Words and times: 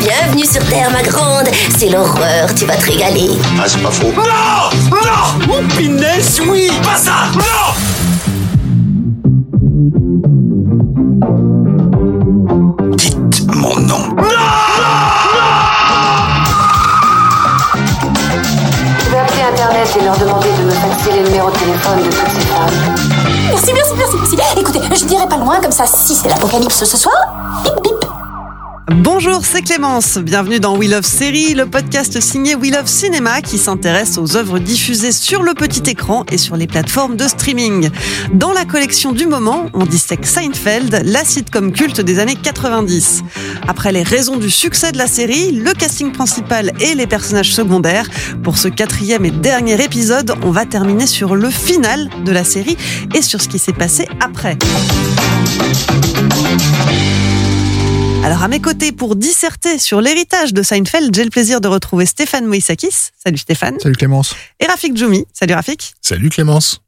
Bienvenue 0.00 0.44
sur 0.44 0.62
Terre, 0.66 0.90
ma 0.90 1.02
grande. 1.02 1.48
C'est 1.78 1.88
l'horreur, 1.88 2.54
tu 2.54 2.66
vas 2.66 2.76
te 2.76 2.84
régaler. 2.84 3.30
Ah, 3.58 3.64
c'est 3.66 3.82
pas 3.82 3.90
faux. 3.90 4.12
Non 4.14 4.22
Non 4.90 5.46
Oh, 5.50 5.62
punaise, 5.76 6.40
oui 6.46 6.70
Pas 6.82 6.96
ça 6.96 7.12
Non 7.34 7.74
Dites 12.96 13.46
mon 13.54 13.76
nom. 13.80 13.98
Je 18.98 19.10
vais 19.10 19.18
appeler 19.18 19.42
Internet 19.52 19.88
et 20.00 20.04
leur 20.04 20.16
demander 20.18 20.48
de 20.58 20.64
me 20.64 20.70
faxer 20.70 21.12
les 21.12 21.22
numéros 21.22 21.50
de 21.50 21.56
téléphone 21.58 21.98
de 21.98 22.04
toutes 22.04 22.28
ces 22.34 22.46
femmes. 22.46 22.96
Merci, 23.50 23.72
merci, 23.72 23.92
merci, 23.96 24.16
merci. 24.36 24.36
Écoutez, 24.60 24.80
je 24.94 25.04
dirai 25.04 25.26
pas 25.28 25.36
loin 25.36 25.60
comme 25.60 25.72
ça. 25.72 25.86
Si 25.86 26.14
c'est 26.14 26.28
l'apocalypse 26.28 26.84
ce 26.84 26.96
soir, 26.96 27.14
bip 27.64 27.74
bip. 27.82 28.07
Bonjour, 28.90 29.44
c'est 29.44 29.60
Clémence. 29.60 30.16
Bienvenue 30.16 30.60
dans 30.60 30.74
We 30.74 30.88
Love 30.90 31.04
Série, 31.04 31.52
le 31.52 31.66
podcast 31.66 32.18
signé 32.22 32.54
We 32.54 32.72
Love 32.72 32.86
Cinéma 32.86 33.42
qui 33.42 33.58
s'intéresse 33.58 34.16
aux 34.16 34.34
œuvres 34.34 34.58
diffusées 34.58 35.12
sur 35.12 35.42
le 35.42 35.52
petit 35.52 35.90
écran 35.90 36.24
et 36.32 36.38
sur 36.38 36.56
les 36.56 36.66
plateformes 36.66 37.14
de 37.14 37.28
streaming. 37.28 37.90
Dans 38.32 38.50
la 38.50 38.64
collection 38.64 39.12
du 39.12 39.26
moment, 39.26 39.66
on 39.74 39.84
dissèque 39.84 40.24
Seinfeld, 40.24 41.02
la 41.04 41.22
sitcom 41.22 41.70
culte 41.70 42.00
des 42.00 42.18
années 42.18 42.36
90. 42.42 43.24
Après 43.68 43.92
les 43.92 44.02
raisons 44.02 44.36
du 44.36 44.48
succès 44.48 44.90
de 44.90 44.96
la 44.96 45.06
série, 45.06 45.52
le 45.52 45.74
casting 45.74 46.10
principal 46.10 46.72
et 46.80 46.94
les 46.94 47.06
personnages 47.06 47.52
secondaires, 47.52 48.08
pour 48.42 48.56
ce 48.56 48.68
quatrième 48.68 49.26
et 49.26 49.30
dernier 49.30 49.84
épisode, 49.84 50.34
on 50.42 50.50
va 50.50 50.64
terminer 50.64 51.06
sur 51.06 51.36
le 51.36 51.50
final 51.50 52.08
de 52.24 52.32
la 52.32 52.42
série 52.42 52.78
et 53.14 53.20
sur 53.20 53.42
ce 53.42 53.48
qui 53.48 53.58
s'est 53.58 53.74
passé 53.74 54.08
après. 54.20 54.56
Alors 58.24 58.42
à 58.42 58.48
mes 58.48 58.60
côtés, 58.60 58.92
pour 58.92 59.16
disserter 59.16 59.78
sur 59.78 60.00
l'héritage 60.00 60.52
de 60.52 60.62
Seinfeld, 60.62 61.14
j'ai 61.14 61.24
le 61.24 61.30
plaisir 61.30 61.60
de 61.60 61.68
retrouver 61.68 62.04
Stéphane 62.04 62.46
Moïsakis. 62.46 63.10
Salut 63.16 63.38
Stéphane. 63.38 63.78
Salut 63.80 63.96
Clémence. 63.96 64.34
Et 64.60 64.66
Rafik 64.66 64.96
Djoumi. 64.96 65.24
Salut 65.32 65.54
Rafik. 65.54 65.94
Salut 66.02 66.28
Clémence. 66.28 66.82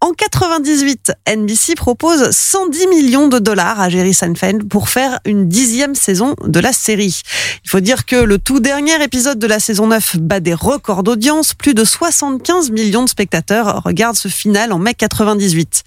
En 0.00 0.12
98, 0.12 1.12
NBC 1.28 1.74
propose 1.74 2.30
110 2.30 2.86
millions 2.86 3.28
de 3.28 3.38
dollars 3.38 3.80
à 3.80 3.88
Jerry 3.88 4.14
Seinfeld 4.14 4.68
pour 4.68 4.88
faire 4.88 5.20
une 5.24 5.48
dixième 5.48 5.94
saison 5.94 6.34
de 6.44 6.60
la 6.60 6.72
série. 6.72 7.22
Il 7.64 7.70
faut 7.70 7.80
dire 7.80 8.06
que 8.06 8.16
le 8.16 8.38
tout 8.38 8.60
dernier 8.60 9.02
épisode 9.02 9.38
de 9.38 9.46
la 9.46 9.60
saison 9.60 9.88
9 9.88 10.18
bat 10.18 10.40
des 10.40 10.54
records 10.54 11.02
d'audience. 11.02 11.54
Plus 11.54 11.74
de 11.74 11.84
75 11.84 12.70
millions 12.70 13.04
de 13.04 13.08
spectateurs 13.08 13.82
regardent 13.84 14.16
ce 14.16 14.28
final 14.28 14.72
en 14.72 14.78
mai 14.78 14.94
98. 14.94 15.82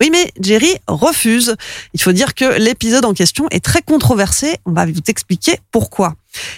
Oui, 0.00 0.10
mais 0.10 0.30
Jerry 0.40 0.76
refuse. 0.86 1.56
Il 1.92 2.00
faut 2.00 2.12
dire 2.12 2.34
que 2.34 2.58
l'épisode 2.58 3.04
en 3.04 3.14
question 3.14 3.48
est 3.50 3.64
très 3.64 3.82
controversé. 3.82 4.56
On 4.64 4.72
va 4.72 4.86
vous 4.86 4.92
expliquer 5.08 5.58
pourquoi. 5.72 6.14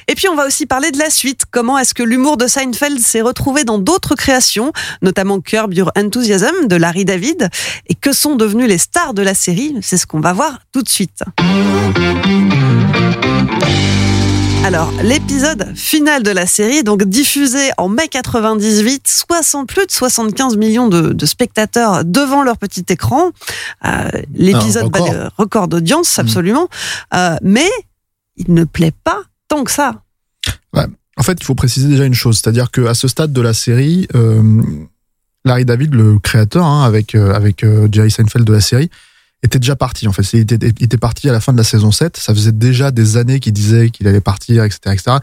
Et 0.09 0.15
puis 0.15 0.29
on 0.29 0.35
va 0.35 0.47
aussi 0.47 0.67
parler 0.67 0.91
de 0.91 0.99
la 0.99 1.11
suite. 1.11 1.43
Comment 1.51 1.79
est-ce 1.79 1.95
que 1.95 2.03
l'humour 2.03 2.37
de 2.37 2.47
Seinfeld 2.47 2.99
s'est 3.01 3.21
retrouvé 3.21 3.65
dans 3.65 3.79
d'autres 3.79 4.15
créations, 4.15 4.73
notamment 5.03 5.41
Curb 5.41 5.75
Your 5.75 5.93
Enthusiasm 5.97 6.67
de 6.67 6.77
Larry 6.77 7.05
David, 7.05 7.49
et 7.89 7.95
que 7.95 8.13
sont 8.13 8.37
devenus 8.37 8.69
les 8.69 8.79
stars 8.79 9.15
de 9.15 9.23
la 9.23 9.35
série? 9.35 9.77
C'est 9.83 9.97
ce 9.97 10.07
qu'on 10.07 10.21
va 10.21 10.33
voir 10.33 10.61
tout 10.73 10.83
de 10.83 10.89
suite. 10.89 11.23
Alors, 14.63 14.93
l'épisode 15.03 15.75
final 15.75 16.23
de 16.23 16.31
la 16.31 16.47
série, 16.47 16.85
donc 16.85 17.03
diffusé 17.05 17.71
en 17.79 17.89
mai 17.89 18.09
98, 18.09 19.09
60, 19.09 19.67
plus 19.67 19.87
de 19.87 19.91
75 19.91 20.57
millions 20.59 20.89
de, 20.89 21.13
de 21.13 21.27
spectateurs 21.27 22.05
devant 22.05 22.43
leur 22.43 22.59
petit 22.59 22.85
écran. 22.91 23.31
Euh, 23.87 24.11
l'épisode 24.35 24.91
bat 24.91 25.31
record. 25.39 25.67
d'audience, 25.67 26.19
absolument. 26.19 26.69
Euh, 27.15 27.37
mais 27.43 27.69
il 28.37 28.53
ne 28.53 28.65
plaît 28.65 28.93
pas 29.03 29.23
que 29.65 29.71
ça. 29.71 30.03
En 31.21 31.23
fait, 31.23 31.37
il 31.39 31.45
faut 31.45 31.55
préciser 31.55 31.87
déjà 31.87 32.07
une 32.07 32.15
chose, 32.15 32.41
c'est-à-dire 32.43 32.71
qu'à 32.71 32.95
ce 32.95 33.07
stade 33.07 33.31
de 33.31 33.43
la 33.43 33.53
série, 33.53 34.09
euh, 34.15 34.63
Larry 35.45 35.67
David, 35.67 35.95
le 35.95 36.19
créateur, 36.19 36.65
hein, 36.65 36.83
avec 36.83 37.15
euh, 37.15 37.35
avec 37.35 37.63
euh, 37.63 37.89
Jerry 37.93 38.11
Seinfeld 38.11 38.47
de 38.47 38.53
la 38.55 38.63
série, 38.63 38.89
était 39.43 39.59
déjà 39.59 39.77
parti. 39.77 40.09
En 40.09 40.13
fait, 40.13 40.23
il 40.33 40.41
était, 40.41 40.57
il 40.57 40.85
était 40.85 40.97
parti 40.97 41.29
à 41.29 41.33
la 41.33 41.41
fin 41.41 41.53
de 41.53 41.59
la 41.59 41.65
saison 41.65 41.91
7. 41.91 42.17
Ça 42.17 42.33
faisait 42.33 42.53
déjà 42.53 42.91
des 42.91 43.19
années 43.19 43.39
qu'il 43.39 43.53
disait 43.53 43.91
qu'il 43.91 44.09
allait 44.09 44.23
partir, 44.23 44.65
etc., 44.65 44.79
etc. 44.95 45.17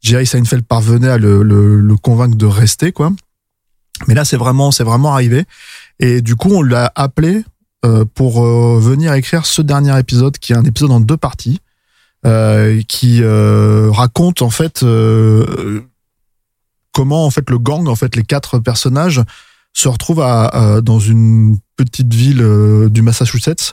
Jerry 0.00 0.24
Seinfeld 0.24 0.64
parvenait 0.64 1.08
à 1.08 1.18
le, 1.18 1.42
le, 1.42 1.96
convaincre 1.96 2.36
de 2.36 2.46
rester, 2.46 2.92
quoi. 2.92 3.10
Mais 4.06 4.14
là, 4.14 4.24
c'est 4.24 4.36
vraiment, 4.36 4.70
c'est 4.70 4.84
vraiment 4.84 5.12
arrivé. 5.12 5.46
Et 5.98 6.22
du 6.22 6.36
coup, 6.36 6.50
on 6.52 6.62
l'a 6.62 6.92
appelé 6.94 7.42
pour 8.14 8.42
venir 8.78 9.14
écrire 9.14 9.46
ce 9.46 9.62
dernier 9.62 9.98
épisode, 9.98 10.38
qui 10.38 10.52
est 10.52 10.56
un 10.56 10.64
épisode 10.64 10.92
en 10.92 11.00
deux 11.00 11.16
parties, 11.16 11.60
qui 12.86 13.22
euh, 13.22 13.90
raconte 13.90 14.42
en 14.42 14.50
fait 14.50 14.82
euh, 14.82 15.80
comment 16.92 17.24
en 17.26 17.30
fait 17.30 17.48
le 17.50 17.58
gang, 17.58 17.88
en 17.88 17.96
fait 17.96 18.16
les 18.16 18.22
quatre 18.24 18.58
personnages 18.58 19.22
se 19.72 19.88
retrouvent 19.88 20.20
à, 20.20 20.46
à- 20.46 20.80
dans 20.80 20.98
une 20.98 21.58
petite 21.76 22.12
ville 22.12 22.42
euh, 22.42 22.88
du 22.88 23.02
Massachusetts 23.02 23.72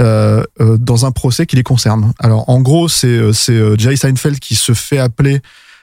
euh, 0.00 0.42
euh, 0.60 0.76
dans 0.76 1.06
un 1.06 1.12
procès 1.12 1.46
qui 1.46 1.56
les 1.56 1.62
concerne. 1.62 2.12
Alors 2.18 2.48
en 2.50 2.60
gros, 2.60 2.88
c'est 2.88 3.06
euh, 3.06 3.32
c'est 3.32 3.52
euh, 3.54 3.76
Jerry 3.78 3.96
Seinfeld 3.96 4.40
qui 4.40 4.56
se 4.56 4.74
fait 4.74 4.98
appeler 4.98 5.40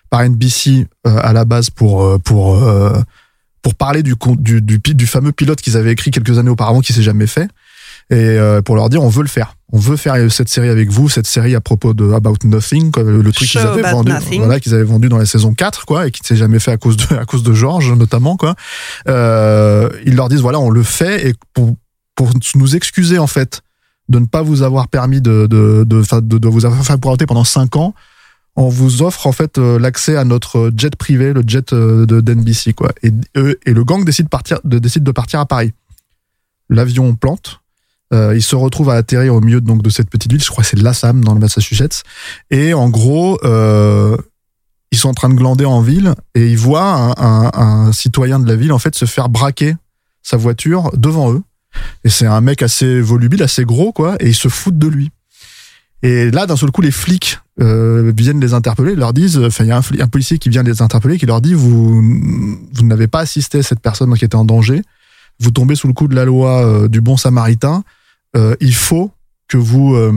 par 0.09 0.21
NBC 0.23 0.85
euh, 1.07 1.19
à 1.23 1.33
la 1.33 1.45
base 1.45 1.69
pour 1.71 2.03
euh, 2.03 2.19
pour 2.19 2.55
euh, 2.63 3.01
pour 3.63 3.73
parler 3.75 4.03
du, 4.03 4.15
du 4.37 4.61
du 4.61 4.79
du 4.79 5.07
fameux 5.07 5.31
pilote 5.31 5.61
qu'ils 5.61 5.77
avaient 5.77 5.93
écrit 5.93 6.11
quelques 6.11 6.37
années 6.37 6.49
auparavant 6.51 6.81
qui 6.81 6.93
s'est 6.93 7.01
jamais 7.01 7.25
fait 7.27 7.47
et 8.09 8.15
euh, 8.15 8.61
pour 8.61 8.75
leur 8.75 8.89
dire 8.89 9.03
on 9.03 9.09
veut 9.09 9.23
le 9.23 9.29
faire. 9.29 9.55
On 9.75 9.79
veut 9.79 9.97
faire 9.97 10.31
cette 10.31 10.49
série 10.49 10.69
avec 10.69 10.91
vous, 10.91 11.09
cette 11.09 11.25
série 11.25 11.55
à 11.55 11.61
propos 11.61 11.95
de 11.95 12.11
About 12.11 12.35
Nothing, 12.43 12.91
le 12.95 13.31
truc 13.31 13.49
qu'ils 13.49 13.59
avaient 13.59 13.81
vendu, 13.81 14.11
Nothing. 14.11 14.37
voilà, 14.43 14.59
qu'ils 14.59 14.75
avaient 14.75 14.83
vendu 14.83 15.09
dans 15.09 15.17
la 15.17 15.25
saison 15.25 15.55
4, 15.55 15.87
quoi, 15.87 16.05
et 16.05 16.11
qui 16.11 16.21
ne 16.21 16.27
s'est 16.27 16.35
jamais 16.35 16.59
fait 16.59 16.71
à 16.71 16.77
cause 16.77 16.95
de, 16.95 17.15
à 17.19 17.25
cause 17.25 17.41
de 17.41 17.53
George, 17.53 17.91
notamment, 17.91 18.37
quoi. 18.37 18.53
Euh, 19.07 19.89
ils 20.05 20.15
leur 20.15 20.29
disent, 20.29 20.41
voilà, 20.41 20.59
on 20.59 20.69
le 20.69 20.83
fait, 20.83 21.27
et 21.27 21.33
pour, 21.55 21.75
pour 22.13 22.29
nous 22.53 22.75
excuser, 22.75 23.17
en 23.17 23.25
fait, 23.25 23.61
de 24.09 24.19
ne 24.19 24.27
pas 24.27 24.43
vous 24.43 24.61
avoir 24.61 24.89
permis 24.89 25.21
de, 25.21 25.47
de, 25.47 25.83
de, 25.87 26.01
enfin, 26.01 26.21
de, 26.21 26.37
de 26.37 26.47
vous 26.47 26.65
avoir 26.65 26.83
fait 26.85 27.25
pendant 27.25 27.43
5 27.43 27.75
ans, 27.75 27.95
on 28.55 28.69
vous 28.69 29.01
offre, 29.01 29.25
en 29.25 29.31
fait, 29.31 29.57
euh, 29.57 29.79
l'accès 29.79 30.15
à 30.17 30.23
notre 30.23 30.71
jet 30.77 30.95
privé, 30.95 31.33
le 31.33 31.41
jet 31.47 31.73
euh, 31.73 32.05
de 32.05 32.21
d'NBC, 32.21 32.73
quoi. 32.73 32.91
Et, 33.01 33.11
et 33.65 33.73
le 33.73 33.83
gang 33.83 34.05
décide, 34.05 34.29
partir, 34.29 34.59
de, 34.63 34.77
décide 34.77 35.03
de 35.03 35.11
partir 35.11 35.39
à 35.39 35.47
Paris. 35.47 35.73
L'avion 36.69 37.15
plante. 37.15 37.62
Euh, 38.13 38.35
il 38.35 38.43
se 38.43 38.55
retrouve 38.55 38.89
à 38.89 38.93
atterrir 38.93 39.33
au 39.33 39.41
milieu 39.41 39.59
donc 39.59 39.81
de 39.81 39.89
cette 39.89 40.09
petite 40.09 40.31
ville, 40.31 40.43
je 40.43 40.49
crois 40.49 40.63
que 40.63 40.69
c'est 40.69 40.79
Lassam 40.79 41.23
dans 41.23 41.33
le 41.33 41.39
Massachusetts. 41.39 42.03
Et 42.51 42.73
en 42.73 42.89
gros, 42.89 43.39
euh, 43.43 44.15
ils 44.91 44.97
sont 44.97 45.09
en 45.09 45.13
train 45.13 45.29
de 45.29 45.33
glander 45.33 45.65
en 45.65 45.81
ville 45.81 46.13
et 46.35 46.47
ils 46.47 46.57
voient 46.57 47.15
un, 47.17 47.91
citoyen 47.91 48.39
de 48.39 48.47
la 48.47 48.55
ville 48.55 48.71
en 48.71 48.79
fait 48.79 48.93
se 48.95 49.05
faire 49.05 49.29
braquer 49.29 49.75
sa 50.21 50.37
voiture 50.37 50.91
devant 50.95 51.33
eux. 51.33 51.41
Et 52.03 52.09
c'est 52.09 52.27
un 52.27 52.41
mec 52.41 52.61
assez 52.61 53.01
volubile, 53.01 53.41
assez 53.41 53.65
gros 53.65 53.91
quoi, 53.91 54.15
et 54.19 54.29
ils 54.29 54.35
se 54.35 54.47
foutent 54.47 54.77
de 54.77 54.87
lui. 54.87 55.09
Et 56.03 56.29
là, 56.29 56.45
d'un 56.45 56.57
seul 56.57 56.69
coup, 56.69 56.81
les 56.81 56.91
flics 56.91 57.39
euh, 57.61 58.11
viennent 58.15 58.41
les 58.41 58.53
interpeller, 58.53 58.93
leur 58.93 59.13
disent, 59.13 59.39
enfin, 59.39 59.63
il 59.63 59.69
y 59.69 59.71
a 59.71 59.77
un, 59.77 60.07
policier 60.07 60.37
qui 60.37 60.49
vient 60.49 60.61
les 60.61 60.81
interpeller, 60.81 61.17
qui 61.17 61.25
leur 61.25 61.41
dit, 61.41 61.53
vous, 61.53 62.01
vous 62.01 62.83
n'avez 62.85 63.07
pas 63.07 63.21
assisté 63.21 63.59
à 63.59 63.63
cette 63.63 63.79
personne 63.79 64.13
qui 64.15 64.25
était 64.25 64.35
en 64.35 64.45
danger, 64.45 64.81
vous 65.39 65.51
tombez 65.51 65.75
sous 65.75 65.87
le 65.87 65.93
coup 65.93 66.07
de 66.07 66.15
la 66.15 66.25
loi 66.25 66.65
euh, 66.65 66.87
du 66.87 67.01
bon 67.01 67.17
samaritain, 67.17 67.77
euh, 67.77 68.02
il 68.59 68.73
faut 68.73 69.11
que 69.47 69.57
vous, 69.57 69.95
euh, 69.95 70.11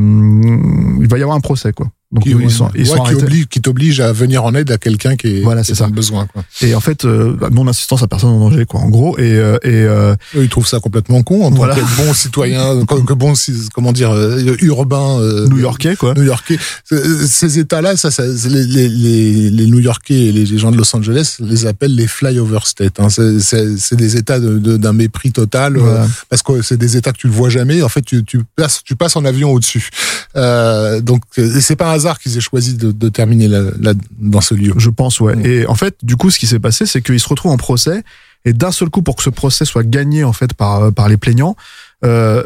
il 1.00 1.08
va 1.08 1.18
y 1.18 1.22
avoir 1.22 1.36
un 1.36 1.40
procès 1.40 1.72
quoi. 1.72 1.90
Donc 2.16 2.24
qui, 2.24 2.30
ils 2.30 2.50
sont, 2.50 2.68
ils 2.74 2.80
ouais, 2.90 2.96
sont 2.96 3.04
qui 3.04 3.14
oblige, 3.14 3.46
qui 3.46 3.60
t'oblige 3.60 4.00
à 4.00 4.12
venir 4.12 4.44
en 4.44 4.54
aide 4.54 4.70
à 4.70 4.78
quelqu'un 4.78 5.16
qui 5.16 5.28
est, 5.38 5.40
Voilà, 5.42 5.62
c'est 5.62 5.74
ça. 5.74 5.86
besoin. 5.86 6.26
Quoi. 6.26 6.42
Et 6.62 6.74
en 6.74 6.80
fait, 6.80 7.04
euh, 7.04 7.36
non 7.52 7.66
assistance 7.68 8.02
à 8.02 8.08
personne 8.08 8.30
en 8.30 8.40
danger, 8.40 8.64
quoi. 8.66 8.80
En 8.80 8.88
gros, 8.88 9.16
et 9.18 9.22
euh, 9.32 9.56
et 9.62 9.68
euh, 9.70 10.14
Eux, 10.34 10.42
ils 10.44 10.48
trouvent 10.48 10.66
ça 10.66 10.80
complètement 10.80 11.22
con 11.22 11.44
en 11.44 11.50
tant 11.52 11.66
que 11.74 11.96
bon 12.02 12.12
citoyen, 12.14 12.84
que 13.06 13.12
bon, 13.12 13.34
comment 13.74 13.92
dire, 13.92 14.10
euh, 14.12 14.56
urbain 14.62 15.20
euh, 15.20 15.46
New-Yorkais, 15.48 15.96
quoi. 15.96 16.14
New-Yorkais. 16.14 16.58
Euh, 16.92 17.26
Ces 17.28 17.58
États-là, 17.58 17.96
ça, 17.96 18.10
ça 18.10 18.24
les, 18.26 18.64
les, 18.64 18.88
les, 18.88 19.50
les 19.50 19.66
New-Yorkais 19.66 20.14
et 20.26 20.32
les 20.32 20.58
gens 20.58 20.70
de 20.70 20.76
Los 20.78 20.96
Angeles 20.96 21.36
les 21.40 21.66
appellent 21.66 21.94
les 21.94 22.06
flyover 22.06 22.60
states. 22.64 22.98
Hein. 22.98 23.10
C'est- 23.10 23.40
C'est 23.40 23.76
c'est 23.78 23.96
des 23.96 24.16
États 24.16 24.40
de- 24.40 24.58
de- 24.58 24.76
d'un 24.76 24.92
mépris 24.92 25.32
total 25.32 25.76
euh, 25.76 25.80
Voilà. 25.80 26.06
parce 26.30 26.42
que 26.42 26.62
c'est 26.62 26.76
des 26.78 26.96
États 26.96 27.12
que 27.12 27.18
tu 27.18 27.26
ne 27.26 27.32
vois 27.32 27.50
jamais. 27.50 27.82
En 27.82 27.88
fait, 27.88 28.02
tu, 28.02 28.24
tu 28.24 28.42
passes, 28.56 28.80
tu 28.84 28.96
passes 28.96 29.16
en 29.16 29.24
avion 29.24 29.52
au-dessus. 29.52 29.90
Euh, 30.36 31.00
donc, 31.00 31.22
c'est 31.60 31.76
pas 31.76 31.90
un 31.90 31.94
hasard 31.94 32.05
qu'ils 32.18 32.36
aient 32.36 32.40
choisi 32.40 32.74
de, 32.74 32.92
de 32.92 33.08
terminer 33.08 33.48
là, 33.48 33.62
là, 33.80 33.92
dans 34.18 34.40
ce 34.40 34.54
lieu. 34.54 34.72
Je 34.76 34.90
pense, 34.90 35.20
ouais. 35.20 35.36
Mm. 35.36 35.46
Et 35.46 35.66
en 35.66 35.74
fait, 35.74 35.96
du 36.02 36.16
coup, 36.16 36.30
ce 36.30 36.38
qui 36.38 36.46
s'est 36.46 36.60
passé, 36.60 36.86
c'est 36.86 37.02
qu'ils 37.02 37.20
se 37.20 37.28
retrouvent 37.28 37.52
en 37.52 37.56
procès. 37.56 38.02
Et 38.44 38.52
d'un 38.52 38.70
seul 38.72 38.88
coup, 38.90 39.02
pour 39.02 39.16
que 39.16 39.22
ce 39.24 39.30
procès 39.30 39.64
soit 39.64 39.82
gagné 39.82 40.22
en 40.24 40.32
fait 40.32 40.54
par 40.54 40.84
euh, 40.84 40.90
par 40.92 41.08
les 41.08 41.16
plaignants, 41.16 41.56
euh, 42.04 42.44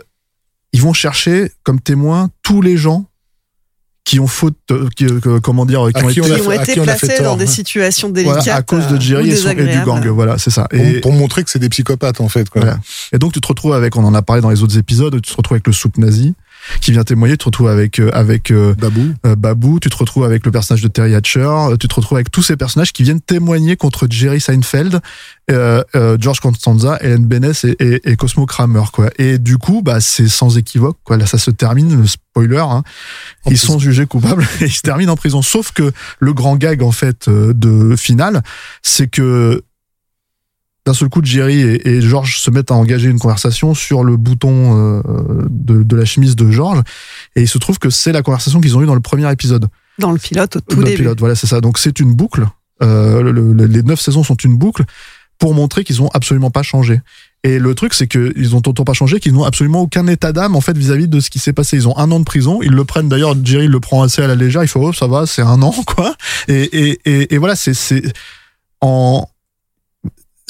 ils 0.72 0.80
vont 0.80 0.94
chercher 0.94 1.52
comme 1.62 1.80
témoins 1.80 2.30
tous 2.42 2.62
les 2.62 2.76
gens 2.78 3.04
qui 4.04 4.18
ont 4.18 4.26
faute, 4.26 4.56
euh, 4.70 4.88
qui, 4.96 5.04
euh, 5.04 5.40
comment 5.40 5.66
dire, 5.66 5.86
qui 5.94 6.02
ont 6.02 6.08
qui 6.08 6.18
été 6.20 6.40
ont 6.40 6.50
été 6.52 6.80
placés 6.80 7.18
dans 7.18 7.24
tort, 7.24 7.36
des 7.36 7.46
situations 7.46 8.08
voilà, 8.08 8.32
délicates. 8.40 8.58
à 8.58 8.62
cause 8.62 8.88
de 8.88 8.98
Jerry 8.98 9.30
et, 9.30 9.36
son- 9.36 9.50
et 9.50 9.54
du 9.54 9.84
gang. 9.84 10.04
Voilà, 10.08 10.38
c'est 10.38 10.50
ça. 10.50 10.66
Pour, 10.70 10.80
Et, 10.80 11.00
pour 11.00 11.12
montrer 11.12 11.44
que 11.44 11.50
c'est 11.50 11.58
des 11.58 11.68
psychopathes 11.68 12.20
en 12.20 12.28
fait. 12.28 12.48
Quoi. 12.48 12.62
Voilà. 12.62 12.78
Et 13.12 13.18
donc 13.18 13.32
tu 13.34 13.40
te 13.40 13.46
retrouves 13.46 13.74
avec, 13.74 13.94
on 13.96 14.04
en 14.04 14.14
a 14.14 14.22
parlé 14.22 14.40
dans 14.42 14.50
les 14.50 14.62
autres 14.62 14.78
épisodes, 14.78 15.14
tu 15.20 15.30
te 15.30 15.36
retrouves 15.36 15.56
avec 15.56 15.66
le 15.66 15.72
soupe 15.72 15.98
nazi 15.98 16.34
qui 16.80 16.92
vient 16.92 17.04
témoigner, 17.04 17.34
tu 17.34 17.38
te 17.38 17.44
retrouves 17.44 17.68
avec 17.68 17.98
euh, 17.98 18.10
avec 18.12 18.50
euh, 18.50 18.74
Babou. 18.74 19.14
euh, 19.26 19.36
Babou, 19.36 19.80
tu 19.80 19.90
te 19.90 19.96
retrouves 19.96 20.24
avec 20.24 20.44
le 20.44 20.52
personnage 20.52 20.82
de 20.82 20.88
Terry 20.88 21.14
Hatcher, 21.14 21.48
tu 21.78 21.88
te 21.88 21.94
retrouves 21.94 22.16
avec 22.16 22.30
tous 22.30 22.42
ces 22.42 22.56
personnages 22.56 22.92
qui 22.92 23.02
viennent 23.02 23.20
témoigner 23.20 23.76
contre 23.76 24.06
Jerry 24.08 24.40
Seinfeld, 24.40 25.00
euh, 25.50 25.82
euh, 25.96 26.16
George 26.20 26.40
Constanza, 26.40 26.96
Ellen 27.00 27.26
Benes 27.26 27.52
et, 27.64 27.76
et, 27.80 28.10
et 28.10 28.16
Cosmo 28.16 28.46
Kramer 28.46 28.84
quoi. 28.92 29.10
Et 29.18 29.38
du 29.38 29.58
coup, 29.58 29.82
bah 29.82 30.00
c'est 30.00 30.28
sans 30.28 30.58
équivoque 30.58 30.98
quoi. 31.04 31.16
Là 31.16 31.26
ça 31.26 31.38
se 31.38 31.50
termine, 31.50 32.00
le 32.00 32.06
spoiler. 32.06 32.58
Hein. 32.58 32.82
Ils 33.46 33.58
sont 33.58 33.78
jugés 33.78 34.06
coupables 34.06 34.46
et 34.60 34.64
ils 34.66 34.72
se 34.72 34.82
terminent 34.82 35.12
en 35.12 35.16
prison. 35.16 35.42
Sauf 35.42 35.72
que 35.72 35.92
le 36.18 36.32
grand 36.32 36.56
gag 36.56 36.82
en 36.82 36.92
fait 36.92 37.28
de 37.28 37.96
finale, 37.96 38.42
c'est 38.82 39.08
que 39.08 39.62
d'un 40.86 40.94
seul 40.94 41.08
coup, 41.08 41.20
Jerry 41.22 41.60
et, 41.60 41.88
et 41.88 42.00
George 42.00 42.38
se 42.38 42.50
mettent 42.50 42.70
à 42.70 42.74
engager 42.74 43.08
une 43.10 43.18
conversation 43.18 43.74
sur 43.74 44.02
le 44.02 44.16
bouton 44.16 44.98
euh, 44.98 45.02
de, 45.50 45.82
de 45.82 45.96
la 45.96 46.04
chemise 46.04 46.36
de 46.36 46.50
George, 46.50 46.80
et 47.36 47.42
il 47.42 47.48
se 47.48 47.58
trouve 47.58 47.78
que 47.78 47.90
c'est 47.90 48.12
la 48.12 48.22
conversation 48.22 48.60
qu'ils 48.60 48.76
ont 48.76 48.82
eue 48.82 48.86
dans 48.86 48.94
le 48.94 49.00
premier 49.00 49.30
épisode. 49.30 49.66
Dans 49.98 50.10
le 50.12 50.18
pilote, 50.18 50.56
au 50.56 50.60
tout 50.60 50.76
Dans 50.76 50.82
le 50.82 50.94
pilote, 50.96 51.18
voilà, 51.20 51.34
c'est 51.34 51.46
ça. 51.46 51.60
Donc 51.60 51.78
c'est 51.78 52.00
une 52.00 52.14
boucle. 52.14 52.46
Euh, 52.82 53.20
le- 53.22 53.32
le- 53.32 53.66
les 53.66 53.82
neuf 53.82 54.00
saisons 54.00 54.24
sont 54.24 54.36
une 54.36 54.56
boucle 54.56 54.84
pour 55.38 55.52
montrer 55.54 55.84
qu'ils 55.84 56.00
ont 56.02 56.08
absolument 56.14 56.50
pas 56.50 56.62
changé. 56.62 57.00
Et 57.44 57.58
le 57.58 57.74
truc, 57.74 57.94
c'est 57.94 58.06
qu'ils 58.06 58.54
ont 58.54 58.62
autant 58.66 58.84
pas 58.84 58.92
changé 58.92 59.20
qu'ils 59.20 59.32
n'ont 59.32 59.44
absolument 59.44 59.80
aucun 59.82 60.06
état 60.06 60.32
d'âme 60.32 60.56
en 60.56 60.60
fait 60.60 60.76
vis-à-vis 60.76 61.08
de 61.08 61.20
ce 61.20 61.30
qui 61.30 61.38
s'est 61.38 61.54
passé. 61.54 61.76
Ils 61.76 61.88
ont 61.88 61.96
un 61.96 62.10
an 62.10 62.18
de 62.20 62.24
prison. 62.24 62.60
Ils 62.62 62.72
le 62.72 62.84
prennent 62.84 63.08
d'ailleurs. 63.08 63.34
Jerry 63.42 63.66
le 63.66 63.80
prend 63.80 64.02
assez 64.02 64.20
à 64.22 64.26
la 64.26 64.34
légère. 64.34 64.62
Il 64.62 64.68
fait 64.68 64.78
oh 64.78 64.92
ça 64.92 65.06
va, 65.06 65.24
c'est 65.26 65.40
un 65.42 65.62
an 65.62 65.74
quoi. 65.86 66.14
Et 66.48 66.62
et 66.90 67.00
et, 67.06 67.34
et 67.34 67.38
voilà, 67.38 67.56
c'est 67.56 67.72
c'est 67.74 68.02
en 68.82 69.26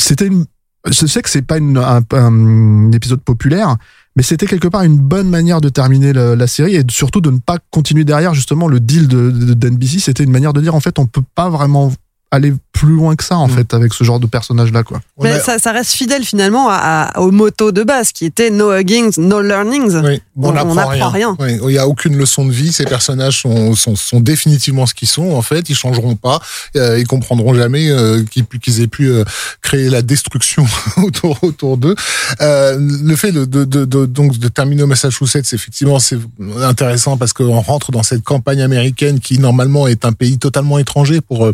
c'était 0.01 0.27
une. 0.27 0.47
Je 0.87 1.07
sais 1.07 1.21
que 1.21 1.29
c'est 1.29 1.43
pas 1.43 1.59
un, 1.59 2.93
épisode 2.93 3.21
populaire, 3.21 3.77
mais 4.17 4.23
c'était 4.23 4.47
quelque 4.47 4.69
part 4.69 4.83
une 4.83 4.99
bonne 4.99 5.29
manière 5.29 5.61
de 5.61 5.69
terminer 5.69 6.15
la, 6.15 6.47
série 6.47 6.75
et 6.77 6.83
surtout 6.89 7.21
de 7.21 7.31
ne 7.31 7.39
pas 7.39 7.59
continuer 7.71 8.05
derrière 8.05 8.33
justement 8.33 8.67
le 8.67 8.81
deal 8.81 9.07
de, 9.07 9.31
de-. 9.31 9.87
C'était 9.99 10.25
une 10.25 10.31
manière 10.31 10.55
de 10.55 10.61
dire 10.63 10.75
en 10.75 10.81
fait 10.81 10.99
on 10.99 11.07
peut 11.07 11.23
pas 11.35 11.51
vraiment 11.51 11.93
aller 12.31 12.55
plus 12.73 12.93
loin 12.95 13.15
que 13.17 13.25
ça 13.25 13.37
en 13.37 13.49
Mm. 13.49 13.51
fait 13.51 13.75
avec 13.75 13.93
ce 13.93 14.05
genre 14.05 14.21
de 14.21 14.27
personnage 14.27 14.73
là 14.73 14.83
quoi. 14.85 15.01
Mais 15.23 15.39
ça, 15.41 15.59
ça 15.59 15.73
reste 15.73 15.91
fidèle 15.93 16.25
finalement 16.25 16.69
à, 16.71 16.77
à- 17.15 17.21
au 17.21 17.31
motto 17.31 17.73
de 17.73 17.83
base 17.83 18.13
qui 18.13 18.25
était 18.25 18.51
no 18.51 18.73
huggings, 18.73 19.19
no 19.19 19.41
learnings. 19.43 19.97
Oui, 20.03 20.23
on 20.37 20.49
On- 20.51 20.57
on 20.71 20.75
n'apprend 20.75 21.11
rien. 21.11 21.37
Oui, 21.41 21.59
il 21.61 21.67
n'y 21.67 21.79
a 21.79 21.87
aucune 21.89 22.17
leçon 22.17 22.47
de 22.47 22.53
vie. 22.53 22.73
Ces 22.73 22.85
personnages 22.85 23.41
sont, 23.43 23.75
sont, 23.75 23.97
sont 23.97 24.21
définitivement 24.21 24.87
ce 24.87 24.95
qu'ils 24.95 25.09
sont. 25.09 25.33
En 25.33 25.43
fait, 25.43 25.69
ils 25.69 25.75
changeront 25.75 26.15
pas. 26.17 26.41
Euh, 26.77 26.99
ils 26.99 27.07
comprendront 27.07 27.53
jamais 27.55 27.91
euh, 27.91 28.23
qu'ils 28.25 28.47
qu'ils 28.47 28.81
aient 28.81 28.87
pu 28.87 29.09
euh, 29.09 29.25
créer 29.61 29.91
la 29.91 30.01
destruction 30.03 30.65
autour 31.03 31.43
autour 31.43 31.77
d'eux. 31.77 31.97
Euh, 32.41 32.79
le 32.79 33.17
fait 33.17 33.33
de, 33.33 33.45
de, 33.45 33.65
de, 33.65 33.85
de- 33.85 34.07
donc 34.07 34.39
de 34.39 34.49
terminer 34.49 34.85
au 34.85 34.87
Massachusetts, 34.87 35.53
effectivement, 35.53 35.99
c'est 35.99 36.19
intéressant 36.63 37.17
parce 37.17 37.33
qu'on 37.33 37.61
rentre 37.61 37.91
dans 37.93 38.03
cette 38.05 38.23
campagne 38.23 38.63
américaine 38.63 39.21
qui 39.21 39.39
normalement 39.39 39.87
est 39.89 40.05
un 40.05 40.13
pays 40.13 40.39
totalement 40.39 40.79
étranger 40.79 41.21
pour 41.21 41.45
euh, 41.45 41.53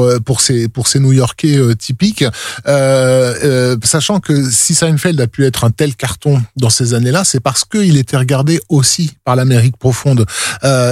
pour 0.00 0.06
euh, 0.06 0.18
pour 0.20 0.40
ces 0.40 0.68
pour 0.68 0.86
ces 0.88 1.00
New-Yorkais 1.00 1.56
euh, 1.56 1.74
typiques. 1.74 2.24
Euh, 2.66 3.76
sachant 3.82 4.20
que 4.20 4.48
si 4.50 4.74
Seinfeld 4.74 5.20
a 5.20 5.26
pu 5.26 5.44
être 5.44 5.64
un 5.64 5.70
tel 5.70 5.94
carton 5.96 6.40
dans 6.56 6.70
ces 6.70 6.94
années-là, 6.94 7.24
c'est 7.24 7.40
parce 7.40 7.64
qu'il 7.64 7.96
était 7.96 8.16
regardé 8.16 8.60
aussi 8.68 9.12
par 9.24 9.36
l'Amérique 9.36 9.76
profonde 9.76 10.24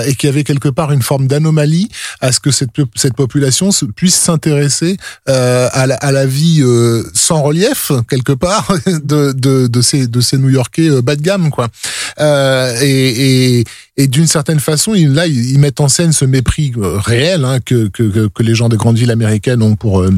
et 0.06 0.14
qu'il 0.14 0.28
y 0.28 0.32
avait 0.32 0.44
quelque 0.44 0.68
part 0.68 0.92
une 0.92 1.02
forme 1.02 1.26
d'anomalie 1.26 1.88
à 2.20 2.32
ce 2.32 2.40
que 2.40 2.50
cette, 2.50 2.70
cette 2.96 3.14
population 3.14 3.70
se- 3.70 3.84
puisse 3.84 4.14
s'intéresser 4.16 4.96
à, 5.26 5.86
la, 5.86 5.94
à 5.94 6.10
la 6.12 6.26
vie 6.26 6.62
sans 7.14 7.42
relief 7.42 7.92
quelque 8.08 8.32
part 8.32 8.72
de, 8.86 9.32
de, 9.32 9.66
de 9.68 9.80
ces 9.80 10.06
de 10.08 10.20
ces 10.20 10.38
New-Yorkais 10.38 11.02
bas 11.02 11.16
de 11.16 11.22
gamme 11.22 11.50
quoi. 11.50 11.68
Et, 12.82 13.64
et, 13.96 14.06
d'une 14.08 14.26
certaine 14.26 14.60
façon, 14.60 14.92
là, 14.94 15.26
ils, 15.26 15.58
mettent 15.58 15.80
en 15.80 15.88
scène 15.88 16.12
ce 16.12 16.24
mépris 16.24 16.72
réel 16.76 17.44
hein, 17.44 17.58
que, 17.60 17.88
que, 17.88 18.28
que 18.28 18.42
les 18.42 18.54
gens 18.54 18.68
des 18.68 18.76
grandes 18.76 18.97
villes 18.98 19.10
américaines 19.10 19.62
ont 19.62 19.76
pour 19.76 20.00
euh, 20.00 20.10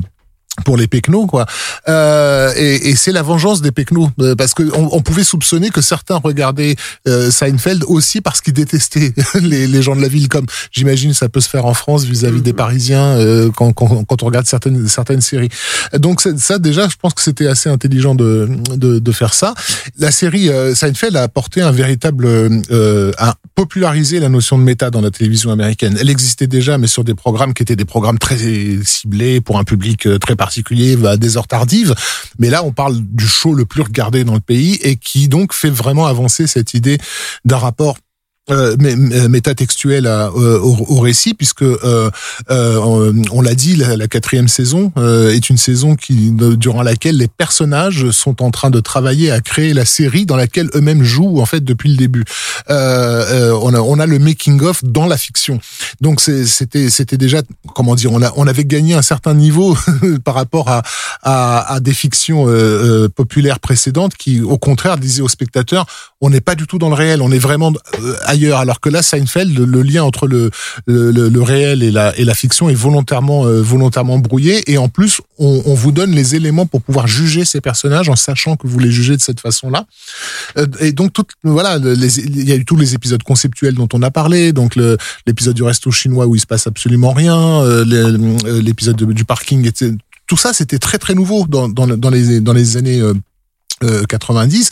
pour 0.64 0.76
les 0.76 0.86
Péquenots, 0.86 1.26
quoi. 1.26 1.46
Euh, 1.88 2.52
et 2.56 2.90
et 2.90 2.96
c'est 2.96 3.12
la 3.12 3.22
vengeance 3.22 3.62
des 3.62 3.70
Péquenots, 3.70 4.10
euh, 4.20 4.34
parce 4.34 4.54
que 4.54 4.64
on, 4.74 5.00
pouvait 5.00 5.24
soupçonner 5.24 5.70
que 5.70 5.80
certains 5.80 6.16
regardaient 6.16 6.76
euh, 7.08 7.30
Seinfeld 7.30 7.84
aussi 7.86 8.20
parce 8.20 8.40
qu'ils 8.40 8.52
détestaient 8.52 9.12
les, 9.40 9.66
les 9.66 9.82
gens 9.82 9.96
de 9.96 10.02
la 10.02 10.08
ville, 10.08 10.28
comme 10.28 10.46
j'imagine 10.72 11.14
ça 11.14 11.28
peut 11.28 11.40
se 11.40 11.48
faire 11.48 11.66
en 11.66 11.74
France 11.74 12.04
vis-à-vis 12.04 12.42
des 12.42 12.52
Parisiens 12.52 13.16
euh, 13.16 13.50
quand, 13.54 13.72
quand, 13.72 14.04
quand 14.04 14.22
on 14.22 14.26
regarde 14.26 14.46
certaines 14.46 14.88
certaines 14.88 15.20
séries. 15.20 15.48
Donc 15.96 16.20
ça 16.20 16.58
déjà, 16.58 16.88
je 16.88 16.96
pense 16.96 17.14
que 17.14 17.22
c'était 17.22 17.46
assez 17.46 17.68
intelligent 17.68 18.14
de, 18.14 18.48
de 18.76 18.98
de 18.98 19.12
faire 19.12 19.34
ça. 19.34 19.54
La 19.98 20.10
série 20.10 20.48
euh, 20.48 20.74
Seinfeld 20.74 21.16
a 21.16 21.22
apporté 21.22 21.62
un 21.62 21.70
véritable, 21.70 22.28
a 23.18 23.34
popularisé 23.54 24.20
la 24.20 24.28
notion 24.28 24.58
de 24.58 24.62
méta 24.64 24.90
dans 24.90 25.00
la 25.00 25.10
télévision 25.10 25.50
américaine. 25.50 25.96
Elle 26.00 26.10
existait 26.10 26.46
déjà, 26.46 26.78
mais 26.78 26.86
sur 26.86 27.04
des 27.04 27.14
programmes 27.14 27.54
qui 27.54 27.62
étaient 27.62 27.76
des 27.76 27.84
programmes 27.84 28.18
très 28.18 28.38
ciblés 28.84 29.40
pour 29.40 29.58
un 29.58 29.64
public 29.64 30.08
très 30.20 30.36
particulier, 30.36 30.49
des 30.56 31.36
heures 31.36 31.48
tardives. 31.48 31.94
Mais 32.38 32.50
là, 32.50 32.64
on 32.64 32.72
parle 32.72 33.00
du 33.00 33.26
show 33.26 33.54
le 33.54 33.64
plus 33.64 33.82
regardé 33.82 34.24
dans 34.24 34.34
le 34.34 34.40
pays 34.40 34.74
et 34.82 34.96
qui 34.96 35.28
donc 35.28 35.52
fait 35.52 35.70
vraiment 35.70 36.06
avancer 36.06 36.46
cette 36.46 36.74
idée 36.74 36.98
d'un 37.44 37.58
rapport 37.58 37.96
euh, 38.50 38.76
mé- 38.76 39.28
métatextuel 39.28 40.06
à, 40.06 40.28
euh, 40.36 40.58
au, 40.60 40.98
récit 41.00 41.34
puisque 41.34 41.62
euh, 41.62 42.10
euh, 42.50 42.76
on, 42.78 43.12
on 43.32 43.42
l'a 43.42 43.54
dit 43.54 43.76
la, 43.76 44.08
quatrième 44.08 44.48
saison 44.48 44.92
euh, 44.96 45.30
est 45.30 45.50
une 45.50 45.56
saison 45.56 45.94
qui 45.94 46.32
durant 46.32 46.82
laquelle 46.82 47.16
les 47.16 47.28
personnages 47.28 48.10
sont 48.10 48.42
en 48.42 48.50
train 48.50 48.70
de 48.70 48.80
travailler 48.80 49.30
à 49.30 49.40
créer 49.40 49.72
la 49.74 49.84
série 49.84 50.26
dans 50.26 50.36
laquelle 50.36 50.68
eux-mêmes 50.74 51.04
jouent 51.04 51.40
en 51.40 51.46
fait 51.46 51.60
depuis 51.62 51.90
le 51.90 51.96
début. 51.96 52.24
Euh, 52.70 53.50
euh, 53.52 53.58
on 53.62 53.74
a 53.74 53.80
on 53.80 53.98
a 53.98 54.06
le 54.06 54.18
making 54.18 54.60
of 54.62 54.82
dans 54.84 55.06
la 55.06 55.16
fiction. 55.16 55.60
Donc 56.00 56.20
c'était 56.20 56.90
c'était 56.90 57.18
déjà 57.18 57.42
comment 57.74 57.94
dire 57.94 58.12
on 58.12 58.22
a 58.22 58.32
on 58.36 58.46
avait 58.46 58.64
gagné 58.64 58.94
un 58.94 59.02
certain 59.02 59.34
niveau 59.34 59.76
par 60.24 60.34
rapport 60.34 60.68
à 60.68 60.82
à, 61.22 61.74
à 61.74 61.80
des 61.80 61.92
fictions 61.94 62.48
euh, 62.48 62.50
euh, 63.04 63.08
populaires 63.08 63.60
précédentes 63.60 64.16
qui 64.16 64.40
au 64.40 64.58
contraire 64.58 64.96
disaient 64.98 65.22
aux 65.22 65.28
spectateurs 65.28 65.86
on 66.20 66.30
n'est 66.30 66.40
pas 66.40 66.54
du 66.54 66.66
tout 66.66 66.78
dans 66.78 66.88
le 66.88 66.94
réel 66.94 67.20
on 67.22 67.30
est 67.30 67.38
vraiment 67.38 67.72
euh, 68.02 68.14
alors 68.52 68.80
que 68.80 68.88
là 68.88 69.02
Seinfeld 69.02 69.58
le, 69.58 69.82
lien 69.82 70.02
entre 70.04 70.26
le, 70.26 70.50
le, 70.86 71.10
le- 71.10 71.42
réel 71.42 71.82
et 71.82 71.90
la 71.90 72.16
et 72.18 72.24
la 72.24 72.34
fiction 72.34 72.68
est 72.68 72.74
volontairement 72.74 73.46
euh, 73.46 73.60
volontairement 73.62 74.18
brouillé 74.18 74.70
et 74.70 74.78
en 74.78 74.88
plus 74.88 75.20
on, 75.38 75.62
on 75.64 75.74
vous 75.74 75.92
donne 75.92 76.10
les 76.12 76.34
éléments 76.34 76.66
pour 76.66 76.82
pouvoir 76.82 77.06
juger 77.06 77.44
ces 77.44 77.60
personnages 77.60 78.08
en 78.08 78.16
sachant 78.16 78.56
que 78.56 78.66
vous 78.66 78.78
les 78.78 78.90
jugez 78.90 79.16
de 79.16 79.22
cette 79.22 79.40
façon 79.40 79.70
là 79.70 79.86
et 80.80 80.92
donc 80.92 81.12
tout 81.12 81.24
voilà 81.44 81.78
il 81.78 82.48
y 82.48 82.52
a 82.52 82.56
eu 82.56 82.64
tous 82.64 82.76
les 82.76 82.94
épisodes 82.94 83.22
conceptuels 83.22 83.74
dont 83.74 83.88
on 83.92 84.02
a 84.02 84.10
parlé 84.10 84.52
donc 84.52 84.76
l'épisode 85.26 85.54
du 85.54 85.62
resto 85.62 85.90
chinois 85.90 86.26
où 86.26 86.34
il 86.34 86.40
se 86.40 86.46
passe 86.46 86.66
absolument 86.66 87.12
rien 87.12 87.38
euh, 87.62 87.84
euh, 87.86 88.60
l'épisode 88.62 88.96
de- 88.96 89.12
du 89.12 89.24
parking 89.24 89.66
etc. 89.66 89.94
tout 90.26 90.36
ça 90.36 90.52
c'était 90.52 90.78
très 90.78 90.98
très 90.98 91.14
nouveau 91.14 91.46
dans 91.48 91.68
dans, 91.68 92.10
les 92.10 92.40
dans 92.40 92.52
les 92.52 92.76
années 92.76 93.00
euh, 93.84 93.90
euh, 93.90 94.04
90 94.04 94.70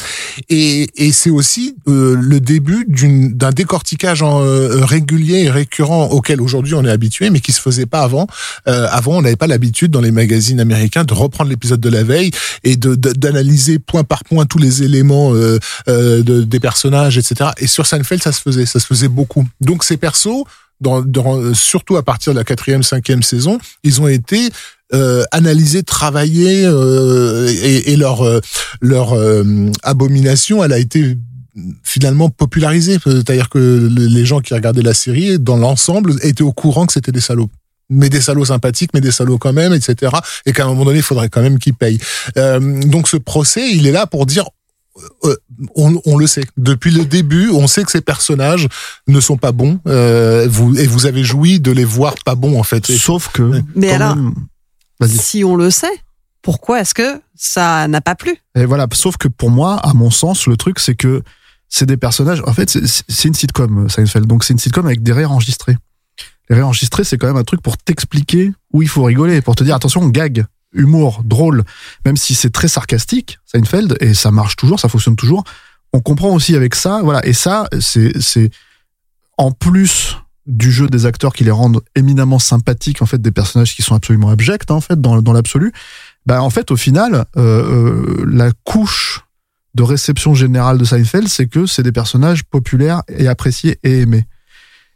et, 0.48 0.88
et 0.96 1.12
c'est 1.12 1.30
aussi 1.30 1.76
euh, 1.86 2.16
le 2.18 2.40
début 2.40 2.86
d'un 2.86 3.50
décortiquage 3.50 4.22
en, 4.22 4.42
euh, 4.42 4.84
régulier 4.84 5.44
et 5.44 5.50
récurrent 5.50 6.06
auquel 6.06 6.40
aujourd'hui 6.40 6.74
on 6.74 6.84
est 6.84 6.90
habitué 6.90 7.30
mais 7.30 7.40
qui 7.40 7.52
se 7.52 7.60
faisait 7.60 7.86
pas 7.86 8.00
avant. 8.00 8.26
Euh, 8.66 8.86
avant 8.90 9.16
on 9.16 9.22
n'avait 9.22 9.36
pas 9.36 9.46
l'habitude 9.46 9.90
dans 9.90 10.00
les 10.00 10.10
magazines 10.10 10.60
américains 10.60 11.04
de 11.04 11.14
reprendre 11.14 11.50
l'épisode 11.50 11.80
de 11.80 11.88
la 11.88 12.04
veille 12.04 12.30
et 12.64 12.76
d'analyser 12.76 13.78
point 13.78 14.04
par 14.04 14.24
point 14.24 14.46
tous 14.46 14.58
les 14.58 14.82
éléments 14.82 15.34
euh, 15.34 15.58
euh, 15.88 16.22
de, 16.22 16.42
des 16.42 16.60
personnages 16.60 17.18
etc 17.18 17.50
et 17.58 17.66
sur 17.66 17.86
Seinfeld 17.86 18.22
ça 18.22 18.32
se 18.32 18.40
faisait 18.40 18.66
ça 18.66 18.80
se 18.80 18.86
faisait 18.86 19.08
beaucoup. 19.08 19.46
Donc 19.60 19.84
ces 19.84 19.96
persos 19.96 20.44
dans, 20.80 21.54
surtout 21.54 21.96
à 21.96 22.02
partir 22.02 22.32
de 22.32 22.38
la 22.38 22.44
quatrième, 22.44 22.82
cinquième 22.82 23.22
saison, 23.22 23.58
ils 23.82 24.00
ont 24.00 24.08
été 24.08 24.48
euh, 24.94 25.24
analysés, 25.32 25.82
travaillés, 25.82 26.64
euh, 26.64 27.48
et, 27.62 27.92
et 27.92 27.96
leur 27.96 28.22
euh, 28.22 28.40
leur 28.80 29.12
euh, 29.14 29.44
abomination, 29.82 30.64
elle 30.64 30.72
a 30.72 30.78
été 30.78 31.16
finalement 31.82 32.28
popularisée. 32.30 32.98
C'est-à-dire 33.04 33.48
que 33.48 33.58
le- 33.58 34.06
les 34.06 34.24
gens 34.24 34.40
qui 34.40 34.54
regardaient 34.54 34.82
la 34.82 34.94
série, 34.94 35.38
dans 35.38 35.56
l'ensemble, 35.56 36.14
étaient 36.22 36.42
au 36.42 36.52
courant 36.52 36.86
que 36.86 36.92
c'était 36.92 37.12
des 37.12 37.20
salauds 37.20 37.50
mais 37.90 38.10
des 38.10 38.20
salauds 38.20 38.44
sympathiques, 38.44 38.90
mais 38.92 39.00
des 39.00 39.10
salauds 39.10 39.38
quand 39.38 39.54
même, 39.54 39.72
etc. 39.72 40.12
Et 40.44 40.52
qu'à 40.52 40.64
un 40.64 40.66
moment 40.68 40.84
donné, 40.84 40.98
il 40.98 41.02
faudrait 41.02 41.30
quand 41.30 41.40
même 41.40 41.58
qu'ils 41.58 41.72
payent. 41.72 41.96
Euh, 42.36 42.60
donc 42.82 43.08
ce 43.08 43.16
procès, 43.16 43.70
il 43.72 43.86
est 43.86 43.92
là 43.92 44.06
pour 44.06 44.26
dire, 44.26 44.44
euh, 45.24 45.36
on, 45.76 46.00
on 46.06 46.16
le 46.16 46.26
sait. 46.26 46.44
Depuis 46.56 46.90
le 46.90 47.04
début, 47.04 47.50
on 47.50 47.66
sait 47.66 47.84
que 47.84 47.90
ces 47.90 48.00
personnages 48.00 48.68
ne 49.06 49.20
sont 49.20 49.36
pas 49.36 49.52
bons. 49.52 49.80
Euh, 49.86 50.46
vous, 50.50 50.78
et 50.78 50.86
vous 50.86 51.06
avez 51.06 51.22
joui 51.24 51.60
de 51.60 51.70
les 51.72 51.84
voir 51.84 52.14
pas 52.24 52.34
bons, 52.34 52.58
en 52.58 52.62
fait. 52.62 52.88
Et- 52.90 52.98
Sauf 52.98 53.28
que. 53.32 53.62
Mais 53.74 53.90
alors, 53.92 54.16
même- 54.16 54.34
Vas-y. 55.00 55.16
si 55.18 55.44
on 55.44 55.56
le 55.56 55.70
sait, 55.70 55.86
pourquoi 56.42 56.80
est-ce 56.80 56.94
que 56.94 57.20
ça 57.34 57.86
n'a 57.88 58.00
pas 58.00 58.14
plu? 58.14 58.36
Et 58.54 58.64
voilà, 58.64 58.86
sauf 58.92 59.16
que 59.16 59.28
pour 59.28 59.50
moi, 59.50 59.76
à 59.76 59.92
mon 59.94 60.10
sens, 60.10 60.46
le 60.46 60.56
truc, 60.56 60.78
c'est 60.80 60.94
que 60.94 61.22
c'est 61.68 61.86
des 61.86 61.96
personnages. 61.96 62.42
En 62.46 62.54
fait, 62.54 62.70
c'est- 62.70 63.24
une 63.28 63.34
sitcom, 63.34 63.84
euh, 63.84 63.88
Seinfeld. 63.88 64.26
Donc, 64.26 64.44
c'est 64.44 64.52
une 64.54 64.58
sitcom 64.58 64.86
avec 64.86 65.02
des 65.02 65.12
rires 65.12 65.32
enregistrés. 65.32 65.76
Les 66.50 66.56
rires 66.56 66.66
enregistrés, 66.68 67.04
c'est 67.04 67.18
quand 67.18 67.26
même 67.26 67.36
un 67.36 67.44
truc 67.44 67.60
pour 67.60 67.76
t'expliquer 67.76 68.52
où 68.72 68.80
il 68.82 68.88
faut 68.88 69.04
rigoler, 69.04 69.42
pour 69.42 69.54
te 69.54 69.62
dire 69.64 69.74
attention, 69.74 70.06
gag, 70.08 70.46
humour, 70.78 71.22
drôle. 71.24 71.64
Même 72.04 72.16
si 72.16 72.34
c'est 72.34 72.50
très 72.50 72.68
sarcastique, 72.68 73.38
Seinfeld, 73.44 73.96
et 74.00 74.14
ça 74.14 74.30
marche 74.30 74.56
toujours, 74.56 74.80
ça 74.80 74.88
fonctionne 74.88 75.16
toujours. 75.16 75.44
On 75.92 76.00
comprend 76.00 76.30
aussi 76.34 76.54
avec 76.54 76.74
ça, 76.74 77.00
voilà. 77.02 77.24
Et 77.26 77.32
ça, 77.32 77.68
c'est, 77.80 78.50
en 79.36 79.50
plus 79.52 80.16
du 80.46 80.72
jeu 80.72 80.88
des 80.88 81.04
acteurs 81.04 81.34
qui 81.34 81.44
les 81.44 81.50
rendent 81.50 81.82
éminemment 81.94 82.38
sympathiques, 82.38 83.02
en 83.02 83.06
fait, 83.06 83.20
des 83.20 83.30
personnages 83.30 83.74
qui 83.74 83.82
sont 83.82 83.94
absolument 83.94 84.30
abjects, 84.30 84.70
hein, 84.70 84.74
en 84.74 84.80
fait, 84.80 85.00
dans, 85.00 85.20
dans 85.20 85.32
l'absolu. 85.32 85.72
Bah, 86.24 86.42
en 86.42 86.50
fait, 86.50 86.70
au 86.70 86.76
final, 86.76 87.26
euh, 87.36 88.20
euh, 88.20 88.24
la 88.26 88.50
couche 88.64 89.24
de 89.74 89.82
réception 89.82 90.34
générale 90.34 90.78
de 90.78 90.84
Seinfeld, 90.84 91.28
c'est 91.28 91.46
que 91.46 91.66
c'est 91.66 91.82
des 91.82 91.92
personnages 91.92 92.44
populaires 92.44 93.02
et 93.08 93.28
appréciés 93.28 93.78
et 93.82 94.00
aimés. 94.00 94.26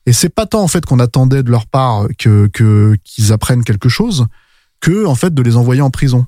Et 0.07 0.13
c'est 0.13 0.29
pas 0.29 0.47
tant 0.47 0.63
en 0.63 0.69
fait 0.69 0.85
qu'on 0.85 0.99
attendait 0.99 1.43
de 1.43 1.51
leur 1.51 1.67
part 1.67 2.09
que 2.19 2.49
qu'ils 3.05 3.33
apprennent 3.33 3.63
quelque 3.63 3.89
chose, 3.89 4.27
que 4.83 5.07
en 5.07 5.15
fait 5.15 5.33
de 5.33 5.41
les 5.43 5.57
envoyer 5.57 5.81
en 5.81 5.91
prison. 5.91 6.27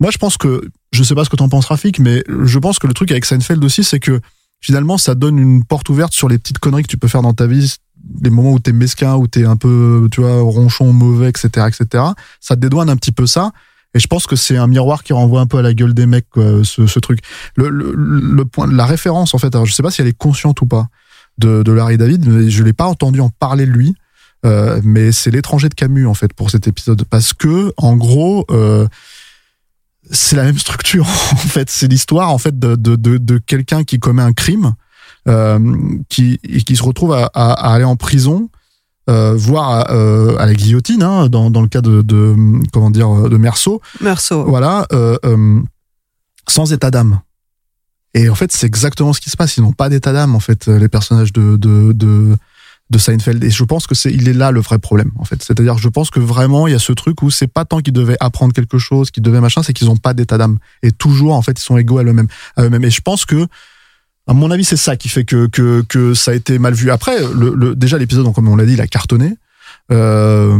Moi, 0.00 0.10
je 0.10 0.16
pense 0.16 0.38
que 0.38 0.62
je 0.92 1.02
sais 1.02 1.14
pas 1.14 1.24
ce 1.24 1.28
que 1.30 1.36
t'en 1.36 1.50
penses, 1.50 1.66
Rafik, 1.66 1.98
mais 1.98 2.24
je 2.44 2.58
pense 2.58 2.78
que 2.78 2.86
le 2.86 2.94
truc 2.94 3.10
avec 3.10 3.26
Seinfeld 3.26 3.62
aussi, 3.62 3.84
c'est 3.84 4.00
que 4.00 4.20
finalement, 4.60 4.96
ça 4.96 5.14
donne 5.14 5.38
une 5.38 5.64
porte 5.64 5.88
ouverte 5.90 6.14
sur 6.14 6.28
les 6.28 6.38
petites 6.38 6.58
conneries 6.58 6.84
que 6.84 6.88
tu 6.88 6.96
peux 6.96 7.08
faire 7.08 7.22
dans 7.22 7.34
ta 7.34 7.46
vie, 7.46 7.76
les 8.22 8.30
moments 8.30 8.52
où 8.52 8.58
t'es 8.58 8.72
mesquin, 8.72 9.16
où 9.16 9.26
t'es 9.26 9.44
un 9.44 9.56
peu, 9.56 10.08
tu 10.10 10.20
vois, 10.20 10.40
ronchon, 10.40 10.92
mauvais, 10.92 11.28
etc., 11.28 11.66
etc. 11.68 12.04
Ça 12.40 12.56
dédouane 12.56 12.88
un 12.88 12.96
petit 12.96 13.12
peu 13.12 13.26
ça. 13.26 13.50
Et 13.94 13.98
je 13.98 14.06
pense 14.06 14.26
que 14.26 14.36
c'est 14.36 14.56
un 14.56 14.66
miroir 14.66 15.02
qui 15.02 15.12
renvoie 15.12 15.40
un 15.40 15.46
peu 15.46 15.58
à 15.58 15.62
la 15.62 15.74
gueule 15.74 15.94
des 15.94 16.06
mecs, 16.06 16.26
ce, 16.36 16.86
ce 16.86 16.98
truc. 17.00 17.20
Le, 17.56 17.68
le, 17.68 17.92
le 17.94 18.44
point, 18.44 18.66
la 18.70 18.86
référence, 18.86 19.34
en 19.34 19.38
fait, 19.38 19.54
alors 19.54 19.66
je 19.66 19.72
sais 19.72 19.82
pas 19.82 19.90
si 19.90 20.00
elle 20.00 20.08
est 20.08 20.16
consciente 20.16 20.60
ou 20.60 20.66
pas 20.66 20.86
de, 21.38 21.62
de 21.62 21.72
Larry 21.72 21.96
David, 21.96 22.28
mais 22.28 22.50
je 22.50 22.62
l'ai 22.62 22.72
pas 22.72 22.86
entendu 22.86 23.20
en 23.20 23.30
parler 23.30 23.66
de 23.66 23.70
lui. 23.72 23.94
Euh, 24.46 24.80
mais 24.84 25.10
c'est 25.10 25.30
l'étranger 25.30 25.68
de 25.68 25.74
Camus 25.74 26.06
en 26.06 26.14
fait 26.14 26.32
pour 26.32 26.50
cet 26.50 26.68
épisode 26.68 27.02
parce 27.10 27.34
que 27.34 27.72
en 27.76 27.96
gros 27.96 28.46
euh, 28.52 28.86
c'est 30.12 30.36
la 30.36 30.44
même 30.44 30.58
structure 30.58 31.06
en 31.32 31.36
fait 31.36 31.68
c'est 31.68 31.88
l'histoire 31.88 32.30
en 32.30 32.38
fait 32.38 32.56
de, 32.56 32.76
de, 32.76 32.94
de, 32.94 33.18
de 33.18 33.38
quelqu'un 33.38 33.82
qui 33.82 33.98
commet 33.98 34.22
un 34.22 34.32
crime 34.32 34.74
euh, 35.26 35.58
qui 36.08 36.38
et 36.44 36.62
qui 36.62 36.76
se 36.76 36.84
retrouve 36.84 37.14
à, 37.14 37.28
à, 37.34 37.50
à 37.52 37.74
aller 37.74 37.84
en 37.84 37.96
prison 37.96 38.48
euh, 39.08 39.34
voire 39.34 39.70
à, 39.70 39.90
euh, 39.92 40.36
à 40.36 40.44
la 40.44 40.52
guillotine 40.52 41.02
hein, 41.02 41.28
dans, 41.28 41.50
dans 41.50 41.62
le 41.62 41.68
cas 41.68 41.80
de, 41.80 42.02
de 42.02 42.36
comment 42.72 42.90
dire 42.90 43.10
de 43.30 43.36
Merceau 43.38 43.80
Meursault. 44.02 44.44
voilà, 44.44 44.86
euh, 44.92 45.16
sans 46.46 46.74
état 46.74 46.90
d'âme. 46.90 47.20
Et 48.12 48.28
en 48.28 48.34
fait, 48.34 48.52
c'est 48.52 48.66
exactement 48.66 49.14
ce 49.14 49.20
qui 49.20 49.30
se 49.30 49.36
passe. 49.36 49.56
Ils 49.56 49.62
n'ont 49.62 49.72
pas 49.72 49.88
d'état 49.88 50.12
d'âme, 50.12 50.34
en 50.34 50.40
fait, 50.40 50.66
les 50.66 50.88
personnages 50.88 51.32
de, 51.32 51.56
de, 51.56 51.92
de, 51.92 52.36
de 52.90 52.98
Seinfeld. 52.98 53.42
Et 53.44 53.50
je 53.50 53.64
pense 53.64 53.86
que 53.86 53.94
c'est, 53.94 54.12
il 54.12 54.28
est 54.28 54.32
là 54.32 54.50
le 54.50 54.60
vrai 54.60 54.78
problème, 54.78 55.10
en 55.16 55.24
fait. 55.24 55.42
C'est-à-dire, 55.42 55.78
je 55.78 55.88
pense 55.88 56.10
que 56.10 56.20
vraiment, 56.20 56.66
il 56.66 56.72
y 56.72 56.76
a 56.76 56.78
ce 56.78 56.92
truc 56.92 57.22
où 57.22 57.30
c'est 57.30 57.46
pas 57.46 57.64
tant 57.64 57.80
qu'ils 57.80 57.92
devaient 57.92 58.16
apprendre 58.20 58.52
quelque 58.52 58.78
chose, 58.78 59.10
qu'ils 59.10 59.22
devaient 59.22 59.40
machin, 59.40 59.62
c'est 59.62 59.72
qu'ils 59.72 59.88
n'ont 59.88 59.96
pas 59.96 60.14
d'état 60.14 60.38
d'âme. 60.38 60.58
Et 60.82 60.92
toujours, 60.92 61.34
en 61.34 61.42
fait, 61.42 61.58
ils 61.58 61.62
sont 61.62 61.76
égaux 61.76 61.98
à 61.98 62.04
eux-mêmes. 62.04 62.28
À 62.56 62.64
eux-mêmes. 62.64 62.84
Et 62.84 62.90
je 62.90 63.00
pense 63.00 63.24
que, 63.24 63.46
à 64.26 64.34
mon 64.34 64.50
avis, 64.50 64.64
c'est 64.64 64.76
ça 64.76 64.96
qui 64.96 65.08
fait 65.08 65.24
que, 65.24 65.46
que, 65.46 65.82
que 65.82 66.14
ça 66.14 66.30
a 66.30 66.34
été 66.34 66.58
mal 66.58 66.74
vu. 66.74 66.90
Après, 66.90 67.18
le, 67.20 67.54
le, 67.54 67.74
déjà, 67.74 67.98
l'épisode, 67.98 68.32
comme 68.32 68.48
on 68.48 68.56
l'a 68.56 68.66
dit, 68.66 68.74
il 68.74 68.80
a 68.80 68.86
cartonné. 68.86 69.34
Euh, 69.92 70.58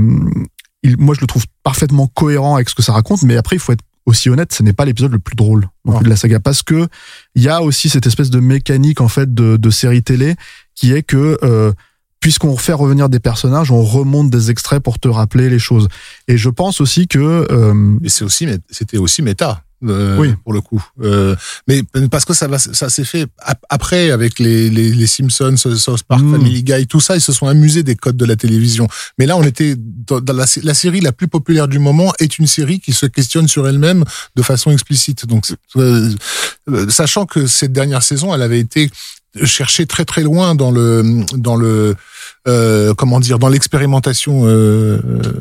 il, 0.82 0.96
moi, 0.98 1.14
je 1.14 1.20
le 1.20 1.26
trouve 1.26 1.44
parfaitement 1.62 2.06
cohérent 2.06 2.56
avec 2.56 2.68
ce 2.68 2.74
que 2.74 2.82
ça 2.82 2.92
raconte, 2.92 3.22
mais 3.22 3.36
après, 3.36 3.56
il 3.56 3.58
faut 3.60 3.72
être 3.72 3.84
aussi 4.08 4.30
honnête, 4.30 4.52
ce 4.52 4.62
n'est 4.62 4.72
pas 4.72 4.86
l'épisode 4.86 5.12
le 5.12 5.18
plus 5.18 5.36
drôle 5.36 5.68
non 5.84 5.98
plus 5.98 6.04
de 6.04 6.08
la 6.08 6.16
saga 6.16 6.40
parce 6.40 6.62
que 6.62 6.88
il 7.34 7.42
y 7.42 7.48
a 7.48 7.62
aussi 7.62 7.90
cette 7.90 8.06
espèce 8.06 8.30
de 8.30 8.40
mécanique 8.40 9.02
en 9.02 9.08
fait 9.08 9.34
de, 9.34 9.58
de 9.58 9.70
série 9.70 10.02
télé 10.02 10.34
qui 10.74 10.92
est 10.92 11.02
que 11.02 11.38
euh, 11.42 11.72
puisqu'on 12.20 12.56
fait 12.56 12.72
revenir 12.72 13.08
des 13.08 13.20
personnages, 13.20 13.70
on 13.70 13.82
remonte 13.82 14.30
des 14.30 14.50
extraits 14.50 14.82
pour 14.82 14.98
te 14.98 15.08
rappeler 15.08 15.48
les 15.50 15.58
choses. 15.58 15.88
Et 16.26 16.36
je 16.36 16.48
pense 16.48 16.80
aussi 16.80 17.06
que 17.08 17.46
euh, 17.50 17.96
Et 18.04 18.08
c'est 18.08 18.24
aussi, 18.24 18.46
c'était 18.70 18.98
aussi 18.98 19.22
méta. 19.22 19.62
euh, 19.84 20.18
Oui. 20.18 20.34
pour 20.42 20.52
le 20.52 20.60
coup. 20.60 20.84
Euh, 21.02 21.36
mais 21.68 21.84
parce 22.10 22.24
que 22.24 22.34
ça 22.34 22.48
va, 22.48 22.58
ça 22.58 22.88
s'est 22.90 23.04
fait 23.04 23.26
ap- 23.38 23.64
après 23.68 24.10
avec 24.10 24.40
les, 24.40 24.68
les, 24.70 24.90
les 24.92 25.06
Simpsons, 25.06 25.56
South 25.56 26.02
Park, 26.02 26.20
Mm. 26.20 26.32
Family 26.32 26.62
Guy, 26.64 26.86
tout 26.88 26.98
ça, 26.98 27.14
ils 27.14 27.20
se 27.20 27.32
sont 27.32 27.46
amusés 27.46 27.84
des 27.84 27.94
codes 27.94 28.16
de 28.16 28.24
la 28.24 28.34
télévision. 28.34 28.88
Mais 29.18 29.26
là, 29.26 29.36
on 29.36 29.44
était 29.44 29.76
dans, 29.78 30.20
dans 30.20 30.32
la, 30.32 30.48
sé- 30.48 30.62
la 30.64 30.74
série 30.74 31.00
la 31.00 31.12
plus 31.12 31.28
populaire 31.28 31.68
du 31.68 31.78
moment 31.78 32.12
est 32.18 32.40
une 32.40 32.48
série 32.48 32.80
qui 32.80 32.92
se 32.92 33.06
questionne 33.06 33.46
sur 33.46 33.68
elle-même 33.68 34.02
de 34.34 34.42
façon 34.42 34.72
explicite. 34.72 35.26
Donc, 35.26 35.46
euh, 35.76 36.10
euh, 36.68 36.88
sachant 36.88 37.24
que 37.26 37.46
cette 37.46 37.72
dernière 37.72 38.02
saison, 38.02 38.34
elle 38.34 38.42
avait 38.42 38.58
été 38.58 38.90
cherchée 39.44 39.86
très 39.86 40.04
très 40.04 40.22
loin 40.22 40.54
dans 40.54 40.70
le 40.70 41.24
dans 41.34 41.56
le 41.56 41.96
euh, 42.48 42.94
comment 42.94 43.20
dire 43.20 43.38
dans 43.38 43.48
l'expérimentation 43.48 44.42
euh, 44.46 44.98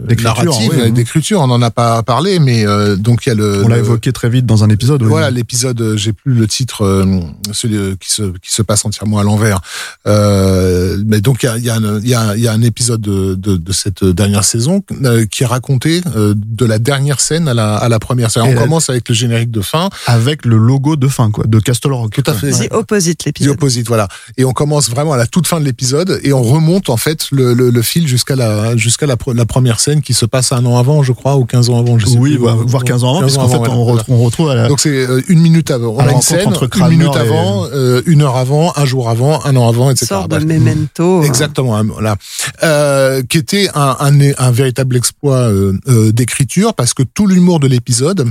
D'écriture, 0.08 0.44
narrative 0.44 0.72
oui, 0.86 0.92
d'écriture 0.92 1.40
on 1.42 1.48
n'en 1.48 1.62
a 1.62 1.72
pas 1.72 2.04
parlé 2.04 2.40
mais 2.40 2.68
euh, 2.68 2.96
donc 2.96 3.26
il 3.26 3.30
y 3.30 3.32
a 3.32 3.36
le 3.36 3.64
on 3.64 3.68
l'a 3.70 3.78
évoqué 3.78 4.12
très 4.12 4.30
vite 4.30 4.46
dans 4.46 4.64
un 4.64 4.70
épisode. 4.70 5.02
oui. 5.02 5.08
voilà 5.10 5.32
l'épisode, 5.32 5.80
euh, 5.82 5.98
j'ai 5.98 6.14
plus 6.14 6.34
le 6.34 6.48
titre, 6.48 6.84
euh, 6.84 7.06
celui 7.52 7.76
euh, 7.78 7.96
qui 8.00 8.12
se 8.12 8.24
qui 8.44 8.52
se 8.54 8.62
passe 8.62 8.86
entièrement 8.86 9.20
à 9.20 9.24
l'envers. 9.24 9.62
Euh, 10.06 10.98
mais 11.06 11.22
donc 11.22 11.44
il 11.44 11.46
y 11.46 11.50
a 11.50 11.58
il 11.58 11.64
y 11.64 11.70
a 11.70 11.78
y 12.04 12.14
a, 12.14 12.36
il 12.36 12.42
y 12.42 12.48
a 12.48 12.54
un 12.54 12.62
épisode 12.62 13.02
de, 13.02 13.36
de, 13.36 13.56
de 13.58 13.72
cette 13.74 14.04
dernière 14.04 14.44
saison 14.44 14.84
euh, 15.04 15.26
qui 15.26 15.44
est 15.44 15.46
raconté 15.48 16.02
euh, 16.16 16.34
de 16.36 16.66
la 16.66 16.80
dernière 16.80 17.20
scène 17.20 17.48
à 17.48 17.54
la 17.54 17.76
à 17.76 17.90
la 17.90 18.00
première 18.00 18.32
scène. 18.32 18.44
On 18.44 18.54
la- 18.54 18.62
commence 18.62 18.90
avec 18.90 19.08
le 19.10 19.16
générique 19.16 19.52
de 19.52 19.62
fin. 19.62 19.90
Avec 20.08 20.46
le 20.46 20.58
logo 20.58 20.96
de 20.96 21.08
fin, 21.08 21.32
quoi, 21.32 21.46
de 21.48 21.60
Castle 21.60 21.94
Rock. 21.94 22.12
Tout 22.14 22.24
à 22.30 22.34
fait. 22.34 22.52
The 22.52 22.74
Opposite, 22.74 23.26
l'épisode. 23.26 23.54
Opposite, 23.54 23.88
voilà. 23.88 24.08
Et 24.38 24.46
on 24.46 24.52
commence 24.54 24.90
vraiment 24.90 25.14
à 25.14 25.18
la 25.18 25.28
toute 25.28 25.48
fin 25.48 25.60
de 25.60 25.66
l'épisode 25.66 26.20
et 26.24 26.34
on 26.34 26.42
remonte 26.44 26.90
en 26.90 26.97
fait 26.98 27.28
le, 27.32 27.54
le, 27.54 27.70
le 27.70 27.82
fil 27.82 28.08
jusqu'à 28.08 28.36
la 28.36 28.76
jusqu'à 28.76 29.06
la, 29.06 29.16
pre- 29.16 29.36
la 29.36 29.46
première 29.46 29.80
scène 29.80 30.02
qui 30.02 30.14
se 30.14 30.26
passe 30.26 30.52
un 30.52 30.66
an 30.66 30.78
avant, 30.78 31.04
je 31.04 31.12
crois, 31.12 31.36
ou 31.38 31.46
15 31.46 31.70
ans 31.70 31.80
avant. 31.80 31.98
Je 32.00 32.06
sais 32.08 32.18
Oui, 32.18 32.32
plus, 32.32 32.38
voire, 32.40 32.58
voire 32.58 32.84
15 32.84 33.04
ans 33.04 33.10
avant, 33.10 33.20
15 33.22 33.26
puisqu'en 33.28 33.50
fait, 33.50 33.58
voilà, 33.58 33.74
on, 33.74 33.84
voilà. 33.84 34.00
retrouve, 34.00 34.16
on 34.20 34.24
retrouve 34.24 34.50
à 34.50 34.56
la, 34.56 34.68
Donc 34.68 34.80
c'est 34.80 34.90
euh, 34.90 35.22
une 35.28 35.40
minute 35.40 35.72
avant. 35.72 35.94
On 35.96 36.00
a 36.00 36.12
une 36.12 36.22
scène, 36.22 36.48
entre 36.48 36.68
une 36.78 36.88
minute 36.90 37.16
et- 37.16 37.20
avant, 37.20 37.66
euh, 37.74 38.02
une 38.06 38.22
heure 38.22 38.36
avant, 38.38 38.74
un 38.76 38.86
jour 38.86 39.10
avant, 39.10 39.44
un 39.46 39.56
an 39.56 39.68
avant, 39.70 39.90
etc. 39.92 40.06
Sort 40.08 40.28
de. 40.28 40.38
Memento. 40.40 41.20
hein. 41.20 41.24
Exactement, 41.24 41.76
hein, 41.78 41.86
voilà. 41.92 42.16
Euh, 42.64 43.22
qui 43.28 43.38
était 43.38 43.70
un, 43.76 43.96
un, 44.00 44.20
un 44.38 44.52
véritable 44.52 44.96
exploit 44.98 45.36
euh, 45.50 45.74
euh, 45.88 46.12
d'écriture 46.12 46.74
parce 46.74 46.94
que 46.94 47.04
tout 47.04 47.28
l'humour 47.28 47.60
de 47.60 47.68
l'épisode, 47.68 48.28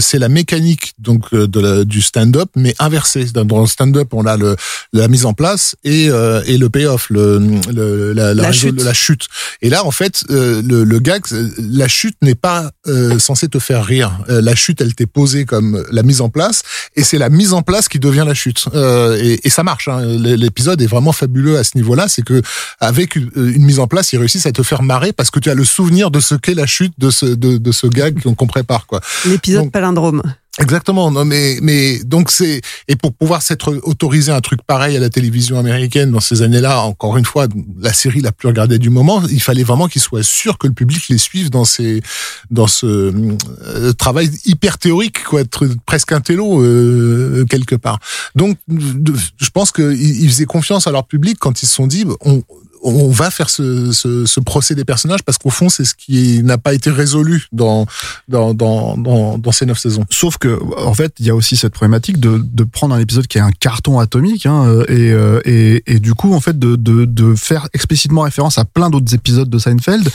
c'est 0.00 0.18
la 0.18 0.28
mécanique 0.28 0.94
donc 0.98 1.34
de 1.34 1.60
la- 1.60 1.84
du 1.84 2.00
stand-up, 2.02 2.48
mais 2.56 2.74
inversé. 2.78 3.24
Dans 3.34 3.44
dans 3.44 3.60
le 3.60 3.66
stand-up, 3.66 4.08
on 4.12 4.24
a 4.26 4.36
le, 4.36 4.56
la 4.92 5.08
mise 5.08 5.26
en 5.26 5.32
place 5.32 5.76
et, 5.84 6.08
euh, 6.08 6.42
et 6.46 6.56
le 6.58 6.68
payoff, 6.70 7.08
le, 7.10 7.38
le, 7.72 8.12
la, 8.12 8.52
chute. 8.52 8.82
la 8.82 8.94
chute. 8.94 9.26
Et 9.60 9.68
là, 9.68 9.84
en 9.84 9.90
fait, 9.90 10.24
euh, 10.30 10.62
le, 10.62 10.84
le 10.84 10.98
gag, 10.98 11.22
euh, 11.32 11.48
la 11.58 11.88
chute 11.88 12.16
n'est 12.22 12.34
pas 12.34 12.70
euh, 12.86 13.18
censée 13.18 13.48
te 13.48 13.58
faire 13.58 13.84
rire. 13.84 14.18
Euh, 14.28 14.40
la 14.40 14.54
chute, 14.54 14.80
elle 14.80 14.94
t'est 14.94 15.06
posée 15.06 15.44
comme 15.44 15.84
la 15.90 16.02
mise 16.02 16.20
en 16.20 16.28
place, 16.28 16.62
et 16.96 17.02
c'est 17.02 17.18
la 17.18 17.28
mise 17.28 17.52
en 17.52 17.62
place 17.62 17.88
qui 17.88 17.98
devient 17.98 18.24
la 18.26 18.34
chute. 18.34 18.66
Et, 18.74 19.40
et 19.44 19.50
ça 19.50 19.62
marche. 19.62 19.88
Hein. 19.88 20.02
L'épisode 20.04 20.80
est 20.82 20.86
vraiment 20.86 21.12
fabuleux 21.12 21.58
à 21.58 21.64
ce 21.64 21.76
niveau-là. 21.76 22.08
C'est 22.08 22.22
que 22.22 22.42
avec 22.80 23.16
une, 23.16 23.30
une 23.36 23.64
mise 23.64 23.78
en 23.78 23.86
place, 23.86 24.12
ils 24.12 24.18
réussissent 24.18 24.46
à 24.46 24.52
te 24.52 24.62
faire 24.62 24.82
marrer 24.82 25.12
parce 25.12 25.30
que 25.30 25.40
tu 25.40 25.50
as 25.50 25.54
le 25.54 25.64
souvenir 25.64 26.10
de 26.10 26.20
ce 26.20 26.34
qu'est 26.34 26.54
la 26.54 26.66
chute 26.66 26.94
de 26.98 27.10
ce 27.10 27.26
de, 27.26 27.58
de 27.58 27.72
ce 27.72 27.86
gag 27.86 28.20
qu'on 28.22 28.46
prépare, 28.46 28.86
quoi. 28.86 29.00
L'épisode 29.26 29.70
palindrome. 29.70 30.22
Exactement. 30.60 31.10
Non, 31.10 31.24
mais 31.24 31.58
mais 31.62 32.04
donc 32.04 32.30
c'est 32.30 32.60
et 32.86 32.94
pour 32.94 33.14
pouvoir 33.14 33.40
s'être 33.40 33.80
autorisé 33.84 34.32
un 34.32 34.42
truc 34.42 34.60
pareil 34.62 34.94
à 34.98 35.00
la 35.00 35.08
télévision 35.08 35.58
américaine 35.58 36.10
dans 36.10 36.20
ces 36.20 36.42
années-là, 36.42 36.82
encore 36.82 37.16
une 37.16 37.24
fois, 37.24 37.46
la 37.80 37.94
série 37.94 38.20
la 38.20 38.32
plus 38.32 38.48
regardée 38.48 38.78
du 38.78 38.90
moment, 38.90 39.22
il 39.30 39.40
fallait 39.40 39.62
vraiment 39.62 39.88
qu'ils 39.88 40.02
soient 40.02 40.22
sûrs 40.22 40.58
que 40.58 40.66
le 40.66 40.74
public 40.74 41.08
les 41.08 41.16
suive 41.16 41.48
dans 41.48 41.64
ces 41.64 42.02
dans 42.50 42.66
ce 42.66 42.86
euh, 42.86 43.92
travail 43.94 44.30
hyper 44.44 44.76
théorique, 44.76 45.24
quoi, 45.24 45.40
être 45.40 45.66
presque 45.86 46.12
un 46.12 46.20
télo 46.20 46.62
euh, 46.62 47.46
quelque 47.48 47.74
part. 47.74 47.98
Donc, 48.34 48.58
je 48.68 49.50
pense 49.54 49.72
qu'ils 49.72 50.22
ils 50.22 50.28
faisaient 50.28 50.44
confiance 50.44 50.86
à 50.86 50.90
leur 50.90 51.06
public 51.06 51.38
quand 51.40 51.62
ils 51.62 51.66
se 51.66 51.74
sont 51.74 51.86
dit, 51.86 52.04
on 52.20 52.42
on 52.82 53.10
va 53.10 53.30
faire 53.30 53.48
ce, 53.50 53.92
ce, 53.92 54.26
ce 54.26 54.40
procès 54.40 54.74
des 54.74 54.84
personnages 54.84 55.22
parce 55.22 55.38
qu'au 55.38 55.50
fond, 55.50 55.68
c'est 55.68 55.84
ce 55.84 55.94
qui 55.94 56.42
n'a 56.42 56.58
pas 56.58 56.74
été 56.74 56.90
résolu 56.90 57.46
dans 57.52 57.86
dans 58.28 58.54
dans 58.54 58.96
dans, 58.96 59.52
ces 59.52 59.66
neuf 59.66 59.78
saisons. 59.78 60.04
Sauf 60.10 60.38
que, 60.38 60.58
en 60.78 60.94
fait, 60.94 61.12
il 61.18 61.26
y 61.26 61.30
a 61.30 61.34
aussi 61.34 61.56
cette 61.56 61.72
problématique 61.74 62.18
de, 62.18 62.38
de 62.42 62.64
prendre 62.64 62.94
un 62.94 62.98
épisode 62.98 63.26
qui 63.26 63.38
est 63.38 63.42
un 63.42 63.52
carton 63.52 63.98
atomique 63.98 64.46
hein, 64.46 64.64
euh, 64.66 64.84
et, 64.88 65.12
euh, 65.12 65.40
et, 65.44 65.82
et 65.86 66.00
du 66.00 66.14
coup, 66.14 66.32
en 66.34 66.40
fait, 66.40 66.58
de, 66.58 66.76
de, 66.76 67.04
de 67.04 67.34
faire 67.34 67.68
explicitement 67.72 68.22
référence 68.22 68.58
à 68.58 68.64
plein 68.64 68.90
d'autres 68.90 69.14
épisodes 69.14 69.48
de 69.50 69.58
Seinfeld. 69.58 70.08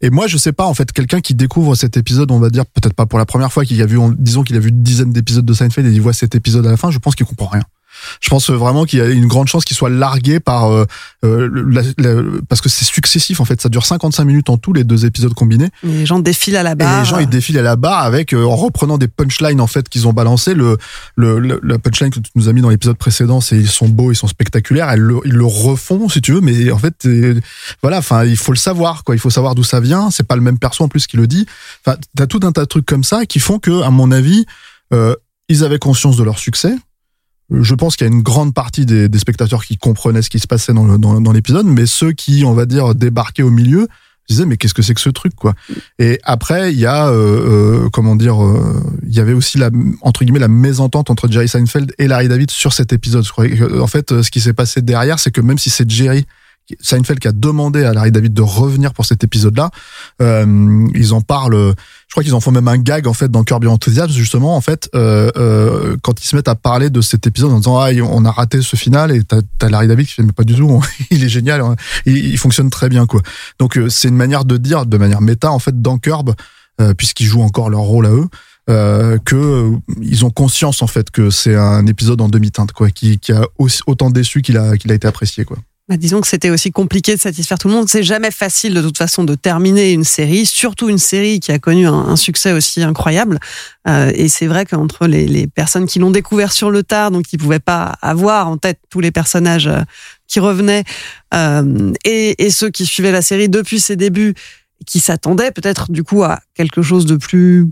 Et 0.00 0.10
moi, 0.10 0.26
je 0.26 0.36
sais 0.36 0.52
pas, 0.52 0.64
en 0.66 0.74
fait, 0.74 0.92
quelqu'un 0.92 1.20
qui 1.20 1.34
découvre 1.34 1.74
cet 1.74 1.96
épisode, 1.96 2.30
on 2.30 2.38
va 2.38 2.50
dire, 2.50 2.66
peut-être 2.66 2.94
pas 2.94 3.06
pour 3.06 3.18
la 3.18 3.26
première 3.26 3.52
fois, 3.52 3.64
qu'il 3.64 3.80
a 3.80 3.86
vu, 3.86 3.96
on- 3.98 4.14
disons 4.16 4.42
qu'il 4.42 4.56
a 4.56 4.60
vu 4.60 4.68
une 4.70 4.82
dizaine 4.82 5.12
d'épisodes 5.12 5.44
de 5.44 5.52
Seinfeld 5.54 5.86
et 5.88 5.92
il 5.92 6.00
voit 6.00 6.12
cet 6.12 6.34
épisode 6.34 6.66
à 6.66 6.70
la 6.70 6.76
fin, 6.76 6.90
je 6.90 6.98
pense 6.98 7.14
qu'il 7.14 7.26
comprend 7.26 7.46
rien. 7.46 7.62
Je 8.20 8.30
pense 8.30 8.50
vraiment 8.50 8.84
qu'il 8.84 8.98
y 8.98 9.02
a 9.02 9.06
une 9.08 9.26
grande 9.26 9.48
chance 9.48 9.64
qu'il 9.64 9.76
soit 9.76 9.90
largué 9.90 10.40
par 10.40 10.70
euh, 10.72 10.84
euh, 11.24 11.48
la- 11.68 11.82
la- 11.98 12.22
parce 12.48 12.60
que 12.60 12.68
c'est 12.68 12.84
successif 12.84 13.40
en 13.40 13.44
fait, 13.44 13.60
ça 13.60 13.68
dure 13.68 13.84
55 13.86 14.24
minutes 14.24 14.50
en 14.50 14.56
tout 14.58 14.72
les 14.72 14.84
deux 14.84 15.04
épisodes 15.06 15.34
combinés. 15.34 15.68
Les 15.82 16.06
gens 16.06 16.18
défilent 16.18 16.56
à 16.56 16.62
la 16.62 16.72
Et 16.72 16.74
barre. 16.74 17.00
les 17.02 17.08
gens 17.08 17.18
ils 17.18 17.28
défilent 17.28 17.58
à 17.58 17.62
la 17.62 17.76
barre 17.76 18.00
avec 18.04 18.32
euh, 18.32 18.44
en 18.44 18.56
reprenant 18.56 18.98
des 18.98 19.08
punchlines 19.08 19.60
en 19.60 19.66
fait 19.66 19.88
qu'ils 19.88 20.06
ont 20.08 20.12
balancé. 20.12 20.54
Le 20.54 20.76
le, 21.16 21.38
le 21.38 21.60
la 21.62 21.78
punchline 21.78 22.10
que 22.10 22.20
tu 22.20 22.30
nous 22.34 22.48
as 22.48 22.52
mis 22.52 22.60
dans 22.60 22.68
l'épisode 22.70 22.96
précédent 22.96 23.40
c'est 23.40 23.56
ils 23.56 23.68
sont 23.68 23.88
beaux 23.88 24.12
ils 24.12 24.16
sont 24.16 24.28
spectaculaires. 24.28 24.90
Elles 24.90 25.00
le, 25.00 25.16
ils 25.24 25.32
le 25.34 25.46
refont 25.46 26.08
si 26.08 26.20
tu 26.20 26.32
veux 26.32 26.40
mais 26.40 26.70
en 26.70 26.78
fait 26.78 27.06
euh, 27.06 27.40
voilà 27.82 27.98
enfin 27.98 28.24
il 28.24 28.36
faut 28.36 28.52
le 28.52 28.58
savoir 28.58 29.04
quoi. 29.04 29.14
Il 29.14 29.18
faut 29.18 29.30
savoir 29.30 29.54
d'où 29.54 29.64
ça 29.64 29.80
vient. 29.80 30.10
C'est 30.10 30.26
pas 30.26 30.36
le 30.36 30.42
même 30.42 30.58
perso 30.58 30.84
en 30.84 30.88
plus 30.88 31.06
qui 31.06 31.16
le 31.16 31.26
dit. 31.26 31.46
Enfin 31.86 31.96
t'as 32.16 32.26
tout 32.26 32.40
un 32.42 32.52
tas 32.52 32.62
de 32.62 32.66
trucs 32.66 32.86
comme 32.86 33.04
ça 33.04 33.26
qui 33.26 33.38
font 33.38 33.58
que 33.58 33.82
à 33.82 33.90
mon 33.90 34.10
avis 34.12 34.46
euh, 34.92 35.14
ils 35.48 35.64
avaient 35.64 35.78
conscience 35.78 36.16
de 36.16 36.22
leur 36.24 36.38
succès 36.38 36.74
je 37.50 37.74
pense 37.74 37.96
qu'il 37.96 38.06
y 38.06 38.10
a 38.10 38.12
une 38.12 38.22
grande 38.22 38.54
partie 38.54 38.86
des, 38.86 39.18
spectateurs 39.18 39.64
qui 39.64 39.76
comprenaient 39.76 40.22
ce 40.22 40.30
qui 40.30 40.38
se 40.38 40.46
passait 40.46 40.72
dans 40.72 41.32
l'épisode, 41.32 41.66
mais 41.66 41.86
ceux 41.86 42.12
qui, 42.12 42.44
on 42.44 42.54
va 42.54 42.66
dire, 42.66 42.94
débarquaient 42.94 43.42
au 43.42 43.50
milieu, 43.50 43.88
disaient 44.28 44.46
mais 44.46 44.56
qu'est-ce 44.56 44.74
que 44.74 44.82
c'est 44.82 44.94
que 44.94 45.00
ce 45.00 45.10
truc 45.10 45.34
quoi? 45.34 45.54
Et 45.98 46.18
après 46.24 46.72
il 46.72 46.78
y 46.78 46.86
a 46.86 47.08
euh, 47.08 47.84
euh, 47.84 47.88
comment 47.90 48.16
dire, 48.16 48.42
euh, 48.42 48.82
il 49.06 49.14
y 49.14 49.20
avait 49.20 49.32
aussi 49.32 49.58
la 49.58 49.70
entre 50.00 50.24
guillemets 50.24 50.38
la 50.38 50.48
mésentente 50.48 51.10
entre 51.10 51.28
Jerry 51.30 51.48
Seinfeld 51.48 51.92
et 51.98 52.08
Larry 52.08 52.28
David 52.28 52.50
sur 52.50 52.72
cet 52.72 52.92
épisode. 52.92 53.24
En 53.80 53.86
fait, 53.86 54.22
ce 54.22 54.30
qui 54.30 54.40
s'est 54.40 54.52
passé 54.52 54.82
derrière, 54.82 55.18
c'est 55.18 55.30
que 55.30 55.40
même 55.40 55.58
si 55.58 55.70
c'est 55.70 55.88
Jerry 55.90 56.26
Seinfeld 56.80 57.18
qui 57.18 57.28
a 57.28 57.32
demandé 57.32 57.84
à 57.84 57.92
Larry 57.92 58.12
David 58.12 58.32
de 58.32 58.42
revenir 58.42 58.92
pour 58.92 59.04
cet 59.04 59.24
épisode-là. 59.24 59.70
Euh, 60.22 60.86
ils 60.94 61.12
en 61.12 61.20
parlent. 61.20 61.74
Je 62.08 62.12
crois 62.12 62.22
qu'ils 62.22 62.34
en 62.34 62.40
font 62.40 62.52
même 62.52 62.68
un 62.68 62.78
gag 62.78 63.06
en 63.06 63.12
fait 63.12 63.30
dans 63.30 63.42
Curb 63.44 63.64
Your 63.64 63.72
Enthusiasm 63.72 64.10
justement 64.10 64.56
en 64.56 64.60
fait 64.60 64.88
euh, 64.94 65.30
euh, 65.36 65.96
quand 66.02 66.22
ils 66.22 66.26
se 66.26 66.36
mettent 66.36 66.48
à 66.48 66.54
parler 66.54 66.88
de 66.88 67.00
cet 67.00 67.26
épisode 67.26 67.50
en 67.50 67.58
disant 67.58 67.78
ah 67.78 67.90
on 68.08 68.24
a 68.24 68.30
raté 68.30 68.62
ce 68.62 68.76
final 68.76 69.10
et 69.10 69.24
t'as 69.24 69.40
as 69.60 69.68
Larry 69.68 69.88
David 69.88 70.06
qui 70.06 70.12
fait 70.12 70.22
mais 70.22 70.32
pas 70.32 70.44
du 70.44 70.54
tout 70.54 70.82
il 71.10 71.24
est 71.24 71.28
génial 71.28 71.60
hein. 71.60 71.74
il, 72.06 72.16
il 72.16 72.38
fonctionne 72.38 72.70
très 72.70 72.88
bien 72.88 73.06
quoi 73.06 73.20
donc 73.58 73.76
euh, 73.76 73.88
c'est 73.88 74.08
une 74.08 74.16
manière 74.16 74.44
de 74.44 74.56
dire 74.56 74.86
de 74.86 74.96
manière 74.96 75.20
méta 75.20 75.50
en 75.50 75.58
fait 75.58 75.82
dans 75.82 75.98
Curb 75.98 76.34
euh, 76.80 76.92
puisqu'ils 76.92 77.26
jouent 77.26 77.42
encore 77.42 77.70
leur 77.70 77.82
rôle 77.82 78.06
à 78.06 78.10
eux 78.10 78.26
euh, 78.68 79.16
que 79.24 79.36
euh, 79.36 79.76
ils 80.02 80.24
ont 80.24 80.30
conscience 80.30 80.82
en 80.82 80.88
fait 80.88 81.08
que 81.10 81.30
c'est 81.30 81.54
un 81.54 81.86
épisode 81.86 82.20
en 82.20 82.28
demi-teinte 82.28 82.72
quoi 82.72 82.90
qui, 82.90 83.20
qui 83.20 83.30
a 83.30 83.46
aussi, 83.58 83.80
autant 83.86 84.10
déçu 84.10 84.42
qu'il 84.42 84.56
a 84.56 84.76
qu'il 84.76 84.90
a 84.90 84.96
été 84.96 85.06
apprécié 85.06 85.44
quoi 85.44 85.58
Bah, 85.86 85.98
disons 85.98 86.22
que 86.22 86.26
c'était 86.26 86.48
aussi 86.48 86.70
compliqué 86.70 87.14
de 87.14 87.20
satisfaire 87.20 87.58
tout 87.58 87.68
le 87.68 87.74
monde. 87.74 87.90
C'est 87.90 88.02
jamais 88.02 88.30
facile 88.30 88.72
de 88.72 88.80
toute 88.80 88.96
façon 88.96 89.22
de 89.22 89.34
terminer 89.34 89.92
une 89.92 90.04
série, 90.04 90.46
surtout 90.46 90.88
une 90.88 90.96
série 90.96 91.40
qui 91.40 91.52
a 91.52 91.58
connu 91.58 91.86
un, 91.86 92.16
succès 92.16 92.52
aussi 92.52 92.82
incroyable. 92.82 93.38
Euh, 93.86 94.10
et 94.14 94.28
c'est 94.28 94.46
vrai 94.46 94.64
qu'entre 94.64 95.06
les, 95.06 95.26
les 95.26 95.46
personnes 95.46 95.84
qui 95.84 95.98
l'ont 95.98 96.10
découvert 96.10 96.52
sur 96.52 96.70
le 96.70 96.82
tard, 96.82 97.10
donc 97.10 97.26
qui 97.26 97.36
pouvaient 97.36 97.58
pas 97.58 97.98
avoir 98.00 98.48
en 98.48 98.56
tête 98.56 98.78
tous 98.88 99.00
les 99.00 99.10
personnages 99.10 99.66
euh, 99.66 99.82
qui 100.26 100.40
revenaient, 100.40 100.84
euh, 101.34 101.92
et, 102.06 102.42
et 102.42 102.48
ceux 102.48 102.70
qui 102.70 102.86
suivaient 102.86 103.12
la 103.12 103.20
série 103.20 103.50
depuis 103.50 103.78
ses 103.78 103.96
débuts, 103.96 104.32
qui 104.86 105.00
s'attendaient 105.00 105.50
peut-être 105.50 105.92
du 105.92 106.02
coup 106.02 106.22
à 106.24 106.40
quelque 106.54 106.80
chose 106.80 107.04
de 107.04 107.16
plus 107.16 107.68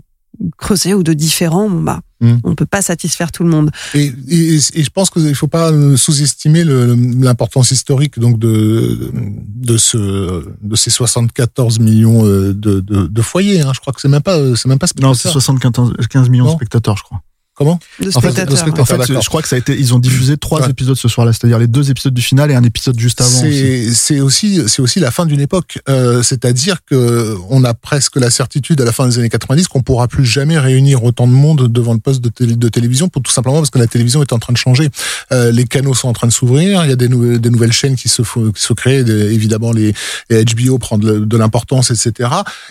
creusé 0.57 0.93
ou 0.93 1.01
de 1.01 1.13
différent, 1.13 1.67
bah, 1.67 2.01
Mm. 2.23 2.39
on 2.45 2.55
peut 2.55 2.65
pas 2.65 2.81
satisfaire 2.81 3.31
tout 3.31 3.43
le 3.43 3.49
monde. 3.49 3.69
Et, 3.93 4.13
et, 4.29 4.55
et 4.55 4.83
je 4.83 4.89
pense 4.89 5.09
qu'il 5.09 5.23
ne 5.23 5.33
faut 5.33 5.47
pas 5.47 5.71
sous-estimer 5.97 6.63
l'importance 6.63 7.71
historique 7.71 8.17
donc 8.19 8.39
de 8.39 9.11
de 9.13 9.77
ce 9.77 10.45
de 10.61 10.75
ces 10.75 10.89
74 10.89 11.79
millions 11.79 12.25
euh, 12.25 12.53
de, 12.53 12.79
de, 12.79 13.07
de 13.07 13.21
foyers. 13.21 13.61
Hein. 13.61 13.71
Je 13.75 13.79
crois 13.81 13.93
que 13.93 13.99
c'est 14.01 14.07
même 14.07 14.21
pas 14.21 14.55
c'est 14.55 14.69
même 14.69 14.79
pas 14.79 14.87
non 15.01 15.13
c'est 15.13 15.29
spectateur. 15.29 15.41
75 15.41 15.93
15 16.09 16.29
millions 16.29 16.45
Non. 16.45 16.51
de 16.51 16.55
spectateurs 16.57 16.97
je 16.97 17.03
crois 17.03 17.21
Comment 17.55 17.79
De 17.99 18.07
En 18.07 18.11
fait, 18.21 18.29
spectateurs. 18.31 18.45
de 18.47 18.55
spectateurs. 18.55 18.81
En 18.81 18.85
fait, 19.03 19.07
d'accord. 19.07 19.21
je 19.21 19.29
crois 19.29 19.41
que 19.43 19.47
ça 19.47 19.55
a 19.55 19.59
été, 19.59 19.77
ils 19.79 19.93
ont 19.93 19.99
diffusé 19.99 20.37
trois 20.37 20.61
Ouais. 20.63 20.69
épisodes 20.71 20.95
ce 20.97 21.07
soir-là, 21.07 21.33
c'est-à-dire 21.33 21.59
les 21.59 21.67
deux 21.67 21.91
épisodes 21.91 22.13
du 22.13 22.21
final 22.21 22.49
et 22.49 22.55
un 22.55 22.63
épisode 22.63 22.99
juste 22.99 23.21
avant. 23.21 23.29
aussi. 23.29 23.51
C'est 23.53 23.93
c'est 23.93 24.19
aussi 24.21 24.61
c'est 24.67 24.81
aussi 24.81 24.99
la 24.99 25.11
fin 25.11 25.25
d'une 25.27 25.39
époque. 25.39 25.79
Euh, 25.89 26.23
C'est-à-dire 26.23 26.77
que 26.85 27.35
on 27.49 27.63
a 27.63 27.73
presque 27.73 28.15
la 28.15 28.29
certitude 28.31 28.81
à 28.81 28.85
la 28.85 28.91
fin 28.91 29.07
des 29.07 29.19
années 29.19 29.29
90 29.29 29.67
qu'on 29.67 29.81
pourra 29.83 30.07
plus 30.07 30.25
jamais 30.25 30.57
réunir 30.57 31.03
autant 31.03 31.27
de 31.27 31.31
monde 31.33 31.67
devant 31.71 31.93
le 31.93 31.99
poste 31.99 32.21
de, 32.21 32.29
télé- 32.29 32.55
de 32.55 32.69
télévision, 32.69 33.07
pour 33.09 33.21
tout 33.21 33.31
simplement 33.31 33.57
parce 33.57 33.69
que 33.69 33.77
la 33.79 33.87
télévision 33.87 34.21
est 34.21 34.33
en 34.33 34.39
train 34.39 34.53
de 34.53 34.57
changer. 34.57 34.89
Euh, 35.31 35.51
les 35.51 35.65
canaux 35.65 35.93
sont 35.93 36.07
en 36.07 36.13
train 36.13 36.27
de 36.27 36.33
s'ouvrir. 36.33 36.83
Il 36.85 36.89
y 36.89 36.93
a 36.93 36.95
des, 36.95 37.07
nou- 37.07 37.37
des 37.37 37.49
nouvelles 37.51 37.71
chaînes 37.73 37.95
qui 37.95 38.09
se 38.09 38.21
qui 38.23 38.61
se 38.61 38.73
créent. 38.73 39.03
Des- 39.03 39.31
évidemment, 39.33 39.71
les, 39.71 39.93
les 40.31 40.43
HBO 40.45 40.79
prennent 40.79 40.99
de, 41.01 41.19
de 41.19 41.37
l'importance, 41.37 41.91
etc. 41.91 42.29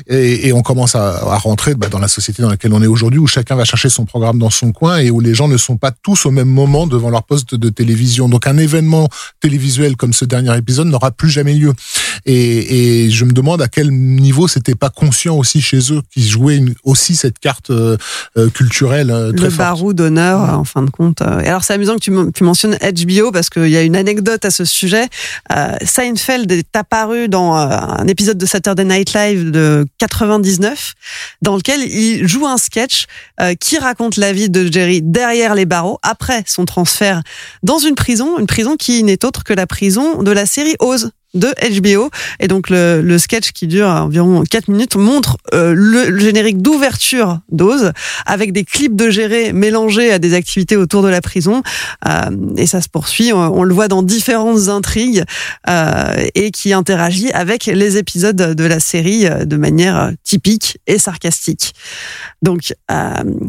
Et, 0.08 0.48
et 0.48 0.52
on 0.52 0.62
commence 0.62 0.94
à, 0.96 1.08
à 1.32 1.38
rentrer 1.38 1.74
bah, 1.74 1.88
dans 1.88 1.98
la 2.00 2.08
société 2.08 2.42
dans 2.42 2.50
laquelle 2.50 2.72
on 2.72 2.82
est 2.82 2.86
aujourd'hui, 2.88 3.20
où 3.20 3.26
chacun 3.28 3.54
va 3.54 3.64
chercher 3.64 3.88
son 3.88 4.04
programme 4.06 4.38
dans 4.38 4.50
son 4.50 4.71
coin 4.72 4.98
et 4.98 5.10
où 5.10 5.20
les 5.20 5.34
gens 5.34 5.48
ne 5.48 5.56
sont 5.56 5.76
pas 5.76 5.90
tous 5.92 6.26
au 6.26 6.30
même 6.30 6.48
moment 6.48 6.86
devant 6.86 7.10
leur 7.10 7.22
poste 7.24 7.54
de 7.54 7.68
télévision. 7.68 8.28
Donc 8.28 8.46
un 8.46 8.56
événement 8.58 9.08
télévisuel 9.40 9.96
comme 9.96 10.12
ce 10.12 10.24
dernier 10.24 10.56
épisode 10.56 10.86
n'aura 10.88 11.10
plus 11.10 11.30
jamais 11.30 11.54
lieu. 11.54 11.72
Et, 12.26 13.04
et 13.06 13.10
je 13.10 13.24
me 13.24 13.32
demande 13.32 13.60
à 13.62 13.68
quel 13.68 13.90
niveau 13.90 14.48
c'était 14.48 14.74
pas 14.74 14.90
conscient 14.90 15.36
aussi 15.36 15.60
chez 15.60 15.92
eux 15.92 16.02
qui 16.12 16.28
jouaient 16.28 16.56
une- 16.56 16.74
aussi 16.84 17.14
cette 17.16 17.38
carte 17.38 17.70
euh, 17.70 17.96
euh, 18.36 18.48
culturelle 18.50 19.10
euh, 19.10 19.32
très 19.32 19.46
le 19.50 19.56
barou 19.56 19.92
d'honneur, 19.92 20.40
en 20.58 20.64
fin 20.64 20.82
de 20.82 20.90
compte. 20.90 21.20
Et 21.20 21.48
alors, 21.48 21.64
c'est 21.64 21.72
amusant 21.74 21.94
que 21.96 22.00
tu, 22.00 22.12
tu 22.34 22.44
mentionnes 22.44 22.76
HBO 22.80 23.32
parce 23.32 23.50
qu'il 23.50 23.68
y 23.68 23.76
a 23.76 23.82
une 23.82 23.96
anecdote 23.96 24.44
à 24.44 24.50
ce 24.50 24.64
sujet. 24.64 25.08
Euh, 25.54 25.74
Seinfeld 25.84 26.50
est 26.52 26.74
apparu 26.76 27.28
dans 27.28 27.54
un 27.54 28.06
épisode 28.06 28.38
de 28.38 28.46
Saturday 28.46 28.84
Night 28.84 29.12
Live 29.14 29.50
de 29.50 29.86
99 29.98 30.94
dans 31.42 31.56
lequel 31.56 31.80
il 31.82 32.26
joue 32.28 32.46
un 32.46 32.56
sketch 32.58 33.06
qui 33.60 33.78
raconte 33.78 34.16
la 34.16 34.32
vie 34.32 34.48
de 34.50 34.60
Jerry 34.70 35.02
derrière 35.02 35.54
les 35.54 35.66
barreaux 35.66 35.98
après 36.02 36.42
son 36.46 36.64
transfert 36.64 37.22
dans 37.62 37.78
une 37.78 37.94
prison, 37.94 38.38
une 38.38 38.46
prison 38.46 38.76
qui 38.76 39.02
n'est 39.04 39.24
autre 39.24 39.44
que 39.44 39.52
la 39.52 39.66
prison 39.66 40.22
de 40.22 40.30
la 40.30 40.46
série 40.46 40.76
Oz 40.80 41.12
de 41.34 41.48
HBO 41.80 42.10
et 42.40 42.48
donc 42.48 42.68
le, 42.68 43.16
sketch 43.18 43.52
qui 43.52 43.66
dure 43.66 43.86
environ 43.86 44.42
4 44.48 44.68
minutes 44.68 44.96
montre 44.96 45.38
euh, 45.54 45.72
le, 45.76 46.18
générique 46.18 46.60
d'ouverture 46.60 47.40
d'Oz 47.50 47.92
avec 48.26 48.52
des 48.52 48.64
clips 48.64 48.96
de 48.96 49.10
gérés 49.10 49.52
mélangés 49.52 50.12
à 50.12 50.18
des 50.18 50.34
activités 50.34 50.76
autour 50.76 51.02
de 51.02 51.08
la 51.08 51.20
prison. 51.20 51.62
Euh, 52.06 52.30
et 52.56 52.66
ça 52.66 52.80
se 52.80 52.88
poursuit. 52.88 53.32
On, 53.32 53.62
le 53.62 53.74
voit 53.74 53.88
dans 53.88 54.02
différentes 54.02 54.68
intrigues 54.68 55.24
euh, 55.68 56.26
et 56.34 56.50
qui 56.50 56.72
interagit 56.72 57.30
avec 57.32 57.66
les 57.66 57.96
épisodes 57.96 58.36
de 58.36 58.64
la 58.64 58.80
série 58.80 59.26
de 59.44 59.56
manière 59.56 60.12
typique 60.24 60.78
et 60.86 60.98
sarcastique. 60.98 61.74
Donc 62.42 62.74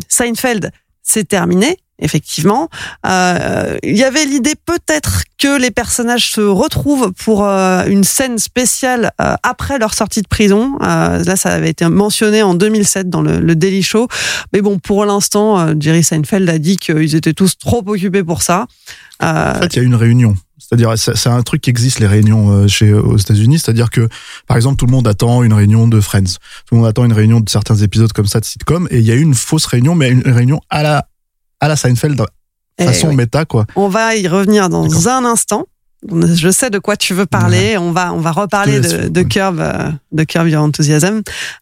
Seinfeld 0.08 0.72
c'est 1.04 1.28
terminé 1.28 1.78
effectivement. 2.00 2.70
Euh, 3.06 3.78
il 3.84 3.96
y 3.96 4.04
avait 4.04 4.26
l'idée 4.26 4.56
peut-être 4.66 5.24
que 5.38 5.60
les 5.60 5.72
personnages 5.72 6.32
se 6.32 6.42
retrouvent 6.42 7.12
pour 7.14 7.46
euh, 7.46 7.86
une 7.86 8.04
scène 8.04 8.38
spéciale 8.38 9.12
euh, 9.22 9.36
après 9.44 9.78
leur 9.78 9.94
sortie 9.94 10.22
de 10.22 10.28
prison. 10.28 10.78
Là, 10.80 11.36
ça 11.36 11.50
avait 11.50 11.70
été 11.70 11.88
mentionné 11.88 12.44
en 12.44 12.56
2007 12.56 13.10
dans 13.10 13.22
le, 13.22 13.56
Daily 13.56 13.84
Show. 13.84 14.08
Mais 14.52 14.62
bon, 14.62 14.80
pour 14.80 15.06
l'instant, 15.06 15.80
Jerry 15.80 16.04
Seinfeld 16.04 16.50
a 16.50 16.58
dit 16.58 16.78
qu'ils 16.78 17.16
étaient 17.16 17.34
tous 17.34 17.58
trop 17.58 17.84
occupés 17.86 18.24
pour 18.24 18.42
ça. 18.42 18.66
En 19.20 19.56
fait, 19.56 19.76
il 19.76 19.78
y 19.78 19.80
a 19.80 19.84
une 19.84 19.96
réunion. 19.96 20.36
C'est-à-dire, 20.58 20.94
c'est 20.98 21.30
un 21.30 21.42
truc 21.44 21.62
qui 21.62 21.70
existe 21.70 22.00
les 22.00 22.08
réunions 22.08 22.68
chez 22.68 22.94
aux 22.94 23.18
États-Unis. 23.18 23.60
C'est-à-dire 23.60 23.90
que, 23.90 24.10
par 24.48 24.58
exemple, 24.58 24.78
tout 24.78 24.86
le 24.86 24.92
monde 24.92 25.08
attend 25.08 25.44
une 25.44 25.54
réunion 25.54 25.88
de 25.88 26.02
Friends. 26.02 26.24
Tout 26.66 26.76
le 26.76 26.78
monde 26.78 26.88
attend 26.88 27.06
une 27.06 27.14
réunion 27.14 27.40
de 27.40 27.50
certains 27.50 27.76
épisodes 27.76 28.12
comme 28.12 28.26
ça 28.26 28.40
de 28.40 28.46
sitcom. 28.46 28.88
Et 28.90 29.00
il 29.00 29.06
y 29.06 29.12
a 29.12 29.16
eu 29.16 29.22
une 29.22 29.36
fausse 29.36 29.66
réunion, 29.66 29.94
mais 29.94 30.10
une 30.10 30.24
réunion 30.24 30.60
à 30.70 30.84
la 30.84 31.06
à 31.64 31.68
la 31.70 31.76
Seinfeld, 31.76 32.22
Eh 32.78 32.86
façon 32.86 33.10
oui. 33.10 33.16
méta 33.16 33.46
quoi. 33.46 33.66
On 33.76 33.88
va 33.88 34.16
y 34.16 34.28
revenir 34.28 34.70
dans 34.70 35.08
un 35.08 35.24
instant. 35.26 35.66
Je 36.12 36.50
sais 36.52 36.70
de 36.70 36.80
quoi 36.80 36.98
tu 36.98 37.14
veux 37.14 37.26
parler. 37.26 37.78
On 37.78 37.94
va 37.94 38.12
on 38.14 38.20
va 38.20 38.32
reparler 38.34 38.82
de, 38.82 38.94
euh, 38.94 39.10
de 40.12 40.24
Curb 40.26 40.48
Your 40.50 40.62
Enthusiasm. 40.62 41.22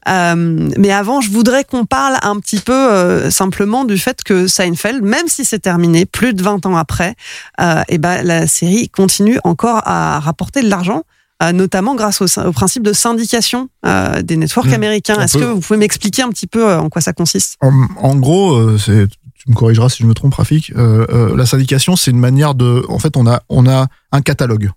Euh, 0.09 0.69
mais 0.79 0.91
avant, 0.91 1.21
je 1.21 1.29
voudrais 1.29 1.63
qu'on 1.63 1.85
parle 1.85 2.17
un 2.23 2.39
petit 2.39 2.57
peu 2.59 2.73
euh, 2.73 3.29
simplement 3.29 3.85
du 3.85 3.99
fait 3.99 4.23
que 4.23 4.47
Seinfeld, 4.47 5.03
même 5.03 5.27
si 5.27 5.45
c'est 5.45 5.59
terminé 5.59 6.07
plus 6.07 6.33
de 6.33 6.41
20 6.41 6.65
ans 6.65 6.75
après, 6.75 7.13
euh, 7.59 7.83
et 7.87 7.99
ben 7.99 8.23
la 8.23 8.47
série 8.47 8.89
continue 8.89 9.37
encore 9.43 9.81
à 9.85 10.19
rapporter 10.19 10.63
de 10.63 10.69
l'argent. 10.69 11.03
euh, 11.43 11.51
notamment 11.53 11.95
grâce 11.95 12.21
au, 12.21 12.27
au 12.39 12.51
principe 12.51 12.83
de 12.83 12.93
syndication 12.93 13.67
euh, 13.85 14.21
des 14.21 14.37
networks 14.37 14.69
Mm. 14.69 14.73
américains. 14.73 15.19
Est-ce 15.21 15.37
que 15.39 15.43
vous 15.43 15.59
pouvez 15.59 15.77
m'expliquer 15.79 16.21
un 16.21 16.29
petit 16.29 16.45
peu 16.45 16.63
euh, 16.67 16.79
en 16.79 16.89
quoi 16.89 17.01
ça 17.01 17.13
consiste? 17.13 17.57
En, 17.61 17.71
en 17.99 18.15
gros, 18.15 18.53
euh, 18.53 18.77
c'est 18.77 19.07
tu 19.43 19.49
me 19.49 19.55
corrigeras 19.55 19.89
si 19.89 20.03
je 20.03 20.07
me 20.07 20.13
trompe, 20.13 20.33
Rafik. 20.35 20.71
euh, 20.77 21.05
euh, 21.09 21.35
la 21.35 21.45
syndication, 21.45 21.95
c'est 21.95 22.11
une 22.11 22.19
manière 22.19 22.53
de. 22.55 22.83
En 22.89 22.99
fait, 22.99 23.17
on 23.17 23.25
a 23.27 23.41
on 23.49 23.67
a 23.67 23.87
un 24.11 24.21
catalogue. 24.21 24.71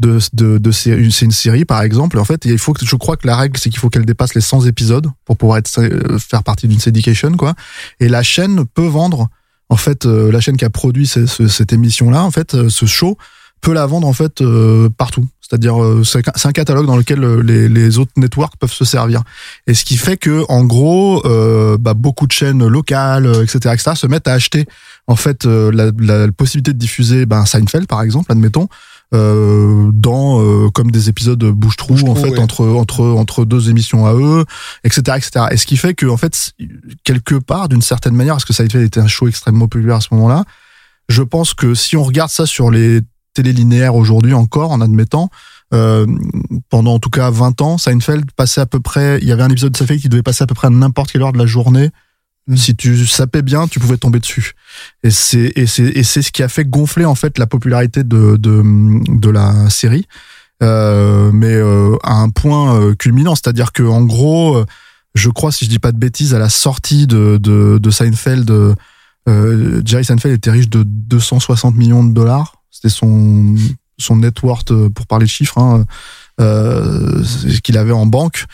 de, 0.00 0.18
de, 0.32 0.58
de 0.58 0.70
c'est 0.72 0.90
une 0.90 1.30
série 1.30 1.64
par 1.64 1.80
exemple. 1.82 2.18
En 2.18 2.24
fait, 2.24 2.44
il 2.46 2.58
faut 2.58 2.72
que 2.72 2.84
je 2.84 2.96
crois 2.96 3.16
que 3.16 3.26
la 3.28 3.36
règle 3.36 3.56
c'est 3.58 3.70
qu'il 3.70 3.78
faut 3.78 3.90
qu'elle 3.90 4.04
dépasse 4.04 4.34
les 4.34 4.40
100 4.40 4.66
épisodes 4.66 5.08
pour 5.24 5.36
pouvoir 5.36 5.58
être 5.58 5.70
euh, 5.78 6.18
faire 6.18 6.42
partie 6.42 6.66
d'une 6.66 6.80
syndication 6.80 7.32
quoi. 7.36 7.54
Et 8.00 8.08
la 8.08 8.22
chaîne 8.24 8.64
peut 8.66 8.86
vendre 8.88 9.28
en 9.68 9.76
fait 9.76 10.04
la 10.04 10.40
chaîne 10.40 10.56
qui 10.56 10.64
a 10.64 10.70
produit 10.70 11.06
ce- 11.06 11.26
ce- 11.26 11.46
cette 11.48 11.72
émission 11.72 12.10
là 12.10 12.22
en 12.24 12.30
fait 12.32 12.68
ce 12.68 12.86
show 12.86 13.16
peut 13.64 13.72
la 13.72 13.86
vendre 13.86 14.06
en 14.06 14.12
fait 14.12 14.42
euh, 14.42 14.88
partout. 14.90 15.26
C'est-à-dire 15.40 15.82
euh, 15.82 16.04
c'est 16.04 16.46
un- 16.46 16.52
catalogue 16.52 16.86
dans 16.86 16.96
lequel 16.96 17.24
euh, 17.24 17.42
les, 17.42 17.68
les 17.68 17.98
autres 17.98 18.12
networks 18.16 18.56
peuvent 18.58 18.72
se 18.72 18.84
servir. 18.84 19.22
Et 19.66 19.74
ce 19.74 19.84
qui 19.84 19.96
fait 19.96 20.16
que 20.16 20.44
en 20.48 20.64
gros 20.64 21.22
euh, 21.26 21.76
bah, 21.78 21.94
beaucoup 21.94 22.26
de 22.26 22.32
chaînes 22.32 22.66
locales 22.66 23.26
euh, 23.26 23.42
etc 23.42 23.74
etc 23.74 23.92
se 23.94 24.06
mettent 24.06 24.28
à 24.28 24.34
acheter 24.34 24.66
en 25.06 25.16
fait 25.16 25.46
euh, 25.46 25.70
la, 25.72 25.90
la 25.98 26.30
possibilité 26.32 26.72
de 26.72 26.78
diffuser 26.78 27.26
ben, 27.26 27.44
Seinfeld 27.46 27.86
par 27.86 28.02
exemple 28.02 28.30
admettons 28.32 28.68
euh, 29.14 29.90
dans 29.92 30.40
euh, 30.42 30.70
comme 30.70 30.90
des 30.90 31.08
épisodes 31.08 31.42
bouche-trou 31.44 31.94
en 31.94 31.96
Bouche-trou, 31.96 32.16
fait 32.16 32.30
ouais. 32.30 32.38
entre 32.38 32.66
entre 32.66 33.02
entre 33.04 33.44
deux 33.44 33.70
émissions 33.70 34.06
à 34.06 34.14
eux 34.14 34.44
etc 34.82 35.18
etc 35.18 35.46
et 35.50 35.56
ce 35.56 35.66
qui 35.66 35.76
fait 35.76 35.94
que 35.94 36.06
en 36.06 36.16
fait 36.16 36.52
quelque 37.04 37.36
part 37.36 37.68
d'une 37.68 37.82
certaine 37.82 38.14
manière 38.14 38.34
parce 38.34 38.44
que 38.44 38.52
Seinfeld 38.52 38.84
était 38.84 39.00
un 39.00 39.08
show 39.08 39.28
extrêmement 39.28 39.68
populaire 39.68 39.96
à 39.96 40.00
ce 40.00 40.08
moment-là 40.12 40.44
je 41.08 41.22
pense 41.22 41.52
que 41.54 41.74
si 41.74 41.96
on 41.96 42.02
regarde 42.02 42.30
ça 42.30 42.46
sur 42.46 42.70
les 42.70 43.00
télé 43.34 43.52
linéaires 43.52 43.94
aujourd'hui 43.94 44.32
encore 44.34 44.70
en 44.70 44.80
admettant 44.80 45.28
euh, 45.72 46.06
pendant 46.70 46.94
en 46.94 46.98
tout 46.98 47.10
cas 47.10 47.30
20 47.30 47.60
ans 47.60 47.78
Seinfeld 47.78 48.30
passait 48.32 48.60
à 48.60 48.66
peu 48.66 48.80
près 48.80 49.18
il 49.20 49.28
y 49.28 49.32
avait 49.32 49.42
un 49.42 49.50
épisode 49.50 49.72
de 49.72 49.76
Seinfeld 49.76 50.00
qui 50.00 50.08
devait 50.08 50.22
passer 50.22 50.44
à 50.44 50.46
peu 50.46 50.54
près 50.54 50.68
à 50.68 50.70
n'importe 50.70 51.12
quelle 51.12 51.22
heure 51.22 51.32
de 51.32 51.38
la 51.38 51.46
journée 51.46 51.90
Mm. 52.46 52.56
si 52.56 52.76
tu 52.76 53.06
sapais 53.06 53.42
bien, 53.42 53.66
tu 53.66 53.80
pouvais 53.80 53.96
tomber 53.96 54.20
dessus. 54.20 54.52
Et 55.02 55.10
c'est 55.10 55.52
et 55.56 55.66
c'est 55.66 55.84
et 55.84 56.02
c'est 56.02 56.22
ce 56.22 56.30
qui 56.30 56.42
a 56.42 56.48
fait 56.48 56.64
gonfler 56.64 57.04
en 57.04 57.14
fait 57.14 57.38
la 57.38 57.46
popularité 57.46 58.04
de 58.04 58.36
de 58.36 58.62
de 59.18 59.30
la 59.30 59.70
série, 59.70 60.06
euh, 60.62 61.30
mais 61.32 61.54
euh, 61.54 61.96
à 62.02 62.14
un 62.14 62.28
point 62.28 62.78
euh, 62.78 62.94
culminant, 62.94 63.34
c'est-à-dire 63.34 63.72
que 63.72 63.82
en 63.82 64.02
gros, 64.02 64.56
euh, 64.56 64.66
je 65.14 65.30
crois 65.30 65.52
si 65.52 65.64
je 65.64 65.70
dis 65.70 65.78
pas 65.78 65.92
de 65.92 65.98
bêtises, 65.98 66.34
à 66.34 66.38
la 66.38 66.50
sortie 66.50 67.06
de 67.06 67.38
de, 67.38 67.78
de 67.78 67.90
Seinfeld, 67.90 68.50
euh, 68.50 69.82
Jerry 69.84 70.04
Seinfeld 70.04 70.34
était 70.34 70.50
riche 70.50 70.68
de 70.68 70.82
260 70.82 71.74
millions 71.76 72.04
de 72.04 72.12
dollars. 72.12 72.53
C'était 72.74 72.88
son 72.88 73.54
son 73.98 74.16
net 74.16 74.42
worth 74.42 74.72
euh, 74.72 74.90
pour 74.90 75.06
parler 75.06 75.26
de 75.26 75.30
chiffres 75.30 75.58
hein, 75.58 75.84
euh, 76.40 77.22
ce 77.22 77.60
qu'il 77.60 77.78
avait 77.78 77.92
en 77.92 78.06
banque. 78.06 78.46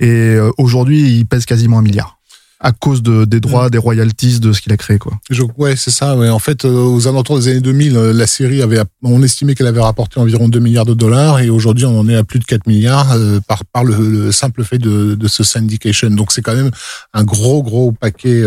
Et 0.00 0.08
euh, 0.08 0.50
aujourd'hui, 0.58 1.18
il 1.18 1.24
pèse 1.24 1.46
quasiment 1.46 1.78
un 1.78 1.82
milliard 1.82 2.17
à 2.60 2.72
cause 2.72 3.02
de, 3.02 3.24
des 3.24 3.38
droits, 3.38 3.70
des 3.70 3.78
royalties 3.78 4.40
de 4.40 4.52
ce 4.52 4.60
qu'il 4.60 4.72
a 4.72 4.76
créé, 4.76 4.98
quoi. 4.98 5.12
Je, 5.30 5.42
ouais, 5.58 5.76
c'est 5.76 5.92
ça. 5.92 6.16
Ouais. 6.16 6.28
En 6.28 6.40
fait, 6.40 6.64
euh, 6.64 6.70
aux 6.70 7.06
alentours 7.06 7.38
des 7.38 7.48
années 7.48 7.60
2000, 7.60 7.96
euh, 7.96 8.12
la 8.12 8.26
série 8.26 8.62
avait, 8.62 8.80
on 9.02 9.22
estimait 9.22 9.54
qu'elle 9.54 9.68
avait 9.68 9.80
rapporté 9.80 10.18
environ 10.18 10.48
2 10.48 10.58
milliards 10.58 10.84
de 10.84 10.94
dollars, 10.94 11.38
et 11.38 11.50
aujourd'hui, 11.50 11.84
on 11.84 11.98
en 11.98 12.08
est 12.08 12.16
à 12.16 12.24
plus 12.24 12.40
de 12.40 12.44
4 12.44 12.66
milliards 12.66 13.12
euh, 13.12 13.38
par 13.46 13.64
par 13.64 13.84
le, 13.84 13.94
le 13.96 14.32
simple 14.32 14.64
fait 14.64 14.78
de, 14.78 15.14
de 15.14 15.28
ce 15.28 15.44
syndication. 15.44 16.10
Donc, 16.10 16.32
c'est 16.32 16.42
quand 16.42 16.56
même 16.56 16.72
un 17.14 17.22
gros 17.22 17.62
gros 17.62 17.92
paquet 17.92 18.42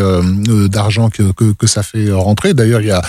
d'argent 0.70 1.10
que, 1.10 1.32
que 1.32 1.54
que 1.54 1.68
ça 1.68 1.84
fait 1.84 2.12
rentrer. 2.12 2.54
D'ailleurs, 2.54 2.82
il 2.82 2.88
y 2.88 2.92
a 2.92 3.02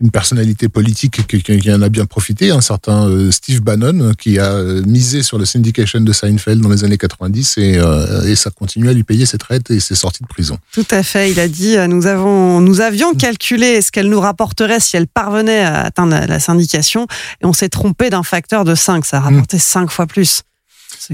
une 0.00 0.10
personnalité 0.10 0.68
politique 0.68 1.26
qui, 1.26 1.72
en 1.72 1.82
a 1.82 1.88
bien 1.88 2.04
profité, 2.04 2.50
un 2.50 2.60
certain 2.60 3.30
Steve 3.30 3.60
Bannon, 3.62 4.12
qui 4.14 4.38
a 4.38 4.62
misé 4.86 5.22
sur 5.22 5.38
le 5.38 5.44
syndication 5.44 6.00
de 6.00 6.12
Seinfeld 6.12 6.60
dans 6.60 6.68
les 6.68 6.84
années 6.84 6.98
90, 6.98 7.58
et, 7.58 7.78
euh, 7.78 8.24
et 8.24 8.36
ça 8.36 8.50
continue 8.50 8.88
à 8.88 8.92
lui 8.92 9.04
payer 9.04 9.24
ses 9.26 9.38
traites 9.38 9.70
et 9.70 9.80
ses 9.80 9.94
sorties 9.94 10.22
de 10.22 10.28
prison. 10.28 10.43
Tout 10.72 10.86
à 10.90 11.02
fait. 11.02 11.30
Il 11.30 11.40
a 11.40 11.48
dit 11.48 11.76
euh, 11.76 11.86
nous 11.86 12.06
avons 12.06 12.60
nous 12.60 12.80
avions 12.80 13.14
calculé 13.14 13.80
ce 13.82 13.90
qu'elle 13.90 14.08
nous 14.08 14.20
rapporterait 14.20 14.80
si 14.80 14.96
elle 14.96 15.06
parvenait 15.06 15.60
à 15.60 15.82
atteindre 15.82 16.16
la, 16.26 16.40
syndication 16.40 17.06
et 17.42 17.46
on 17.46 17.52
s'est 17.52 17.68
trompé 17.68 18.10
d'un 18.10 18.22
facteur 18.22 18.64
de 18.64 18.74
5. 18.74 19.04
Ça 19.04 19.18
a 19.18 19.20
rapporté 19.20 19.58
5 19.58 19.90
fois 19.90 20.06
plus. 20.06 20.42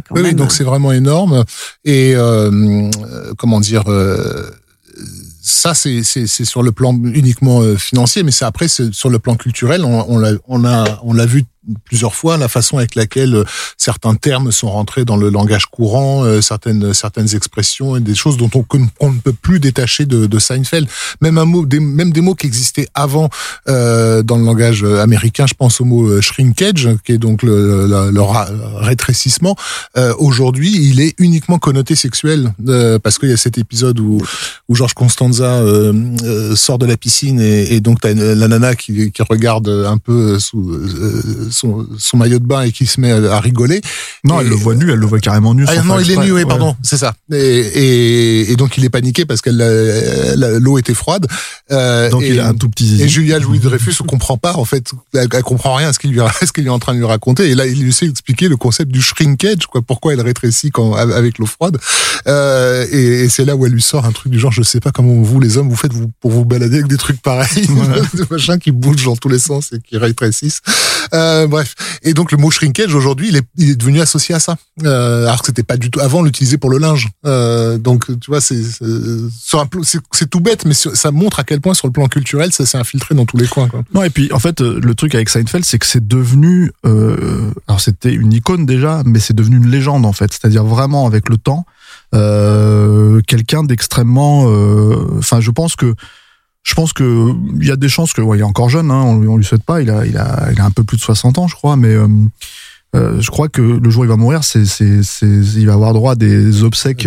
Quand 0.08 0.14
Oui, 0.14 0.34
donc 0.34 0.52
c'est 0.52 0.64
vraiment 0.64 0.92
énorme. 0.92 1.44
Et 1.84 2.14
euh, 2.14 2.50
euh, 2.50 3.32
comment 3.36 3.60
dire, 3.60 3.84
euh, 3.88 4.50
ça 5.42 5.74
c'est 5.74 6.02
sur 6.02 6.62
le 6.62 6.72
plan 6.72 6.94
uniquement 6.94 7.60
euh, 7.60 7.76
financier, 7.76 8.22
mais 8.22 8.30
c'est 8.30 8.44
après 8.44 8.68
sur 8.68 9.10
le 9.10 9.18
plan 9.18 9.36
culturel. 9.36 9.84
On, 9.84 10.04
on 10.08 10.18
l'a 10.18 10.32
on 10.46 10.64
a 10.64 11.00
on 11.02 11.12
l'a 11.12 11.26
vu 11.26 11.44
plusieurs 11.84 12.14
fois 12.14 12.36
la 12.36 12.48
façon 12.48 12.78
avec 12.78 12.94
laquelle 12.94 13.34
euh, 13.34 13.44
certains 13.76 14.14
termes 14.14 14.50
sont 14.52 14.70
rentrés 14.70 15.04
dans 15.04 15.16
le 15.16 15.28
langage 15.28 15.66
courant, 15.66 16.24
euh, 16.24 16.40
certaines 16.40 16.94
certaines 16.94 17.34
expressions 17.34 17.96
et 17.96 18.00
des 18.00 18.14
choses 18.14 18.36
dont 18.36 18.50
on, 19.00 19.10
ne 19.10 19.18
peut 19.18 19.32
plus 19.32 19.60
détacher 19.60 20.06
de, 20.06 20.26
de 20.26 20.38
Seinfeld. 20.38 20.88
Même 21.20 21.38
un 21.38 21.44
mot, 21.44 21.66
des, 21.66 21.80
même 21.80 22.12
des 22.12 22.20
mots 22.20 22.34
qui 22.34 22.46
existaient 22.46 22.88
avant 22.94 23.28
euh, 23.68 24.22
dans 24.22 24.36
le 24.36 24.44
langage 24.44 24.84
euh, 24.84 25.02
américain. 25.02 25.46
Je 25.46 25.54
pense 25.54 25.80
au 25.80 25.84
mot 25.84 26.20
shrinkage, 26.20 26.88
qui 27.04 27.12
est 27.12 27.18
donc 27.18 27.42
le, 27.42 27.86
le, 27.86 28.10
le 28.10 28.22
rétrécissement. 28.22 29.56
Euh, 29.96 30.14
Aujourd'hui, 30.18 30.70
il 30.76 31.00
est 31.00 31.14
uniquement 31.18 31.58
connoté 31.58 31.94
sexuel 31.94 32.52
euh, 32.68 32.98
parce 32.98 33.18
qu'il 33.18 33.30
y 33.30 33.32
a 33.32 33.36
cet 33.36 33.58
épisode 33.58 33.98
où 34.00 34.20
où 34.68 34.74
Georges 34.74 34.94
Constanza 34.94 35.62
sort 36.54 36.78
de 36.78 36.86
la 36.86 36.96
piscine 36.96 37.40
et, 37.40 37.74
et 37.74 37.80
donc 37.80 38.00
t'as 38.00 38.14
la 38.14 38.46
nana 38.46 38.76
qui, 38.76 39.10
qui 39.10 39.22
regarde 39.22 39.68
un 39.68 39.98
peu 39.98 40.38
sous 40.38 40.70
son, 41.50 41.86
son 41.98 42.16
maillot 42.16 42.38
de 42.38 42.46
bain 42.46 42.62
et 42.62 42.72
qui 42.72 42.86
se 42.86 43.00
met 43.00 43.12
à, 43.12 43.40
rigoler. 43.40 43.80
Non, 44.24 44.40
Et- 44.40 44.44
elle 44.44 44.48
le 44.50 44.56
voit 44.56 44.74
nu, 44.74 44.90
elle 44.90 44.98
le 44.98 45.06
voit 45.06 45.20
carrément 45.20 45.54
nu. 45.54 45.64
Ah 45.68 45.82
non, 45.82 45.98
il 45.98 46.10
est 46.10 46.16
nu, 46.16 46.32
oui, 46.32 46.40
Ouais. 46.42 46.46
pardon, 46.46 46.76
c'est 46.82 46.96
ça. 46.96 47.14
Et, 47.32 47.36
et, 47.36 48.52
et 48.52 48.56
donc 48.56 48.78
il 48.78 48.84
est 48.84 48.90
paniqué 48.90 49.24
parce 49.24 49.40
que 49.40 49.50
l'eau 49.50 50.78
était 50.78 50.94
froide. 50.94 51.26
Euh, 51.70 52.10
Donc 52.10 52.22
et, 52.22 52.30
il 52.30 52.40
a 52.40 52.48
un 52.48 52.54
tout 52.54 52.68
petit 52.68 52.86
zizi. 52.86 53.02
et 53.02 53.08
Julia 53.08 53.38
Louis 53.38 53.58
Dreyfus 53.58 53.94
ne 54.00 54.06
comprend 54.06 54.36
pas 54.36 54.54
en 54.54 54.64
fait, 54.64 54.90
elle, 55.14 55.28
elle 55.32 55.42
comprend 55.42 55.74
rien 55.74 55.88
à 55.88 55.92
ce 55.92 55.98
qu'il 55.98 56.10
lui, 56.10 56.20
ce 56.44 56.52
qu'il 56.52 56.66
est 56.66 56.70
en 56.70 56.78
train 56.78 56.94
de 56.94 56.98
lui 56.98 57.06
raconter. 57.06 57.50
Et 57.50 57.54
là, 57.54 57.66
il 57.66 57.82
lui 57.82 57.92
sait 57.92 58.06
expliquer 58.06 58.48
le 58.48 58.56
concept 58.56 58.90
du 58.90 59.02
shrinkage, 59.02 59.66
quoi, 59.66 59.82
pourquoi 59.82 60.12
elle 60.12 60.20
rétrécit 60.20 60.70
quand 60.70 60.94
avec 60.94 61.38
l'eau 61.38 61.46
froide. 61.46 61.78
Euh, 62.26 62.86
et, 62.90 63.28
c'est 63.28 63.44
là 63.44 63.56
où 63.56 63.66
elle 63.66 63.72
lui 63.72 63.82
sort 63.82 64.04
un 64.04 64.12
truc 64.12 64.32
du 64.32 64.38
genre, 64.38 64.52
je 64.52 64.62
sais 64.62 64.80
pas 64.80 64.90
comment 64.90 65.14
vous 65.22 65.40
les 65.40 65.56
hommes 65.56 65.68
vous 65.68 65.76
faites 65.76 65.92
pour 66.20 66.30
vous 66.30 66.44
balader 66.44 66.76
avec 66.76 66.88
des 66.88 66.96
trucs 66.96 67.22
pareils, 67.22 67.66
des 68.14 68.24
machins 68.30 68.58
qui 68.58 68.72
bougent 68.72 69.04
dans 69.04 69.16
tous 69.16 69.28
les 69.28 69.38
sens 69.38 69.72
et 69.72 69.78
qui 69.80 69.96
rétrécissent. 69.96 70.60
Euh, 71.14 71.39
bref. 71.46 71.74
Et 72.02 72.14
donc 72.14 72.32
le 72.32 72.38
mot 72.38 72.50
shrinkage 72.50 72.94
aujourd'hui, 72.94 73.28
il 73.28 73.36
est, 73.36 73.76
devenu 73.76 74.00
associé 74.00 74.34
à 74.34 74.40
ça. 74.40 74.56
Euh, 74.84 75.26
alors 75.26 75.40
que 75.40 75.46
c'était 75.46 75.62
pas 75.62 75.76
du 75.76 75.90
tout. 75.90 76.00
Avant, 76.00 76.20
on 76.20 76.22
l'utilisait 76.22 76.58
pour 76.58 76.70
le 76.70 76.78
linge. 76.78 77.08
Euh, 77.26 77.78
donc 77.78 78.06
tu 78.20 78.30
vois, 78.30 78.40
c'est 78.40 78.60
tout 80.30 80.40
bête, 80.40 80.64
mais 80.64 80.74
ça 80.74 81.10
montre 81.10 81.40
à 81.40 81.44
quel 81.44 81.60
point 81.60 81.74
sur 81.74 81.86
le 81.86 81.92
plan 81.92 82.08
culturel, 82.08 82.52
ça 82.52 82.66
s'est 82.66 82.78
infiltré 82.78 83.14
dans 83.14 83.26
tous 83.26 83.36
les 83.36 83.46
coins. 83.46 83.68
Non, 83.94 84.02
et 84.02 84.10
puis 84.10 84.32
en 84.32 84.38
fait, 84.38 84.60
euh, 84.60 84.80
le 84.82 84.94
truc 84.94 85.14
avec 85.14 85.28
Seinfeld, 85.28 85.64
c'est 85.64 85.78
que 85.78 85.86
c'est 85.86 86.06
devenu, 86.06 86.72
euh, 86.86 87.50
alors 87.68 87.80
c'était 87.80 88.12
une 88.12 88.32
icône 88.32 88.66
déjà, 88.66 89.02
mais 89.04 89.18
c'est 89.18 89.34
devenu 89.34 89.56
une 89.56 89.68
légende 89.68 90.06
en 90.06 90.12
fait. 90.12 90.32
C'est-à-dire 90.32 90.64
vraiment 90.64 91.06
avec 91.06 91.28
le 91.28 91.36
temps, 91.36 91.66
euh, 92.14 93.20
quelqu'un 93.26 93.62
d'extrêmement, 93.62 94.46
euh, 94.48 95.18
enfin, 95.18 95.40
je 95.40 95.50
pense 95.50 95.76
que, 95.76 95.94
je 96.62 96.74
pense 96.74 96.92
que 96.92 97.34
il 97.60 97.66
y 97.66 97.70
a 97.70 97.76
des 97.76 97.88
chances 97.88 98.12
que, 98.12 98.20
ouais, 98.20 98.38
il 98.38 98.40
est 98.40 98.44
encore 98.44 98.68
jeune, 98.68 98.90
hein, 98.90 99.02
on, 99.02 99.26
on 99.26 99.36
lui 99.36 99.44
souhaite 99.44 99.64
pas, 99.64 99.80
il 99.80 99.90
a, 99.90 100.04
il 100.06 100.16
a, 100.16 100.48
il 100.52 100.60
a 100.60 100.64
un 100.64 100.70
peu 100.70 100.84
plus 100.84 100.96
de 100.96 101.02
60 101.02 101.38
ans, 101.38 101.48
je 101.48 101.54
crois, 101.54 101.76
mais 101.76 101.94
euh, 102.94 102.98
euh, 103.00 103.20
je 103.20 103.30
crois 103.30 103.48
que 103.48 103.62
le 103.62 103.90
jour 103.90 104.02
où 104.02 104.04
il 104.04 104.08
va 104.08 104.16
mourir, 104.16 104.42
c'est, 104.44 104.64
c'est, 104.64 105.02
c'est, 105.02 105.26
il 105.26 105.66
va 105.66 105.74
avoir 105.74 105.92
droit 105.92 106.12
à 106.12 106.14
des 106.16 106.64
obsèques 106.64 107.06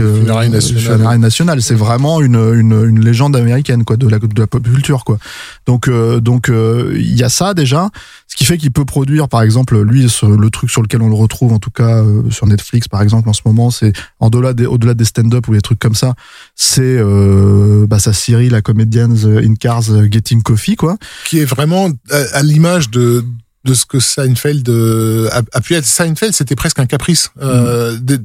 nationales. 0.50 0.82
funérailles 0.94 1.20
nationales. 1.20 1.62
C'est 1.62 1.76
vraiment 1.76 2.22
une, 2.22 2.36
une, 2.36 2.86
une 2.88 3.00
légende 3.04 3.36
américaine, 3.36 3.84
quoi, 3.84 3.98
de 3.98 4.08
la, 4.08 4.18
de 4.20 4.40
la 4.40 4.48
pop 4.48 4.64
culture, 4.64 5.04
quoi. 5.04 5.18
Donc, 5.66 5.88
euh, 5.88 6.20
donc, 6.22 6.50
euh, 6.50 6.94
il 6.96 7.16
y 7.16 7.24
a 7.24 7.30
ça 7.30 7.54
déjà, 7.54 7.90
ce 8.28 8.36
qui 8.36 8.46
fait 8.46 8.58
qu'il 8.58 8.72
peut 8.72 8.86
produire, 8.86 9.28
par 9.28 9.42
exemple, 9.42 9.80
lui, 9.82 10.10
ce- 10.10 10.26
le 10.26 10.50
truc 10.50 10.70
sur 10.72 10.82
lequel 10.82 11.02
on 11.02 11.10
le 11.10 11.16
retrouve, 11.16 11.52
en 11.54 11.60
tout 11.60 11.70
cas 11.72 12.02
euh, 12.02 12.30
sur 12.32 12.48
Netflix, 12.48 12.88
par 12.88 13.02
exemple, 13.02 13.28
en 13.30 13.34
ce 13.34 13.42
moment, 13.46 13.70
c'est 13.70 13.92
en 14.20 14.30
delà 14.30 14.54
des, 14.54 14.66
au-delà 14.66 14.94
des 14.94 15.06
stand-up 15.06 15.48
ou 15.50 15.54
des 15.54 15.62
trucs 15.62 15.80
comme 15.80 15.96
ça, 15.96 16.14
c'est 16.56 16.82
euh, 16.98 17.86
bah, 17.88 18.00
sa 18.00 18.14
série, 18.14 18.50
la 18.50 18.62
comédienne 18.62 19.16
in 19.44 19.56
Cars 19.56 19.90
euh, 19.92 20.08
Getting 20.10 20.42
Coffee, 20.44 20.76
quoi. 20.76 20.98
Qui 21.26 21.40
est 21.40 21.46
vraiment 21.46 21.90
à, 22.10 22.38
à 22.38 22.42
l'image 22.44 22.90
de 22.90 23.24
de 23.66 23.74
ce 23.74 23.86
que 23.86 24.00
Seinfeld 24.00 24.68
euh, 24.70 25.30
a, 25.32 25.42
a 25.54 25.62
pu 25.62 25.74
être. 25.76 25.86
Seinfeld, 25.86 26.34
c'était 26.34 26.56
presque 26.56 26.80
un 26.80 26.86
caprice. 26.86 27.30
Euh, 27.42 27.98
de- 28.02 28.22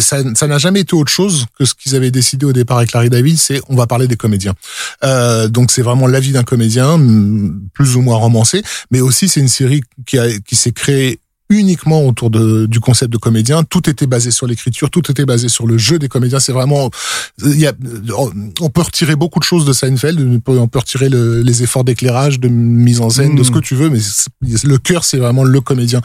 ça 0.00 0.18
ça 0.34 0.46
n'a 0.46 0.58
jamais 0.58 0.80
été 0.80 0.94
autre 0.94 1.10
chose 1.10 1.46
que 1.58 1.64
ce 1.64 1.74
qu'ils 1.74 1.96
avaient 1.96 2.10
décidé 2.10 2.44
au 2.44 2.52
départ 2.52 2.78
avec 2.78 2.92
Larry 2.92 3.08
David, 3.10 3.38
c'est 3.38 3.60
on 3.68 3.76
va 3.76 3.86
parler 3.86 4.06
des 4.06 4.16
comédiens. 4.16 4.54
Euh, 5.04 5.48
donc 5.48 5.70
c'est 5.70 5.82
vraiment 5.82 6.06
la 6.06 6.20
vie 6.20 6.32
d'un 6.32 6.42
comédien, 6.44 6.98
mm, 6.98 7.68
plus 7.72 7.96
ou 7.96 8.02
moins 8.02 8.16
romancé, 8.16 8.62
mais 8.90 9.00
aussi 9.00 9.28
c'est 9.28 9.40
une 9.40 9.48
série 9.48 9.82
qui 10.06 10.18
a 10.18 10.26
qui 10.40 10.56
s'est 10.56 10.72
créée 10.72 11.20
uniquement 11.48 12.06
autour 12.06 12.30
de, 12.30 12.66
du 12.66 12.80
concept 12.80 13.12
de 13.12 13.18
comédien. 13.18 13.62
Tout 13.62 13.88
était 13.90 14.06
basé 14.06 14.30
sur 14.30 14.46
l'écriture, 14.46 14.88
tout 14.90 15.10
était 15.10 15.26
basé 15.26 15.48
sur 15.48 15.66
le 15.66 15.76
jeu 15.76 15.98
des 15.98 16.08
comédiens. 16.08 16.40
C'est 16.40 16.52
vraiment, 16.52 16.90
il 17.44 17.58
y 17.60 17.66
a, 17.66 17.72
on 18.60 18.70
peut 18.70 18.80
retirer 18.82 19.16
beaucoup 19.16 19.38
de 19.38 19.44
choses 19.44 19.64
de 19.64 19.72
Seinfeld. 19.72 20.18
On 20.20 20.40
peut, 20.66 20.78
retirer 20.78 21.08
le- 21.08 21.42
les 21.42 21.62
efforts 21.62 21.84
d'éclairage, 21.84 22.40
de 22.40 22.48
mise 22.48 23.00
en 23.00 23.10
scène, 23.10 23.36
de 23.36 23.42
ce 23.42 23.50
que 23.50 23.58
tu 23.58 23.74
veux, 23.74 23.90
mais 23.90 23.98
le 24.64 24.78
cœur, 24.78 25.04
c'est 25.04 25.18
vraiment 25.18 25.44
le 25.44 25.60
comédien. 25.60 26.00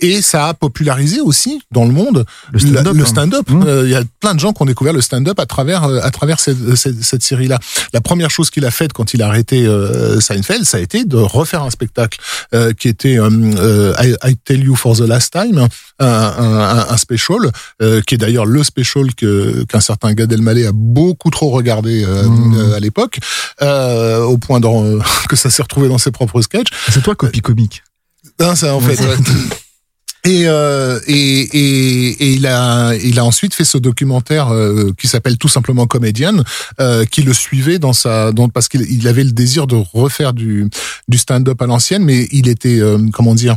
Et 0.00 0.22
ça 0.22 0.48
a 0.48 0.54
popularisé 0.54 1.20
aussi 1.20 1.60
dans 1.72 1.84
le 1.84 1.92
monde 1.92 2.24
Le 2.52 2.58
stand-up, 2.60 3.06
stand-up. 3.06 3.50
Mmh. 3.50 3.62
Euh, 3.66 3.82
Il 3.86 3.90
y 3.90 3.94
a 3.96 4.04
plein 4.20 4.34
de 4.34 4.40
gens 4.40 4.52
qui 4.52 4.62
ont 4.62 4.66
découvert 4.66 4.92
le 4.92 5.00
stand-up 5.00 5.38
à 5.40 5.46
travers 5.46 5.84
euh, 5.84 6.00
à 6.02 6.10
travers 6.10 6.38
cette, 6.40 6.76
cette, 6.76 7.02
cette 7.02 7.22
série-là. 7.22 7.58
La 7.92 8.00
première 8.00 8.30
chose 8.30 8.50
qu'il 8.50 8.64
a 8.64 8.70
faite 8.70 8.92
quand 8.92 9.14
il 9.14 9.22
a 9.22 9.26
arrêté 9.28 9.66
euh, 9.66 10.20
Seinfeld, 10.20 10.64
ça 10.64 10.76
a 10.76 10.80
été 10.80 11.04
de 11.04 11.16
refaire 11.16 11.62
un 11.62 11.70
spectacle 11.70 12.18
euh, 12.54 12.72
qui 12.72 12.88
était 12.88 13.18
euh, 13.18 13.28
euh, 13.58 13.94
I, 14.00 14.14
I 14.30 14.36
Tell 14.44 14.62
You 14.62 14.76
for 14.76 14.91
for 14.94 15.04
the 15.04 15.08
Last 15.08 15.32
Time, 15.32 15.66
un, 15.98 16.06
un, 16.06 16.86
un 16.90 16.96
special 16.96 17.50
euh, 17.80 18.00
qui 18.02 18.14
est 18.14 18.18
d'ailleurs 18.18 18.46
le 18.46 18.62
special 18.62 19.14
que 19.14 19.64
qu'un 19.64 19.80
certain 19.80 20.12
Gad 20.14 20.32
Elmaleh 20.32 20.66
a 20.66 20.72
beaucoup 20.72 21.30
trop 21.30 21.50
regardé 21.50 22.04
euh, 22.04 22.22
Mmh. 22.22 22.54
euh, 22.56 22.76
à 22.76 22.80
l'époque, 22.80 23.18
euh, 23.62 24.22
au 24.22 24.38
point 24.38 24.60
que 25.28 25.36
ça 25.36 25.50
s'est 25.50 25.62
retrouvé 25.62 25.88
dans 25.88 25.98
ses 25.98 26.10
propres 26.10 26.40
sketchs. 26.40 26.68
C'est 26.90 27.02
toi 27.02 27.14
copie 27.14 27.40
comique. 27.40 27.82
Non, 28.40 28.54
c'est 28.54 28.70
en 28.70 28.80
fait. 28.80 29.00
ouais. 29.00 29.16
Et, 30.24 30.44
euh, 30.46 31.00
et, 31.08 31.16
et, 31.16 32.08
et 32.22 32.32
il 32.34 32.46
a 32.46 32.94
il 32.94 33.18
a 33.18 33.24
ensuite 33.24 33.54
fait 33.54 33.64
ce 33.64 33.76
documentaire 33.76 34.54
euh, 34.54 34.92
qui 34.96 35.08
s'appelle 35.08 35.36
tout 35.36 35.48
simplement 35.48 35.88
Comédienne, 35.88 36.44
euh, 36.80 37.04
qui 37.04 37.22
le 37.22 37.32
suivait 37.32 37.80
dans 37.80 37.92
sa 37.92 38.30
dans, 38.30 38.48
parce 38.48 38.68
qu'il 38.68 38.82
il 38.82 39.08
avait 39.08 39.24
le 39.24 39.32
désir 39.32 39.66
de 39.66 39.74
refaire 39.74 40.32
du 40.32 40.70
du 41.08 41.18
stand-up 41.18 41.60
à 41.60 41.66
l'ancienne, 41.66 42.04
mais 42.04 42.28
il 42.30 42.46
était 42.48 42.80
comment 43.12 43.34
dire 43.34 43.56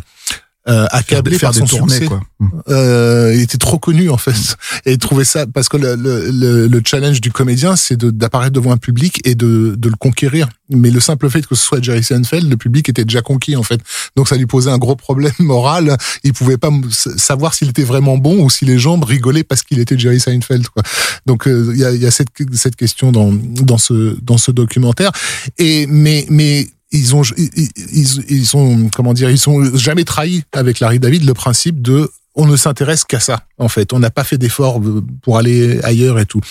euh, 0.67 0.87
accablé 0.91 1.37
faire 1.37 1.51
par 1.51 1.53
des 1.53 1.59
son 1.67 1.77
tournées, 1.77 1.93
succès. 1.93 2.07
quoi. 2.07 2.21
Euh, 2.69 3.31
il 3.35 3.41
était 3.41 3.57
trop 3.59 3.77
connu 3.77 4.09
en 4.09 4.17
fait. 4.17 4.55
Et 4.85 4.93
il 4.93 4.97
trouvait 4.97 5.23
ça 5.25 5.45
parce 5.45 5.69
que 5.69 5.77
le, 5.77 5.95
le, 5.95 6.31
le, 6.31 6.67
le 6.67 6.81
challenge 6.83 7.21
du 7.21 7.31
comédien 7.31 7.75
c'est 7.75 7.95
de- 7.97 8.09
d'apparaître 8.11 8.53
devant 8.53 8.71
un 8.71 8.77
public 8.77 9.21
et 9.25 9.35
de, 9.35 9.75
de 9.77 9.89
le 9.89 9.95
conquérir. 9.95 10.49
Mais 10.71 10.89
le 10.89 10.99
simple 10.99 11.29
fait 11.29 11.45
que 11.45 11.53
ce 11.55 11.63
soit 11.63 11.81
Jerry 11.83 12.03
Seinfeld 12.03 12.49
le 12.49 12.57
public 12.57 12.89
était 12.89 13.05
déjà 13.05 13.21
conquis 13.21 13.55
en 13.55 13.61
fait. 13.63 13.79
Donc 14.15 14.27
ça 14.27 14.35
lui 14.37 14.47
posait 14.47 14.71
un 14.71 14.77
gros 14.79 14.95
problème 14.95 15.33
moral. 15.39 15.97
Il 16.23 16.33
pouvait 16.33 16.57
pas 16.57 16.71
savoir 16.89 17.53
s'il 17.53 17.69
était 17.69 17.83
vraiment 17.83 18.17
bon 18.17 18.43
ou 18.43 18.49
si 18.49 18.65
les 18.65 18.79
gens 18.79 18.99
rigolaient 18.99 19.43
parce 19.43 19.61
qu'il 19.61 19.79
était 19.79 19.97
Jerry 19.99 20.19
Seinfeld 20.19 20.67
quoi. 20.69 20.81
Donc 21.27 21.47
euh, 21.47 21.71
il 21.73 21.79
y, 21.79 21.85
a, 21.85 21.91
y 21.91 22.05
a 22.07 22.11
cette, 22.11 22.29
cette 22.53 22.75
question 22.75 23.11
dans, 23.11 23.31
dans 23.33 23.77
ce 23.77 24.17
dans 24.21 24.37
ce 24.39 24.51
documentaire. 24.51 25.11
Et 25.59 25.85
mais 25.87 26.25
mais 26.29 26.67
ils 26.95 27.15
ont 27.15 27.21
ils, 27.37 27.49
ils, 27.93 28.23
ils- 28.29 28.89
comment 28.95 29.13
dire 29.13 29.29
ils 29.29 29.37
sont 29.37 29.75
jamais 29.75 30.03
trahi 30.03 30.43
avec 30.53 30.79
Larry 30.79 30.99
David 30.99 31.23
le 31.25 31.33
principe 31.33 31.81
de 31.81 32.09
on 32.37 32.45
ne 32.47 32.57
s'intéresse 32.57 33.05
qu'à 33.05 33.21
ça 33.21 33.45
en 33.59 33.69
fait. 33.69 33.93
On 33.93 33.99
n'a 33.99 34.09
pas 34.09 34.25
fait 34.25 34.37
d'efforts 34.37 34.79
euh, 34.81 35.01
pour 35.21 35.37
aller 35.37 35.79
ailleurs 35.83 36.19
et 36.19 36.25
tout 36.25 36.41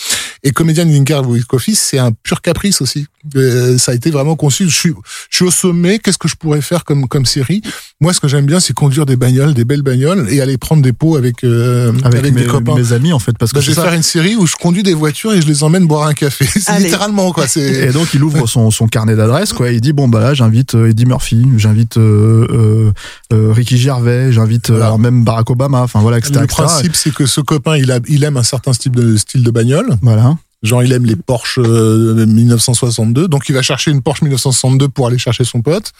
et 0.44 0.52
comédien 0.52 0.84
Linker 0.84 1.26
with 1.28 1.46
Coffee 1.46 1.74
c'est 1.74 1.98
un 1.98 2.12
pur 2.12 2.40
caprice 2.42 2.80
aussi 2.80 3.06
Euh, 3.36 3.78
ça 3.78 3.92
a 3.92 3.94
été 3.94 4.10
vraiment 4.10 4.36
conçu 4.36 4.68
je 4.68 4.76
suis 4.76 4.92
je 5.30 5.36
suis 5.36 5.44
au 5.46 5.50
sommet 5.50 5.98
qu'est-ce 5.98 6.18
que 6.18 6.28
je 6.28 6.36
pourrais 6.36 6.60
faire 6.60 6.84
comme 6.84 7.08
comme 7.08 7.24
série? 7.24 7.62
Moi 8.00 8.12
ce 8.12 8.20
que 8.20 8.28
j'aime 8.28 8.44
bien 8.44 8.60
c'est 8.60 8.74
conduire 8.74 9.06
des 9.06 9.16
bagnoles 9.16 9.54
des 9.54 9.64
belles 9.64 9.80
bagnoles 9.82 10.26
et 10.30 10.42
aller 10.42 10.58
prendre 10.58 10.82
des 10.82 10.92
pots 10.92 11.16
avec 11.16 11.42
euh, 11.42 11.88
Avec, 12.04 12.04
avec, 12.20 12.34
mes, 12.34 12.42
des 12.42 12.46
copains 12.46 12.74
mes 12.74 12.92
amis, 12.92 13.12
en 13.14 13.18
fait, 13.18 13.36
parce 13.38 13.52
que 13.52 13.58
bah, 13.58 13.62
je 13.62 13.70
vais 13.70 13.74
ça. 13.76 13.82
faire 13.84 13.94
une 13.94 14.02
série 14.02 14.36
où 14.36 14.46
je 14.46 14.56
conduis 14.56 14.82
des 14.82 14.92
voitures 14.94 15.32
et 15.32 15.40
je 15.40 15.46
les 15.46 15.62
emmène 15.62 15.86
boire 15.86 16.06
un 16.06 16.12
café. 16.12 16.46
C'est 16.60 16.78
littéralement 16.78 17.32
quoi. 17.32 17.46
C'est 17.46 17.88
Et 17.88 17.92
donc 17.92 18.12
il 18.12 18.22
ouvre 18.22 18.46
son, 18.46 18.70
son 18.70 18.86
carnet 18.88 19.16
d'adresses, 19.16 19.52
quoi. 19.54 19.70
Il 19.70 19.80
dit 19.80 19.92
bon 19.94 20.08
bah 20.08 20.20
là 20.20 20.34
j'invite 20.34 20.74
euh, 20.74 20.90
Eddie 20.90 21.06
Murphy, 21.06 21.46
j'invite 21.56 21.96
euh, 21.96 22.46
euh, 22.50 22.92
euh, 23.32 23.52
Ricky 23.52 23.78
Gervais, 23.78 24.32
j'invite 24.32 24.68
Voilà. 24.68 24.86
alors 24.86 24.98
même 24.98 25.24
Barack 25.24 25.48
Obama, 25.50 25.80
enfin 25.80 26.00
voilà, 26.00 26.18
etc. 26.18 26.34
le 26.36 26.44
etc. 26.44 26.62
principe, 26.62 26.94
c'est 26.94 27.14
que 27.14 27.24
ce 27.26 27.40
copain, 27.40 27.76
il 27.76 27.90
a, 27.90 28.00
il 28.08 28.22
aime 28.24 28.36
un 28.36 28.42
certain 28.42 28.72
style 28.74 28.92
de 28.92 29.16
style 29.16 29.42
de 29.42 29.50
bagnole. 29.50 29.96
Voilà. 30.02 30.33
Genre, 30.64 30.82
il 30.82 30.92
aime 30.92 31.04
les 31.04 31.14
Porsche 31.14 31.58
euh, 31.58 32.26
1962, 32.26 33.28
donc 33.28 33.48
il 33.48 33.54
va 33.54 33.62
chercher 33.62 33.90
une 33.90 34.00
Porsche 34.00 34.22
1962 34.22 34.88
pour 34.88 35.06
aller 35.06 35.18
chercher 35.18 35.44
son 35.44 35.62
pote. 35.62 35.92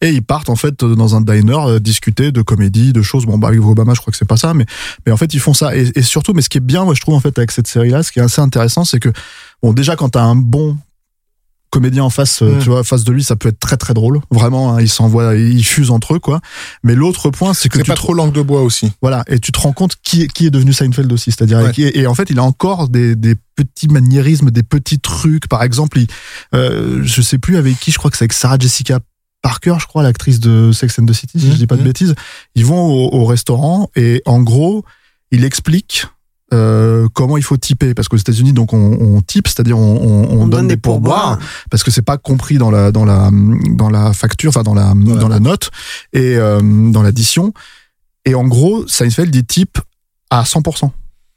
Et 0.00 0.10
ils 0.10 0.22
partent 0.22 0.50
en 0.50 0.56
fait 0.56 0.84
dans 0.84 1.16
un 1.16 1.20
diner 1.20 1.56
euh, 1.68 1.78
discuter 1.80 2.30
de 2.30 2.40
comédie, 2.40 2.92
de 2.92 3.02
choses. 3.02 3.26
Bon, 3.26 3.38
bah 3.38 3.48
avec 3.48 3.60
Obama, 3.60 3.92
je 3.94 4.00
crois 4.00 4.12
que 4.12 4.16
c'est 4.16 4.24
pas 4.24 4.36
ça, 4.36 4.54
mais 4.54 4.66
mais 5.04 5.12
en 5.12 5.16
fait 5.16 5.34
ils 5.34 5.40
font 5.40 5.54
ça. 5.54 5.76
Et, 5.76 5.90
et 5.94 6.02
surtout, 6.02 6.32
mais 6.32 6.42
ce 6.42 6.48
qui 6.48 6.58
est 6.58 6.60
bien, 6.60 6.84
moi 6.84 6.94
je 6.94 7.00
trouve 7.00 7.14
en 7.14 7.20
fait 7.20 7.36
avec 7.38 7.50
cette 7.50 7.66
série-là, 7.66 8.02
ce 8.02 8.12
qui 8.12 8.20
est 8.20 8.22
assez 8.22 8.40
intéressant, 8.40 8.84
c'est 8.84 9.00
que 9.00 9.10
bon 9.62 9.72
déjà 9.72 9.96
quand 9.96 10.10
t'as 10.10 10.22
un 10.22 10.36
bon 10.36 10.76
comédien 11.74 12.04
en 12.04 12.10
face, 12.10 12.40
euh, 12.42 12.58
tu 12.60 12.70
vois, 12.70 12.84
face 12.84 13.04
de 13.04 13.12
lui, 13.12 13.22
ça 13.24 13.36
peut 13.36 13.48
être 13.48 13.58
très 13.60 13.76
très 13.76 13.92
drôle. 13.94 14.20
Vraiment, 14.30 14.74
hein, 14.74 14.80
ils 14.80 14.88
s'envoient, 14.88 15.34
ils 15.34 15.64
fusent 15.64 15.90
entre 15.90 16.14
eux, 16.14 16.18
quoi. 16.20 16.40
Mais 16.82 16.94
l'autre 16.94 17.30
point, 17.30 17.52
c'est 17.52 17.68
que 17.68 17.76
C'est 17.78 17.82
tu 17.82 17.88
pas 17.88 17.94
te- 17.94 18.00
trop 18.00 18.14
langue 18.14 18.32
de 18.32 18.40
bois 18.42 18.62
aussi. 18.62 18.92
Voilà, 19.02 19.24
et 19.28 19.38
tu 19.40 19.52
te 19.52 19.58
rends 19.60 19.72
compte 19.72 19.96
qui 20.02 20.22
est, 20.22 20.28
qui 20.32 20.46
est 20.46 20.50
devenu 20.50 20.72
Seinfeld 20.72 21.12
aussi, 21.12 21.30
c'est-à-dire 21.32 21.58
Ouais. 21.58 21.72
et 21.76 22.06
en 22.06 22.14
fait 22.14 22.30
il 22.30 22.38
a 22.38 22.42
encore 22.44 22.88
des, 22.88 23.16
des 23.16 23.34
petits 23.56 23.88
maniérismes, 23.88 24.50
des 24.50 24.62
petits 24.62 24.98
trucs. 25.00 25.48
Par 25.48 25.62
exemple, 25.62 25.98
il, 25.98 26.06
euh, 26.54 27.00
je 27.04 27.20
sais 27.22 27.38
plus 27.38 27.56
avec 27.56 27.78
qui, 27.78 27.90
je 27.92 27.98
crois 27.98 28.10
que 28.10 28.16
c'est 28.16 28.24
avec 28.24 28.32
Sarah 28.32 28.56
Jessica 28.58 29.00
Parker, 29.42 29.76
je 29.78 29.86
crois, 29.86 30.02
l'actrice 30.02 30.40
de 30.40 30.72
Sex 30.72 30.98
and 30.98 31.04
the 31.06 31.12
City, 31.12 31.38
si 31.38 31.46
Mhm. 31.46 31.52
je 31.52 31.56
dis 31.58 31.66
pas 31.66 31.74
de 31.76 31.80
Mhm. 31.82 31.86
bêtises. 31.88 32.14
Ils 32.54 32.64
vont 32.64 32.80
au, 32.80 33.14
au 33.14 33.24
restaurant 33.26 33.90
et 33.94 34.22
en 34.24 34.40
gros, 34.40 34.84
il 35.32 35.44
explique 35.44 36.06
euh, 36.52 37.08
comment 37.14 37.36
il 37.36 37.42
faut 37.42 37.56
typer? 37.56 37.94
Parce 37.94 38.08
qu'aux 38.08 38.16
États-Unis 38.16 38.52
donc 38.52 38.72
on, 38.72 38.98
on 39.00 39.20
type, 39.22 39.48
c'est-à-dire 39.48 39.78
on, 39.78 39.96
on, 39.96 40.40
on 40.40 40.46
donne, 40.46 40.68
des 40.68 40.76
pourboires 40.76 41.38
parce 41.70 41.82
que 41.82 41.90
c'est 41.90 42.02
pas 42.02 42.18
compris 42.18 42.58
dans 42.58 42.70
la 42.70 42.92
dans 42.92 43.04
la 43.04 43.30
dans 43.70 43.88
la 43.88 44.12
facture, 44.12 44.50
enfin 44.50 44.62
dans 44.62 44.74
la 44.74 44.92
dans, 44.94 45.28
la 45.28 45.40
note 45.40 45.70
et 46.12 46.36
euh, 46.36 46.60
dans 46.62 47.02
l'addition. 47.02 47.52
Et 48.26 48.34
en 48.34 48.44
gros, 48.44 48.86
Seinfeld 48.86 49.34
il 49.34 49.44
type 49.44 49.78
à 50.30 50.42
100%. 50.42 50.90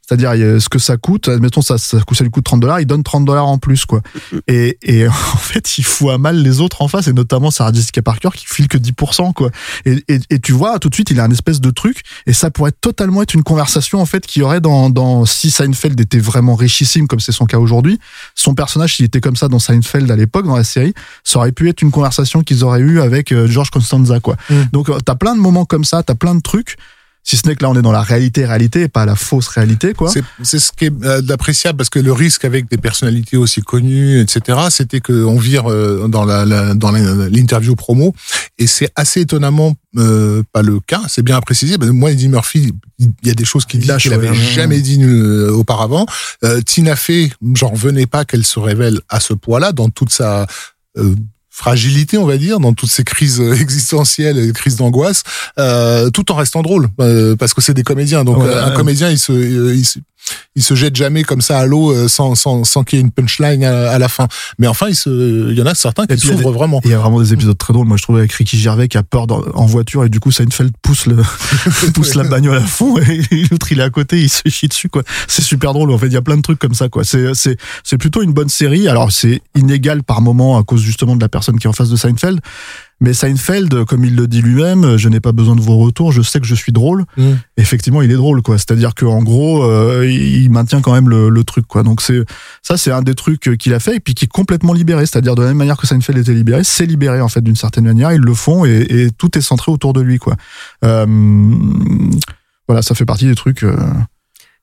C'est-à-dire 0.08 0.60
ce 0.60 0.68
que 0.70 0.78
ça 0.78 0.96
coûte, 0.96 1.28
admettons 1.28 1.60
ça, 1.60 1.76
ça, 1.76 2.00
coûte, 2.00 2.16
ça 2.16 2.24
lui 2.24 2.30
coûte 2.30 2.44
30 2.44 2.60
dollars, 2.60 2.80
il 2.80 2.86
donne 2.86 3.02
30 3.02 3.26
dollars 3.26 3.46
en 3.46 3.58
plus 3.58 3.84
quoi. 3.84 4.00
Et, 4.48 4.78
et 4.82 5.06
en 5.08 5.12
fait 5.12 5.76
il 5.76 5.84
fout 5.84 6.10
à 6.10 6.18
mal 6.18 6.42
les 6.42 6.60
autres 6.60 6.80
en 6.80 6.88
face 6.88 7.08
et 7.08 7.12
notamment 7.12 7.50
Sarah 7.50 7.72
Jessica 7.72 8.00
Parker 8.00 8.30
qui 8.34 8.46
file 8.46 8.68
que 8.68 8.78
10% 8.78 9.34
quoi. 9.34 9.50
Et, 9.84 10.02
et, 10.08 10.18
et 10.30 10.38
tu 10.38 10.52
vois 10.52 10.78
tout 10.78 10.88
de 10.88 10.94
suite 10.94 11.10
il 11.10 11.20
a 11.20 11.24
un 11.24 11.30
espèce 11.30 11.60
de 11.60 11.70
truc 11.70 12.02
et 12.26 12.32
ça 12.32 12.50
pourrait 12.50 12.72
totalement 12.72 13.22
être 13.22 13.34
une 13.34 13.42
conversation 13.42 14.00
en 14.00 14.06
fait 14.06 14.26
qui 14.26 14.40
aurait 14.40 14.60
dans, 14.60 14.88
dans 14.88 15.26
si 15.26 15.50
Seinfeld 15.50 16.00
était 16.00 16.18
vraiment 16.18 16.54
richissime 16.54 17.06
comme 17.06 17.20
c'est 17.20 17.32
son 17.32 17.44
cas 17.44 17.58
aujourd'hui, 17.58 17.98
son 18.34 18.54
personnage 18.54 18.96
s'il 18.96 19.04
était 19.04 19.20
comme 19.20 19.36
ça 19.36 19.48
dans 19.48 19.58
Seinfeld 19.58 20.10
à 20.10 20.16
l'époque 20.16 20.46
dans 20.46 20.56
la 20.56 20.64
série, 20.64 20.94
ça 21.22 21.38
aurait 21.38 21.52
pu 21.52 21.68
être 21.68 21.82
une 21.82 21.90
conversation 21.90 22.42
qu'ils 22.42 22.64
auraient 22.64 22.80
eu 22.80 23.00
avec 23.00 23.32
euh, 23.32 23.46
George 23.46 23.70
Costanza 23.70 24.20
quoi. 24.20 24.36
Mm. 24.48 24.54
Donc 24.72 24.88
euh, 24.88 24.98
t'as 25.00 25.16
plein 25.16 25.34
de 25.34 25.40
moments 25.40 25.66
comme 25.66 25.84
ça, 25.84 26.02
t'as 26.02 26.14
plein 26.14 26.34
de 26.34 26.40
trucs. 26.40 26.76
Si 27.28 27.36
ce 27.36 27.46
n'est 27.46 27.56
que 27.56 27.62
là 27.62 27.68
on 27.68 27.74
est 27.76 27.82
dans 27.82 27.92
la 27.92 28.00
réalité 28.00 28.46
réalité 28.46 28.82
et 28.84 28.88
pas 28.88 29.04
la 29.04 29.14
fausse 29.16 29.48
réalité 29.48 29.92
quoi. 29.92 30.10
C'est 30.42 30.58
ce 30.58 30.72
qui 30.72 30.86
est 30.86 31.04
euh, 31.04 31.20
d'appréciable 31.20 31.76
parce 31.76 31.90
que 31.90 31.98
le 31.98 32.10
risque 32.12 32.46
avec 32.46 32.70
des 32.70 32.78
personnalités 32.78 33.36
aussi 33.36 33.60
connues, 33.60 34.18
etc., 34.20 34.58
c'était 34.70 35.00
qu'on 35.00 35.38
vire 35.38 35.70
euh, 35.70 36.08
dans 36.08 36.24
la, 36.24 36.46
la- 36.46 36.72
dans 36.74 36.90
l'interview 36.90 37.74
promo 37.76 38.14
et 38.58 38.66
c'est 38.66 38.90
assez 38.96 39.20
étonnamment 39.20 39.74
euh, 39.98 40.42
pas 40.54 40.62
le 40.62 40.80
cas. 40.80 41.02
C'est 41.08 41.22
bien 41.22 41.36
à 41.36 41.40
préciser. 41.42 41.76
Ben, 41.76 41.90
moi, 41.92 42.12
Eddie 42.12 42.28
Murphy, 42.28 42.72
il 42.98 43.12
y 43.24 43.30
a 43.30 43.34
des 43.34 43.44
choses 43.44 43.64
qu'il 43.66 43.80
Il 43.80 43.86
dit 43.90 43.96
qu'il 43.98 44.12
avait 44.14 44.30
ouais. 44.30 44.34
jamais 44.36 44.80
dit 44.80 44.98
euh, 45.02 45.50
auparavant. 45.52 46.06
Euh, 46.44 46.60
Tina 46.62 46.96
Fey, 46.96 47.30
j'en 47.54 47.68
revenais 47.68 48.06
pas 48.06 48.24
qu'elle 48.24 48.44
se 48.44 48.58
révèle 48.58 49.00
à 49.10 49.20
ce 49.20 49.34
point-là 49.34 49.72
dans 49.72 49.90
toute 49.90 50.10
sa 50.12 50.46
euh, 50.96 51.14
fragilité, 51.58 52.16
on 52.18 52.24
va 52.26 52.36
dire, 52.38 52.60
dans 52.60 52.72
toutes 52.72 52.90
ces 52.90 53.02
crises 53.02 53.40
euh, 53.40 53.52
existentielles, 53.60 54.38
et 54.38 54.52
crises 54.52 54.76
d'angoisse, 54.76 55.24
euh, 55.58 56.08
tout 56.10 56.30
en 56.30 56.36
restant 56.36 56.62
drôle, 56.62 56.88
euh, 57.00 57.34
parce 57.34 57.52
que 57.52 57.60
c'est 57.60 57.74
des 57.74 57.82
comédiens. 57.82 58.22
Donc 58.24 58.38
Ouais, 58.38 58.46
euh, 58.48 58.64
un 58.64 58.70
ouais. 58.70 58.76
comédien, 58.76 59.10
il 59.10 59.18
se, 59.18 59.32
euh, 59.32 59.74
il 59.74 59.84
se, 59.84 59.98
il 60.56 60.62
se 60.62 60.74
jette 60.74 60.96
jamais 60.96 61.22
comme 61.24 61.40
ça 61.40 61.58
à 61.58 61.66
l'eau 61.66 61.92
euh, 61.92 62.08
sans, 62.08 62.34
sans, 62.34 62.64
sans 62.64 62.84
qu'il 62.84 62.98
y 62.98 63.00
ait 63.00 63.04
une 63.04 63.10
punchline 63.10 63.62
à, 63.64 63.90
à 63.92 63.98
la 63.98 64.08
fin. 64.08 64.26
Mais 64.58 64.66
enfin, 64.66 64.86
il, 64.88 64.94
se, 64.94 65.50
il 65.50 65.56
y 65.58 65.62
en 65.62 65.66
a 65.66 65.74
certains 65.74 66.06
qui 66.06 66.14
s'ouvrent 66.36 66.52
vraiment. 66.52 66.80
Il 66.84 66.90
y 66.90 66.94
a 66.94 66.98
vraiment 66.98 67.20
des 67.20 67.32
épisodes 67.32 67.56
très 67.56 67.72
drôles. 67.72 67.86
Moi, 67.86 67.96
je 67.96 68.02
trouve 68.02 68.16
avec 68.18 68.32
Ricky 68.32 68.58
Gervais 68.58 68.88
qui 68.88 68.98
a 68.98 69.02
peur 69.02 69.26
dans- 69.26 69.42
en 69.54 69.66
voiture 69.66 70.04
et 70.04 70.08
du 70.08 70.20
coup, 70.20 70.30
Seinfeld 70.32 70.72
pousse 70.82 71.06
le, 71.06 71.16
pousse 71.94 72.14
la 72.14 72.24
bagnole 72.24 72.58
à 72.58 72.60
fond 72.66 72.98
et 72.98 73.22
l'autre 73.50 73.70
il 73.72 73.80
est 73.80 73.82
à 73.84 73.90
côté, 73.90 74.20
il 74.20 74.28
se 74.28 74.48
chie 74.48 74.68
dessus, 74.68 74.88
quoi. 74.88 75.02
C'est 75.28 75.42
super 75.42 75.72
drôle. 75.72 75.90
En 75.92 75.98
fait, 75.98 76.06
il 76.06 76.12
y 76.12 76.16
a 76.16 76.22
plein 76.22 76.36
de 76.36 76.42
trucs 76.42 76.58
comme 76.58 76.74
ça, 76.74 76.88
quoi. 76.88 77.04
C'est, 77.04 77.34
c'est, 77.34 77.56
c'est 77.84 77.98
plutôt 77.98 78.22
une 78.22 78.32
bonne 78.32 78.48
série. 78.48 78.88
Alors, 78.88 79.12
c'est 79.12 79.40
inégal 79.54 80.02
par 80.02 80.20
moment 80.20 80.58
à 80.58 80.62
cause 80.64 80.80
justement 80.82 81.16
de 81.16 81.20
la 81.20 81.28
personne 81.28 81.58
qui 81.58 81.66
est 81.66 81.70
en 81.70 81.72
face 81.72 81.90
de 81.90 81.96
Seinfeld. 81.96 82.40
Mais 83.00 83.12
Seinfeld, 83.14 83.84
comme 83.84 84.04
il 84.04 84.16
le 84.16 84.26
dit 84.26 84.42
lui-même, 84.42 84.96
je 84.96 85.08
n'ai 85.08 85.20
pas 85.20 85.30
besoin 85.32 85.54
de 85.54 85.60
vos 85.60 85.76
retours, 85.78 86.10
je 86.10 86.20
sais 86.20 86.40
que 86.40 86.46
je 86.46 86.54
suis 86.54 86.72
drôle. 86.72 87.04
Mm. 87.16 87.32
Effectivement, 87.56 88.02
il 88.02 88.10
est 88.10 88.14
drôle, 88.16 88.42
quoi. 88.42 88.58
C'est-à-dire 88.58 88.94
qu'en 88.94 89.22
gros, 89.22 89.62
euh, 89.62 90.04
il 90.10 90.50
maintient 90.50 90.80
quand 90.80 90.92
même 90.92 91.08
le, 91.08 91.28
le 91.28 91.44
truc, 91.44 91.66
quoi. 91.66 91.82
Donc 91.84 92.00
c'est 92.02 92.22
ça, 92.62 92.76
c'est 92.76 92.90
un 92.90 93.02
des 93.02 93.14
trucs 93.14 93.56
qu'il 93.58 93.72
a 93.74 93.80
fait 93.80 93.96
et 93.96 94.00
puis 94.00 94.14
qui 94.14 94.24
est 94.24 94.28
complètement 94.32 94.72
libéré. 94.72 95.06
C'est-à-dire 95.06 95.34
de 95.36 95.42
la 95.42 95.48
même 95.48 95.58
manière 95.58 95.76
que 95.76 95.86
Seinfeld 95.86 96.18
était 96.18 96.34
libéré, 96.34 96.64
c'est 96.64 96.86
libéré 96.86 97.20
en 97.20 97.28
fait 97.28 97.40
d'une 97.40 97.56
certaine 97.56 97.84
manière. 97.84 98.12
Ils 98.12 98.20
le 98.20 98.34
font 98.34 98.64
et, 98.64 98.86
et 98.90 99.10
tout 99.10 99.38
est 99.38 99.42
centré 99.42 99.70
autour 99.70 99.92
de 99.92 100.00
lui, 100.00 100.18
quoi. 100.18 100.34
Euh, 100.84 101.06
voilà, 102.66 102.82
ça 102.82 102.94
fait 102.94 103.06
partie 103.06 103.26
des 103.26 103.34
trucs. 103.34 103.62
euh, 103.62 103.76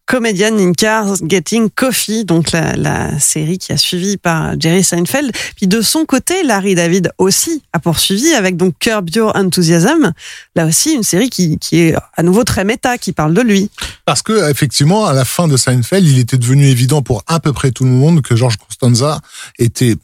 Comedian 0.05 0.57
in 0.59 0.73
Cars 0.73 1.17
Getting 1.27 1.69
Coffee, 1.69 2.25
donc 2.25 2.51
la, 2.51 2.75
la 2.75 3.19
série 3.19 3.57
qui 3.57 3.71
a 3.71 3.77
suivi 3.77 4.17
par 4.17 4.59
Jerry 4.59 4.83
Seinfeld. 4.83 5.31
Puis 5.55 5.67
de 5.67 5.81
son 5.81 6.05
côté, 6.05 6.43
Larry 6.43 6.75
David 6.75 7.11
aussi 7.17 7.63
a 7.73 7.79
poursuivi 7.79 8.33
avec 8.33 8.55
donc 8.55 8.75
Curb 8.79 9.09
Your 9.09 9.35
Enthusiasm. 9.35 10.13
Là 10.55 10.67
aussi, 10.67 10.93
une 10.93 11.03
série 11.03 11.29
qui, 11.29 11.57
qui 11.57 11.79
est 11.79 11.95
à 12.15 12.23
nouveau 12.23 12.43
très 12.43 12.63
méta, 12.63 12.97
qui 12.97 13.13
parle 13.13 13.33
de 13.33 13.41
lui. 13.41 13.69
Parce 14.05 14.21
que 14.21 14.49
effectivement, 14.49 15.05
à 15.07 15.13
la 15.13 15.25
fin 15.25 15.47
de 15.47 15.57
Seinfeld, 15.57 16.05
il 16.05 16.19
était 16.19 16.37
devenu 16.37 16.67
évident 16.67 17.01
pour 17.01 17.23
à 17.27 17.39
peu 17.39 17.51
près 17.51 17.71
tout 17.71 17.83
le 17.83 17.89
monde 17.91 18.21
que 18.21 18.35
George 18.35 18.57
Costanza 18.57 19.21
était 19.57 19.95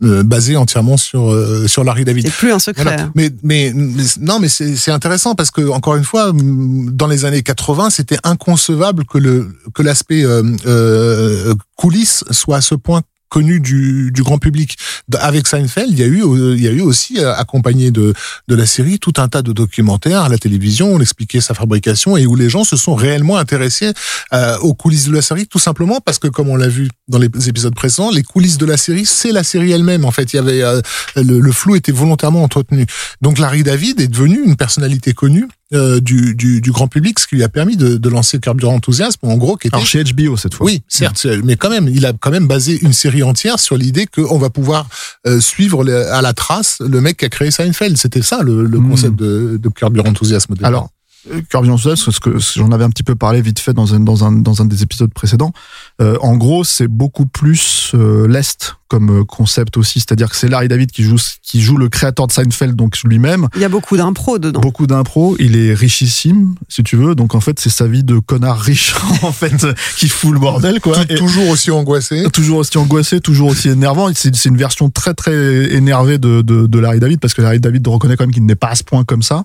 basé 0.00 0.56
entièrement 0.56 0.96
sur 0.96 1.30
euh, 1.32 1.66
sur 1.66 1.84
Larry 1.84 2.04
David. 2.04 2.26
C'est 2.26 2.32
plus 2.34 2.52
un 2.52 2.58
secret. 2.58 2.82
Voilà. 2.84 3.10
Mais, 3.14 3.30
mais, 3.42 3.72
mais- 3.74 4.02
non, 4.20 4.38
mais 4.40 4.48
c'est 4.48 4.90
intéressant 4.90 5.34
parce 5.34 5.50
que 5.50 5.68
encore 5.68 5.96
une 5.96 6.04
fois, 6.04 6.32
dans 6.34 7.06
les 7.06 7.24
années 7.24 7.42
80, 7.42 7.90
c'était 7.90 8.18
inconcevable 8.24 9.04
que 9.04 9.18
le 9.18 9.48
que 9.74 9.82
l'aspect 9.82 10.24
euh, 10.24 10.42
euh, 10.66 11.54
coulisses 11.76 12.24
soit 12.30 12.56
à 12.58 12.60
ce 12.60 12.74
point 12.74 13.02
connu 13.28 13.60
du, 13.60 14.10
du 14.12 14.22
grand 14.22 14.38
public. 14.38 14.76
D- 15.08 15.18
Avec 15.20 15.46
Seinfeld, 15.46 15.90
il 15.90 15.98
y 15.98 16.02
a 16.02 16.06
eu, 16.06 16.22
il 16.54 16.62
y 16.62 16.68
a 16.68 16.72
eu 16.72 16.80
aussi 16.80 17.18
euh, 17.18 17.34
accompagné 17.34 17.90
de, 17.90 18.14
de 18.48 18.54
la 18.54 18.66
série 18.66 18.98
tout 18.98 19.14
un 19.18 19.28
tas 19.28 19.42
de 19.42 19.52
documentaires 19.52 20.22
à 20.22 20.28
la 20.28 20.38
télévision. 20.38 20.92
On 20.94 21.00
expliquait 21.00 21.40
sa 21.40 21.54
fabrication 21.54 22.16
et 22.16 22.26
où 22.26 22.36
les 22.36 22.48
gens 22.48 22.64
se 22.64 22.76
sont 22.76 22.94
réellement 22.94 23.36
intéressés 23.36 23.92
euh, 24.32 24.56
aux 24.58 24.74
coulisses 24.74 25.06
de 25.06 25.12
la 25.12 25.22
série, 25.22 25.46
tout 25.46 25.58
simplement 25.58 26.00
parce 26.00 26.18
que, 26.18 26.28
comme 26.28 26.48
on 26.48 26.56
l'a 26.56 26.68
vu 26.68 26.88
dans 27.08 27.18
les 27.18 27.28
épisodes 27.48 27.74
précédents, 27.74 28.10
les 28.10 28.22
coulisses 28.22 28.58
de 28.58 28.66
la 28.66 28.76
série, 28.76 29.06
c'est 29.06 29.32
la 29.32 29.44
série 29.44 29.72
elle-même. 29.72 30.04
En 30.04 30.10
fait, 30.10 30.32
il 30.32 30.36
y 30.36 30.38
avait 30.38 30.62
euh, 30.62 30.80
le, 31.16 31.40
le 31.40 31.52
flou 31.52 31.76
était 31.76 31.92
volontairement 31.92 32.42
entretenu. 32.42 32.86
Donc, 33.22 33.38
Larry 33.38 33.62
David 33.62 34.00
est 34.00 34.08
devenu 34.08 34.42
une 34.44 34.56
personnalité 34.56 35.12
connue 35.12 35.46
euh, 35.74 36.00
du, 36.00 36.34
du, 36.34 36.60
du 36.60 36.70
grand 36.70 36.86
public, 36.86 37.18
ce 37.18 37.26
qui 37.26 37.34
lui 37.36 37.42
a 37.42 37.48
permis 37.48 37.76
de, 37.76 37.96
de 37.96 38.08
lancer 38.08 38.38
Carburant 38.38 38.74
Enthusiasme, 38.76 39.26
en 39.26 39.36
gros, 39.36 39.56
qui 39.56 39.66
était 39.66 39.76
Alors 39.76 39.86
chez 39.86 40.04
HBO 40.04 40.36
cette 40.36 40.54
fois. 40.54 40.66
oui, 40.66 40.82
certes, 40.86 41.26
mais 41.44 41.56
quand 41.56 41.70
même, 41.70 41.88
il 41.88 42.06
a 42.06 42.12
quand 42.12 42.30
même 42.30 42.46
basé 42.46 42.78
une 42.82 42.92
série 42.92 43.22
entière 43.24 43.58
sur 43.58 43.76
l'idée 43.76 44.06
qu'on 44.06 44.38
va 44.38 44.48
pouvoir 44.50 44.88
euh, 45.26 45.40
suivre 45.40 45.88
à 45.90 46.22
la 46.22 46.32
trace 46.34 46.78
le 46.80 47.00
mec 47.00 47.16
qui 47.16 47.24
a 47.24 47.28
créé 47.28 47.50
Seinfeld. 47.50 47.96
C'était 47.96 48.22
ça 48.22 48.42
le, 48.42 48.64
le 48.64 48.78
Mm. 48.78 48.90
concept 48.90 49.16
de, 49.16 49.58
de 49.60 49.68
au 49.68 50.54
départ. 50.54 50.68
Alors, 50.68 50.90
euh, 51.32 51.40
Curb 51.48 51.64
Your 51.64 51.74
Enthusiasm, 51.74 52.12
ce 52.12 52.20
que 52.20 52.38
j'en 52.54 52.70
avais 52.70 52.84
un 52.84 52.90
petit 52.90 53.02
peu 53.02 53.16
parlé 53.16 53.40
vite 53.42 53.58
fait 53.58 53.72
dans 53.72 53.94
un, 53.94 54.00
dans 54.00 54.24
un, 54.24 54.32
dans 54.32 54.62
un 54.62 54.64
des 54.64 54.82
épisodes 54.82 55.12
précédents. 55.12 55.52
Euh, 56.00 56.16
en 56.20 56.36
gros, 56.36 56.64
c'est 56.64 56.88
beaucoup 56.88 57.26
plus 57.26 57.92
euh, 57.94 58.28
l'est 58.28 58.74
comme 58.88 59.20
euh, 59.20 59.24
concept 59.24 59.76
aussi, 59.78 59.98
c'est-à-dire 59.98 60.30
que 60.30 60.36
c'est 60.36 60.48
Larry 60.48 60.68
David 60.68 60.92
qui 60.92 61.02
joue 61.02 61.16
qui 61.42 61.60
joue 61.60 61.76
le 61.76 61.88
créateur 61.88 62.28
de 62.28 62.32
Seinfeld, 62.32 62.76
donc 62.76 62.96
lui-même. 63.02 63.48
Il 63.56 63.62
y 63.62 63.64
a 63.64 63.68
beaucoup 63.68 63.96
d'impro 63.96 64.38
dedans. 64.38 64.60
Beaucoup 64.60 64.86
d'impro, 64.86 65.36
il 65.40 65.56
est 65.56 65.74
richissime, 65.74 66.54
si 66.68 66.84
tu 66.84 66.96
veux. 66.96 67.14
Donc 67.16 67.34
en 67.34 67.40
fait, 67.40 67.58
c'est 67.58 67.70
sa 67.70 67.88
vie 67.88 68.04
de 68.04 68.18
connard 68.20 68.60
riche 68.60 68.94
en 69.22 69.32
fait 69.32 69.66
qui 69.96 70.08
fout 70.08 70.32
le 70.32 70.38
bordel 70.38 70.80
quoi. 70.80 70.98
Et- 71.08 71.16
toujours 71.16 71.48
aussi 71.48 71.70
angoissé. 71.70 72.30
toujours 72.32 72.58
aussi 72.58 72.78
angoissé, 72.78 73.20
toujours 73.20 73.48
aussi 73.48 73.70
énervant. 73.70 74.08
C'est 74.14 74.34
c'est 74.36 74.50
une 74.50 74.56
version 74.56 74.88
très 74.90 75.14
très 75.14 75.34
énervée 75.74 76.18
de, 76.18 76.42
de, 76.42 76.66
de 76.66 76.78
Larry 76.78 77.00
David 77.00 77.18
parce 77.18 77.34
que 77.34 77.42
Larry 77.42 77.58
David 77.58 77.86
reconnaît 77.88 78.16
quand 78.16 78.24
même 78.24 78.32
qu'il 78.34 78.46
n'est 78.46 78.54
pas 78.54 78.68
à 78.68 78.74
ce 78.76 78.84
point 78.84 79.02
comme 79.04 79.22
ça. 79.22 79.42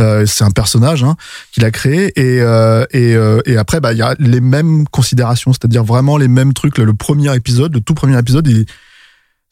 Euh, 0.00 0.26
c'est 0.26 0.44
un 0.44 0.50
personnage 0.50 1.02
hein, 1.04 1.16
qu'il 1.52 1.64
a 1.64 1.70
créé 1.70 2.12
et 2.16 2.40
euh, 2.42 2.84
et, 2.90 3.14
euh, 3.14 3.40
et 3.46 3.56
après 3.56 3.80
bah 3.80 3.92
il 3.92 3.98
y 3.98 4.02
a 4.02 4.14
les 4.18 4.40
mêmes 4.40 4.86
considérations, 4.88 5.52
c'est-à-dire 5.52 5.82
vraiment 5.92 6.16
les 6.16 6.28
mêmes 6.28 6.52
trucs. 6.54 6.78
Le, 6.78 6.84
le 6.84 6.94
premier 6.94 7.34
épisode, 7.36 7.74
le 7.74 7.80
tout 7.80 7.94
premier 7.94 8.18
épisode, 8.18 8.46
il 8.48 8.66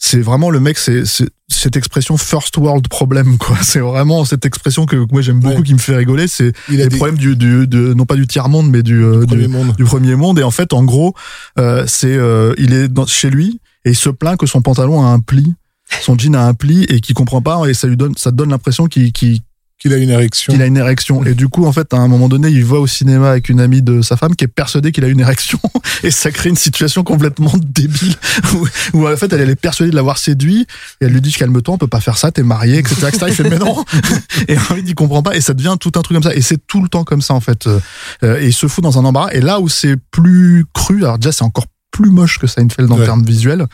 c'est 0.03 0.21
vraiment 0.23 0.49
le 0.49 0.61
mec, 0.61 0.79
c'est 0.79 1.03
cette 1.49 1.77
expression 1.77 2.17
first 2.17 2.57
world 2.57 2.89
problem 2.89 3.37
quoi. 3.37 3.59
C'est 3.63 3.81
vraiment 3.81 4.25
cette 4.25 4.47
expression 4.47 4.87
que 4.87 4.97
moi 5.13 5.21
j'aime 5.21 5.41
beaucoup, 5.41 5.57
Ouais. 5.57 5.63
qui 5.63 5.75
me 5.75 5.79
fait 5.79 5.95
rigoler. 5.95 6.27
C'est 6.27 6.53
les 6.71 6.89
des 6.89 6.97
problèmes 6.97 7.19
du, 7.19 7.37
du 7.37 7.67
de, 7.67 7.93
non 7.93 8.07
pas 8.07 8.17
du 8.17 8.27
tiers 8.27 8.49
monde 8.49 8.71
mais 8.71 8.83
du, 8.83 9.05
euh, 9.05 9.27
du, 9.27 9.85
premier 9.85 10.17
monde 10.17 10.39
et 10.39 10.43
en 10.43 10.51
fait 10.51 10.73
en 10.73 10.85
gros 10.85 11.15
euh, 11.59 11.85
c'est 11.87 12.17
euh, 12.17 12.55
il 12.57 12.73
est 12.73 12.89
dans, 12.89 13.07
chez 13.07 13.29
lui 13.29 13.61
et 13.85 13.91
il 13.91 13.97
se 13.97 14.09
plaint 14.09 14.39
que 14.39 14.47
son 14.47 14.63
pantalon 14.63 15.03
a 15.05 15.09
un 15.09 15.21
pli 15.21 15.55
son 16.01 16.17
jean 16.17 16.35
a 16.35 16.47
un 16.47 16.55
pli 16.55 16.85
et 16.85 17.01
qu'il 17.01 17.15
comprend 17.15 17.43
pas 17.43 17.69
et 17.69 17.75
ça 17.75 17.87
lui 17.87 17.99
donne 17.99 18.15
ça 18.17 18.31
te 18.31 18.37
donne 18.37 18.51
l'impression 18.51 18.87
qu'il 18.87 19.13
qu'il 19.13 19.41
Qu'il 19.81 19.95
a 19.95 19.97
une 19.97 20.11
érection. 20.11 20.53
qu'il 20.53 20.61
a 20.61 20.67
une 20.67 20.77
érection. 20.77 21.25
Et 21.25 21.35
du 21.35 21.49
coup 21.49 21.65
en 21.65 21.73
fait 21.73 21.95
à 21.95 21.97
un 21.97 22.07
moment 22.07 22.29
donné 22.29 22.49
il 22.49 22.65
va 22.67 22.79
au 22.79 22.87
cinéma 22.87 23.31
avec 23.31 23.49
une 23.49 23.61
amie 23.61 23.81
de 23.81 24.03
sa 24.03 24.17
femme 24.17 24.37
qui 24.37 24.45
est 24.45 24.49
persuadée 24.49 24.93
qu'il 24.93 25.05
a 25.05 25.09
une 25.09 25.21
érection. 25.21 25.59
Et 26.03 26.11
ça 26.11 26.31
crée 26.31 26.51
une 26.51 26.57
situation 26.57 27.03
complètement 27.03 27.53
débile. 27.57 28.15
Où, 28.93 29.09
en 29.09 29.17
fait 29.17 29.33
elle, 29.33 29.41
elle 29.41 29.51
est 29.51 29.57
persuadée 29.57 29.91
de 29.91 29.97
l'avoir 29.97 30.19
séduit. 30.19 30.67
Et 31.01 31.07
elle 31.07 31.13
lui 31.13 31.23
dit 31.23 31.33
calme-toi 31.33 31.75
on 31.75 31.79
peut 31.79 31.87
pas 31.87 32.01
faire 32.01 32.19
ça 32.19 32.31
t'es 32.31 32.43
marié 32.43 32.79
etc, 32.79 33.07
etc. 33.09 33.27
il 33.29 33.35
fait 33.35 33.49
mais 33.49 33.59
non. 33.59 33.83
Et 34.49 34.59
en 34.59 34.61
fait 34.61 34.83
il 34.85 34.95
comprend 34.95 35.23
pas. 35.23 35.35
Et 35.35 35.41
ça 35.41 35.55
devient 35.55 35.77
tout 35.81 35.93
un 35.97 36.03
truc 36.03 36.15
comme 36.15 36.31
ça. 36.31 36.35
Et 36.35 36.43
c'est 36.43 36.67
tout 36.67 36.83
le 36.83 36.89
temps 36.89 37.05
comme 37.05 37.23
ça 37.23 37.33
en 37.33 37.41
fait. 37.41 37.67
Euh, 37.67 38.39
et 38.39 38.49
il 38.49 38.53
se 38.53 38.67
fout 38.67 38.85
dans 38.85 38.99
un 38.99 39.05
embarras. 39.07 39.33
Et 39.33 39.41
là 39.41 39.61
où 39.61 39.69
c'est 39.71 39.97
plus 40.11 40.67
cru 40.75 41.05
alors 41.05 41.19
déjà 41.19 41.33
c'est 41.33 41.45
encore 41.45 41.65
plus 41.91 42.11
moche 42.11 42.39
que 42.39 42.47
Seinfeld 42.47 42.91
en 42.93 42.99
Ouais. 42.99 43.05
termes 43.05 43.25
visuels 43.25 43.67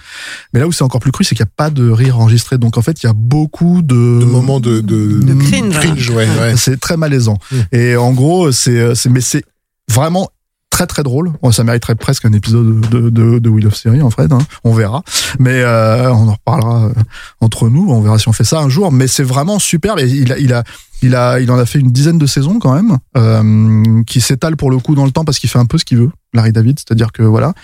mais 0.52 0.60
là 0.60 0.66
où 0.66 0.72
c'est 0.72 0.82
encore 0.84 1.00
plus 1.00 1.12
cru 1.12 1.22
c'est 1.24 1.34
qu'il 1.34 1.44
n'y 1.44 1.48
a 1.48 1.52
pas 1.56 1.70
de 1.70 1.88
rire 1.90 2.18
enregistré 2.18 2.56
donc 2.58 2.78
en 2.78 2.82
fait 2.82 3.02
il 3.02 3.06
y 3.06 3.08
a 3.08 3.12
beaucoup 3.12 3.82
de 3.82 3.94
de 4.20 4.24
moments 4.24 4.58
de, 4.60 4.80
de, 4.80 5.20
De 5.20 5.34
cringe. 5.34 5.74
cringe, 5.74 6.10
ouais, 6.10 6.26
ouais. 6.38 6.56
c'est 6.56 6.78
très 6.80 6.96
malaisant. 6.96 7.38
Et 7.72 7.96
en 7.96 8.12
gros, 8.12 8.52
c'est, 8.52 8.94
c'est, 8.94 9.08
mais 9.10 9.20
c'est 9.20 9.44
vraiment 9.90 10.30
très 10.76 10.86
très 10.86 11.02
drôle. 11.02 11.32
Ça 11.52 11.64
mériterait 11.64 11.94
presque 11.94 12.26
un 12.26 12.34
épisode 12.34 12.80
de, 12.90 13.08
de, 13.38 13.48
Wheel 13.48 13.66
of 13.66 13.74
Series 13.74 14.02
en 14.02 14.10
fait. 14.10 14.30
hein. 14.30 14.40
On 14.62 14.74
verra. 14.74 15.02
Mais 15.38 15.62
euh, 15.62 16.12
on 16.12 16.28
en 16.28 16.32
reparlera 16.32 16.84
euh, 16.84 16.92
entre 17.40 17.70
nous. 17.70 17.90
On 17.90 18.02
verra 18.02 18.18
si 18.18 18.28
on 18.28 18.34
fait 18.34 18.44
ça 18.44 18.60
un 18.60 18.68
jour. 18.68 18.92
Mais 18.92 19.06
c'est 19.06 19.22
vraiment 19.22 19.58
super. 19.58 19.98
Et 19.98 20.06
il 20.06 20.34
a, 20.34 20.38
il 20.38 20.52
a, 20.52 20.64
il 21.00 21.14
a, 21.14 21.40
il 21.40 21.50
en 21.50 21.58
a 21.58 21.64
fait 21.64 21.78
une 21.78 21.92
dizaine 21.92 22.18
de 22.18 22.26
saisons 22.26 22.58
quand 22.58 22.74
même, 22.74 22.98
euh, 23.16 24.02
qui 24.04 24.20
s'étale 24.20 24.56
pour 24.56 24.70
le 24.70 24.78
coup 24.78 24.94
dans 24.94 25.06
le 25.06 25.12
temps 25.12 25.24
parce 25.24 25.38
qu'il 25.38 25.48
fait 25.48 25.58
un 25.58 25.64
peu 25.64 25.78
ce 25.78 25.86
qu'il 25.86 25.96
veut. 25.96 26.10
Larry 26.34 26.52
David, 26.52 26.78
c'est-à-dire 26.78 27.12
que 27.12 27.22
voilà, 27.22 27.54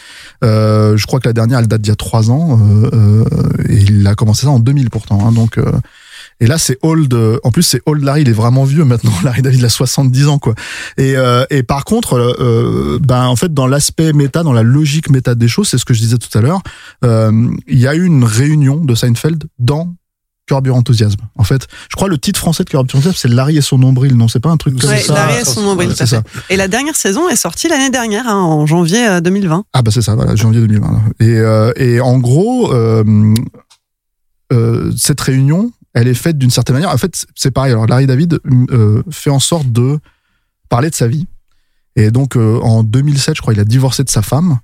euh, 0.42 0.96
je 0.96 1.07
crois 1.07 1.20
que 1.20 1.29
la 1.29 1.35
dernière 1.35 1.59
elle 1.59 1.66
date 1.68 1.83
d'il 1.83 1.90
y 1.90 1.92
a 1.92 1.96
trois 1.96 2.31
ans 2.31 2.59
euh, 2.59 2.90
euh, 2.94 3.25
et 3.68 3.77
il 3.77 4.07
a 4.07 4.14
commencé 4.14 4.46
ça 4.46 4.51
en 4.51 4.59
2000 4.59 4.88
pourtant. 4.88 5.27
Hein, 5.27 5.33
donc 5.33 5.59
euh, 5.59 5.70
et 6.40 6.47
là, 6.47 6.59
c'est 6.59 6.79
old. 6.83 7.12
euh, 7.14 7.38
En 7.45 7.51
plus, 7.51 7.62
c'est 7.62 7.81
old 7.87 8.03
Larry. 8.03 8.23
Il 8.23 8.29
est 8.29 8.33
vraiment 8.33 8.64
vieux 8.64 8.85
maintenant. 8.85 9.12
Larry 9.25 9.42
David, 9.42 9.61
il 9.61 9.64
a 9.64 9.68
70 9.68 10.29
ans, 10.29 10.38
quoi. 10.38 10.55
Et, 10.99 11.16
euh, 11.16 11.45
et 11.51 11.62
par 11.62 11.85
contre, 11.85 12.14
euh, 12.18 12.99
ben 13.01 13.27
en 13.27 13.37
fait, 13.37 13.53
dans 13.55 13.66
l'aspect 13.66 14.12
méta, 14.12 14.42
dans 14.42 14.53
la 14.53 14.62
logique 14.62 15.11
méta 15.11 15.35
des 15.35 15.49
choses, 15.49 15.68
c'est 15.68 15.79
ce 15.79 15.85
que 15.85 15.95
je 15.95 16.01
disais 16.01 16.18
tout 16.18 16.37
à 16.37 16.40
l'heure. 16.40 16.61
euh, 17.05 17.31
Il 17.68 17.79
y 17.79 17.87
a 17.87 17.95
eu 17.95 18.05
une 18.05 18.25
réunion 18.25 18.77
de 18.77 18.95
Seinfeld 18.95 19.45
dans 19.59 19.95
Curb 20.47 20.66
Your 20.66 20.77
Enthusiasm. 20.77 21.21
En 21.38 21.45
fait, 21.45 21.68
je 21.88 21.95
crois 21.95 22.09
le 22.09 22.18
titre 22.18 22.40
français 22.40 22.64
de 22.64 22.68
Curb 22.71 22.90
Your 22.90 22.97
Enthusiasm, 22.99 23.14
c'est 23.16 23.29
Larry 23.29 23.59
et 23.59 23.61
son 23.61 23.79
nombril. 23.79 24.16
Non, 24.16 24.27
c'est 24.27 24.40
pas 24.40 24.51
un 24.51 24.57
truc 24.57 24.77
comme 24.81 24.90
Ouais, 24.90 24.99
ça. 25.01 25.14
Larry 25.14 25.40
et 25.40 25.45
son 25.45 25.62
nombril, 25.62 25.90
Ouais, 25.90 25.95
c'est 25.97 26.07
fait. 26.09 26.21
Et 26.51 26.57
la 26.57 26.66
dernière 26.66 26.97
saison 26.97 27.29
est 27.29 27.37
sortie 27.37 27.68
l'année 27.68 27.90
dernière, 27.90 28.27
hein, 28.27 28.40
en 28.40 28.66
janvier 28.66 29.07
euh, 29.07 29.21
2020. 29.21 29.64
Ah 29.73 29.83
bah 29.83 29.92
c'est 29.95 30.03
ça, 30.03 30.16
voilà, 30.16 30.35
janvier 30.35 30.61
2020. 30.61 31.03
Et, 31.21 31.37
euh, 31.38 31.73
et 31.77 32.01
en 32.01 32.18
gros, 32.18 32.73
euh, 32.75 33.05
euh, 34.53 34.92
cette 34.97 35.21
réunion, 35.21 35.71
elle 35.94 36.09
est 36.09 36.14
faite 36.14 36.38
d'une 36.38 36.50
certaine 36.50 36.74
manière. 36.74 36.90
En 36.90 36.96
fait, 36.96 37.26
c'est 37.35 37.50
pareil. 37.50 37.72
Alors 37.72 37.87
Larry 37.87 38.07
David 38.07 38.38
euh, 38.70 39.02
fait 39.11 39.31
en 39.31 39.38
sorte 39.38 39.70
de 39.70 39.98
parler 40.68 40.90
de 40.90 40.94
sa 40.94 41.09
vie. 41.09 41.26
Et 41.96 42.11
donc 42.11 42.37
euh, 42.37 42.59
en 42.61 42.83
2007, 42.83 43.37
je 43.37 43.42
crois, 43.42 43.52
il 43.52 43.61
a 43.61 43.64
divorcé 43.64 44.02
de 44.02 44.11
sa 44.11 44.22
femme 44.22 44.59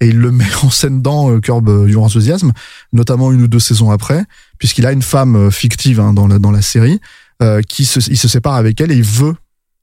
et 0.00 0.08
il 0.08 0.18
le 0.18 0.32
met 0.32 0.52
en 0.62 0.70
scène 0.70 1.02
dans 1.02 1.30
euh, 1.30 1.40
Curb 1.40 1.68
Your 1.88 2.04
Enthusiasm, 2.04 2.52
notamment 2.92 3.32
une 3.32 3.42
ou 3.42 3.48
deux 3.48 3.60
saisons 3.60 3.90
après, 3.90 4.24
puisqu'il 4.58 4.86
a 4.86 4.92
une 4.92 5.02
femme 5.02 5.36
euh, 5.36 5.50
fictive 5.50 6.00
hein, 6.00 6.12
dans 6.12 6.26
la 6.26 6.38
dans 6.38 6.50
la 6.50 6.62
série 6.62 7.00
euh, 7.42 7.62
qui 7.62 7.84
se, 7.84 7.98
il 8.10 8.16
se 8.16 8.28
sépare 8.28 8.54
avec 8.54 8.80
elle 8.80 8.92
et 8.92 8.96
il 8.96 9.02
veut 9.02 9.34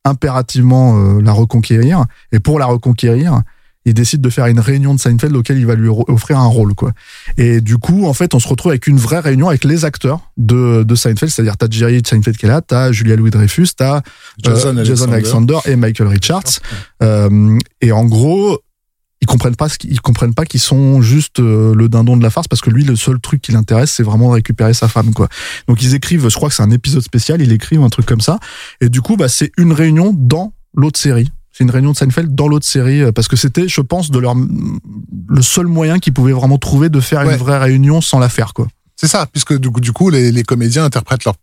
impérativement 0.05 0.97
euh, 0.97 1.21
la 1.21 1.33
reconquérir. 1.33 2.05
Et 2.31 2.39
pour 2.39 2.59
la 2.59 2.65
reconquérir, 2.65 3.41
il 3.85 3.93
décide 3.93 4.21
de 4.21 4.29
faire 4.29 4.45
une 4.45 4.59
réunion 4.59 4.93
de 4.93 4.99
Seinfeld 4.99 5.35
auquel 5.35 5.57
il 5.57 5.65
va 5.65 5.75
lui 5.75 5.89
offrir 5.89 6.37
un 6.37 6.45
rôle 6.45 6.75
quoi. 6.75 6.91
Et 7.37 7.61
du 7.61 7.77
coup, 7.77 8.05
en 8.05 8.13
fait, 8.13 8.33
on 8.33 8.39
se 8.39 8.47
retrouve 8.47 8.71
avec 8.71 8.87
une 8.87 8.97
vraie 8.97 9.19
réunion 9.19 9.49
avec 9.49 9.63
les 9.63 9.85
acteurs 9.85 10.31
de, 10.37 10.83
de 10.83 10.95
Seinfeld, 10.95 11.31
c'est-à-dire 11.31 11.57
t'as 11.57 11.67
Jerry 11.69 12.01
Seinfeld 12.05 12.37
qui 12.37 12.45
est 12.45 12.49
là, 12.49 12.61
t'as 12.61 12.91
Julia 12.91 13.15
Louis 13.15 13.31
Dreyfus, 13.31 13.69
t'as 13.75 13.97
euh, 13.97 14.01
Jason 14.43 14.83
Jason 14.83 15.11
Alexander. 15.11 15.55
Alexander 15.55 15.59
et 15.65 15.75
Michael 15.75 16.07
Richards. 16.07 16.59
Euh, 17.01 17.57
et 17.81 17.91
en 17.91 18.05
gros, 18.05 18.59
ils 19.21 19.27
comprennent 19.27 19.55
pas 19.55 19.69
ce 19.69 19.77
qu'ils 19.77 19.91
ils 19.91 20.01
comprennent 20.01 20.33
pas 20.33 20.45
qu'ils 20.45 20.59
sont 20.59 21.01
juste 21.01 21.39
euh, 21.39 21.73
le 21.75 21.89
dindon 21.89 22.17
de 22.17 22.23
la 22.23 22.29
farce 22.29 22.47
parce 22.47 22.61
que 22.61 22.69
lui, 22.69 22.83
le 22.83 22.95
seul 22.95 23.19
truc 23.19 23.41
qui 23.41 23.51
l'intéresse, 23.51 23.91
c'est 23.91 24.03
vraiment 24.03 24.29
de 24.29 24.33
récupérer 24.33 24.73
sa 24.73 24.87
femme 24.87 25.13
quoi. 25.13 25.27
Donc 25.67 25.81
ils 25.81 25.95
écrivent, 25.95 26.27
je 26.27 26.35
crois 26.35 26.49
que 26.49 26.55
c'est 26.55 26.63
un 26.63 26.71
épisode 26.71 27.03
spécial, 27.03 27.41
ils 27.41 27.51
écrivent 27.51 27.81
un 27.81 27.89
truc 27.89 28.05
comme 28.05 28.21
ça. 28.21 28.39
Et 28.79 28.89
du 28.89 29.01
coup, 29.01 29.17
bah 29.17 29.27
c'est 29.27 29.51
une 29.57 29.73
réunion 29.73 30.13
dans 30.15 30.53
l'autre 30.75 30.99
série. 30.99 31.31
C'est 31.51 31.63
une 31.63 31.71
réunion 31.71 31.91
de 31.91 31.97
Seinfeld 31.97 32.33
dans 32.33 32.47
l'autre 32.47 32.65
série 32.65 33.01
euh, 33.01 33.11
parce 33.11 33.27
que 33.27 33.35
c'était, 33.35 33.67
je 33.67 33.81
pense, 33.81 34.09
de 34.11 34.19
leur 34.19 34.35
le 34.35 35.41
seul 35.41 35.67
moyen 35.67 35.99
qu'ils 35.99 36.13
pouvaient 36.13 36.31
vraiment 36.31 36.57
trouver 36.57 36.89
de 36.89 36.99
faire 36.99 37.21
Ouais. 37.25 37.33
une 37.33 37.39
vraie 37.39 37.57
réunion 37.57 38.01
sans 38.01 38.19
la 38.19 38.29
faire 38.29 38.53
quoi. 38.53 38.67
C'est 38.95 39.07
ça, 39.07 39.25
puisque 39.31 39.57
du 39.57 39.69
coup, 39.71 39.81
du 39.81 39.91
coup 39.91 40.09
les, 40.09 40.31
les 40.31 40.43
comédiens 40.43 40.85
interprètent 40.85 41.25
leur 41.25 41.35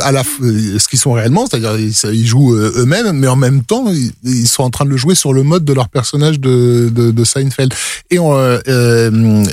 à 0.00 0.12
la 0.12 0.22
euh, 0.42 0.78
ce 0.78 0.88
qu'ils 0.88 0.98
sont 0.98 1.12
réellement, 1.12 1.46
c'est-à-dire 1.46 1.76
ils, 1.78 2.26
jouent 2.26 2.54
euh, 2.54 2.72
eux-mêmes, 2.76 3.12
mais 3.12 3.26
en 3.26 3.36
même 3.36 3.62
temps 3.62 3.86
ils, 4.24 4.48
sont 4.48 4.62
en 4.62 4.70
train 4.70 4.84
de 4.84 4.90
le 4.90 4.96
jouer 4.96 5.14
sur 5.14 5.32
le 5.32 5.42
mode 5.42 5.64
de 5.64 5.72
leur 5.72 5.88
personnage 5.88 6.40
de, 6.40 6.90
de, 6.92 7.10
de 7.10 7.24
Seinfeld 7.24 7.74
et 8.10 8.18
on, 8.18 8.34
euh, 8.36 8.58
euh, 8.68 9.44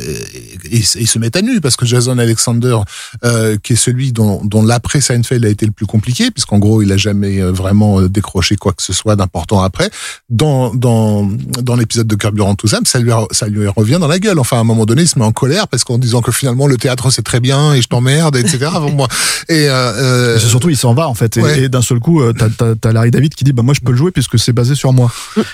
ils, 0.72 0.86
se 0.86 1.20
mettent 1.20 1.36
à 1.36 1.42
nu 1.42 1.62
parce 1.62 1.76
que 1.76 1.86
Jason 1.86 2.18
Alexander, 2.18 2.78
euh, 3.24 3.58
qui 3.62 3.74
est 3.74 3.78
celui 3.78 4.12
dont, 4.12 4.42
dont 4.44 4.64
l'après 4.64 5.02
Seinfeld 5.02 5.44
a 5.46 5.50
été 5.50 5.66
le 5.66 5.72
plus 5.72 5.86
compliqué, 5.86 6.32
puisqu'en 6.32 6.60
gros 6.60 6.82
il 6.82 6.92
a 6.92 6.98
jamais 6.98 7.42
vraiment 7.42 8.02
décroché 8.04 8.56
quoi 8.56 8.74
que 8.74 8.84
ce 8.84 8.94
soit 8.94 9.16
d'important 9.16 9.62
après. 9.62 9.90
Dans 10.30 10.74
dans 10.74 11.30
dans 11.62 11.76
l'épisode 11.76 12.08
de 12.08 12.16
Curb 12.16 12.38
Your 12.38 12.48
Enthusiasm, 12.48 12.86
ça 12.86 13.00
lui 13.00 13.12
ça 13.32 13.48
lui 13.48 13.68
revient 13.68 13.98
dans 14.00 14.08
la 14.08 14.20
gueule. 14.20 14.40
Enfin 14.40 14.58
à 14.58 14.62
un 14.62 14.66
moment 14.66 14.86
donné, 14.86 15.04
il 15.04 15.08
se 15.08 15.20
met 15.20 15.26
en 15.26 15.32
colère 15.32 15.68
parce 15.68 15.84
qu'en 15.84 15.98
disant 15.98 16.22
que 16.22 16.32
finalement 16.32 16.68
le 16.68 16.78
théâtre 16.78 17.12
c'est 17.12 17.24
très 17.24 17.40
bien 17.40 17.74
et 17.74 17.82
je 17.82 17.88
t'emmerde, 17.88 18.36
etc. 18.36 18.70
Moi. 18.94 19.08
Et 19.50 19.68
euh, 19.96 20.36
Et 20.36 20.40
c'est 20.40 20.48
surtout, 20.48 20.70
il 20.70 20.78
s'en 20.78 20.94
va 20.94 21.08
en 21.08 21.14
fait. 21.14 21.38
Et, 21.38 21.42
Ouais. 21.42 21.60
et 21.64 21.70
d'un 21.70 21.82
seul 21.82 22.00
coup, 22.00 22.22
euh, 22.22 22.34
t'as, 22.34 22.50
t'as, 22.50 22.76
t'as 22.76 22.92
Larry 22.92 23.12
David 23.12 23.34
qui 23.36 23.44
dit, 23.44 23.54
bah 23.54 23.64
moi 23.64 23.74
je 23.74 23.82
peux 23.82 23.92
le 23.92 23.98
jouer 23.98 24.12
puisque 24.12 24.38
c'est 24.40 24.54
basé 24.54 24.76
sur 24.76 24.94
moi. 24.94 25.12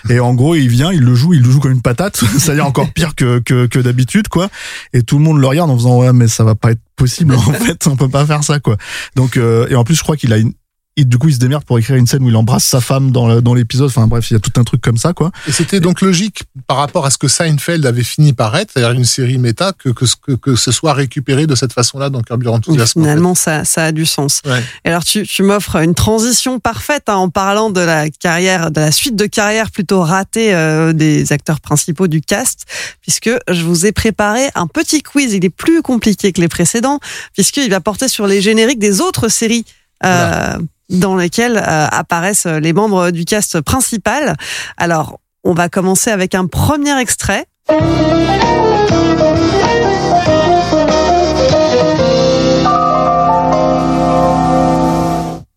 et 0.10 0.20
en 0.20 0.34
gros, 0.34 0.56
il 0.56 0.68
vient, 0.70 0.92
il 0.92 1.02
le 1.02 1.16
joue, 1.16 1.34
il 1.34 1.42
le 1.42 1.50
joue 1.52 1.60
comme 1.60 1.72
une 1.72 1.82
patate, 1.82 2.18
c'est-à-dire 2.38 2.66
encore 2.66 2.92
pire 2.92 3.16
que, 3.16 3.40
que, 3.40 3.66
que 3.68 3.80
d'habitude, 3.80 4.28
quoi. 4.28 4.50
Et 4.94 5.04
tout 5.04 5.18
le 5.18 5.24
monde 5.24 5.40
le 5.40 5.48
regarde 5.48 5.70
en 5.70 5.76
faisant, 5.78 5.98
ouais, 6.00 6.14
mais 6.14 6.28
ça 6.28 6.44
va 6.44 6.56
pas 6.56 6.72
être 6.72 6.82
possible 6.96 7.34
en 7.36 7.54
fait, 7.54 7.88
on 7.88 7.96
peut 7.96 8.10
pas 8.10 8.26
faire 8.26 8.44
ça, 8.44 8.60
quoi. 8.60 8.78
Donc, 9.16 9.38
euh, 9.38 9.68
et 9.70 9.76
en 9.76 9.84
plus, 9.84 9.96
je 9.96 10.04
crois 10.04 10.16
qu'il 10.18 10.32
a 10.34 10.38
une 10.38 10.54
et 10.98 11.06
du 11.06 11.18
coup, 11.18 11.30
il 11.30 11.34
se 11.34 11.40
démerde 11.40 11.64
pour 11.64 11.80
écrire 11.80 11.96
une 11.96 12.06
scène 12.06 12.22
où 12.24 12.30
il 12.30 12.36
embrasse 12.36 12.66
sa 12.66 12.82
femme 12.82 13.12
dans 13.12 13.28
le- 13.28 13.42
dans 13.42 13.54
l'épisode. 13.54 13.88
Enfin 13.88 14.08
bref, 14.08 14.30
il 14.30 14.34
y 14.34 14.38
a 14.38 14.40
tout 14.40 14.52
un 14.60 14.64
truc 14.66 14.82
comme 14.82 14.98
ça, 14.98 15.14
quoi. 15.14 15.32
Et 15.48 15.52
c'était 15.54 15.80
donc 15.80 16.02
logique 16.02 16.44
par 16.68 16.78
rapport 16.78 17.06
à 17.06 17.10
ce 17.12 17.18
que 17.18 17.30
Seinfeld 17.30 17.86
avait 17.86 18.04
fini 18.04 18.34
par 18.34 18.56
être, 18.58 18.72
c'est-à-dire 18.74 18.92
une 18.92 19.06
série 19.06 19.38
méta, 19.38 19.72
que, 19.72 19.88
que, 19.90 20.06
ce- 20.06 20.16
que, 20.22 20.34
que 20.34 20.56
ce 20.58 20.72
soit 20.72 20.94
récupéré 20.94 21.48
de 21.48 21.56
cette 21.56 21.72
façon-là 21.72 22.10
dans 22.10 22.22
Curb 22.22 22.44
Your 22.44 22.54
Oui, 22.54 22.58
Enthusiasm. 22.58 22.82
en 22.82 22.86
fait. 22.86 23.00
finalement, 23.10 23.36
ça, 23.36 23.64
ça 23.64 23.86
a 23.86 23.92
du 23.94 24.06
sens. 24.06 24.42
Ouais. 24.46 24.62
Et 24.84 24.90
alors, 24.90 25.06
tu, 25.06 25.24
tu 25.26 25.44
m'offres 25.44 25.78
une 25.78 25.96
transition 25.96 26.60
parfaite 26.60 27.04
hein, 27.08 27.16
en 27.16 27.30
parlant 27.30 27.70
de 27.70 27.80
la 27.82 28.10
carrière, 28.10 28.70
de 28.70 28.82
la 28.82 28.92
suite 28.92 29.16
de 29.16 29.26
carrière 29.28 29.72
plutôt 29.72 30.02
ratée 30.02 30.54
euh, 30.54 30.92
des 30.92 31.32
acteurs 31.32 31.62
principaux 31.62 32.08
du 32.08 32.20
cast, 32.22 32.66
puisque 33.02 33.30
je 33.50 33.64
vous 33.64 33.86
ai 33.86 33.94
préparé 33.94 34.50
un 34.56 34.68
petit 34.68 35.02
quiz. 35.02 35.34
Il 35.34 35.46
est 35.46 35.50
plus 35.50 35.82
compliqué 35.82 36.34
que 36.34 36.42
les 36.42 36.50
précédents, 36.50 37.00
puisqu'il 37.34 37.70
va 37.70 37.80
porter 37.80 38.10
sur 38.10 38.28
les 38.28 38.42
génériques 38.42 38.80
des 38.80 39.00
autres 39.00 39.30
séries. 39.30 39.64
euh, 40.04 40.58
dans 40.92 41.16
lesquelles 41.16 41.58
euh, 41.58 41.88
apparaissent 41.88 42.46
les 42.46 42.74
membres 42.74 43.12
du 43.12 43.26
cast 43.26 43.62
principal. 43.62 44.36
Alors, 44.78 45.20
on 45.44 45.54
va 45.54 45.70
commencer 45.70 46.12
avec 46.12 46.36
un 46.36 46.46
premier 46.46 47.00
extrait. 47.00 47.48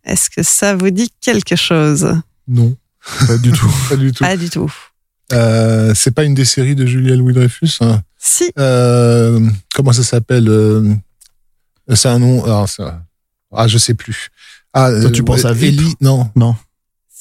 Est-ce 0.05 0.31
que 0.31 0.43
ça 0.43 0.75
vous 0.77 0.91
dit 0.91 1.11
quelque 1.21 1.57
chose? 1.57 2.15
Non, 2.47 2.77
Pas 3.27 3.37
du 3.39 3.53
tout. 3.53 3.73
pas 3.89 3.97
du 3.97 4.13
tout. 4.13 4.25
Pas 4.25 4.37
du 4.37 4.51
tout. 4.51 4.73
Euh, 5.33 5.93
c'est 5.95 6.11
pas 6.13 6.25
une 6.25 6.35
des 6.35 6.45
séries 6.45 6.75
de 6.75 6.85
Julia 6.85 7.17
Louis-Dreyfus 7.17 7.79
hein? 7.81 8.03
Si, 8.19 8.53
Euh, 8.59 9.41
Comment 9.75 9.93
ça 9.93 10.03
s'appelle 10.03 10.49
euh, 10.49 10.95
C'est 11.95 12.09
un 12.09 12.19
nom... 12.19 12.45
alors, 12.45 12.69
ah, 13.53 13.67
je 13.67 13.79
sais 13.79 13.95
plus. 13.95 14.29
Ah, 14.75 14.91
Toi, 15.01 15.11
tu 15.11 15.23
penses 15.23 15.45
à 15.45 15.53
VIP 15.53 15.79
Ellie 15.79 15.95
Non. 16.01 16.29
Non. 16.37 16.55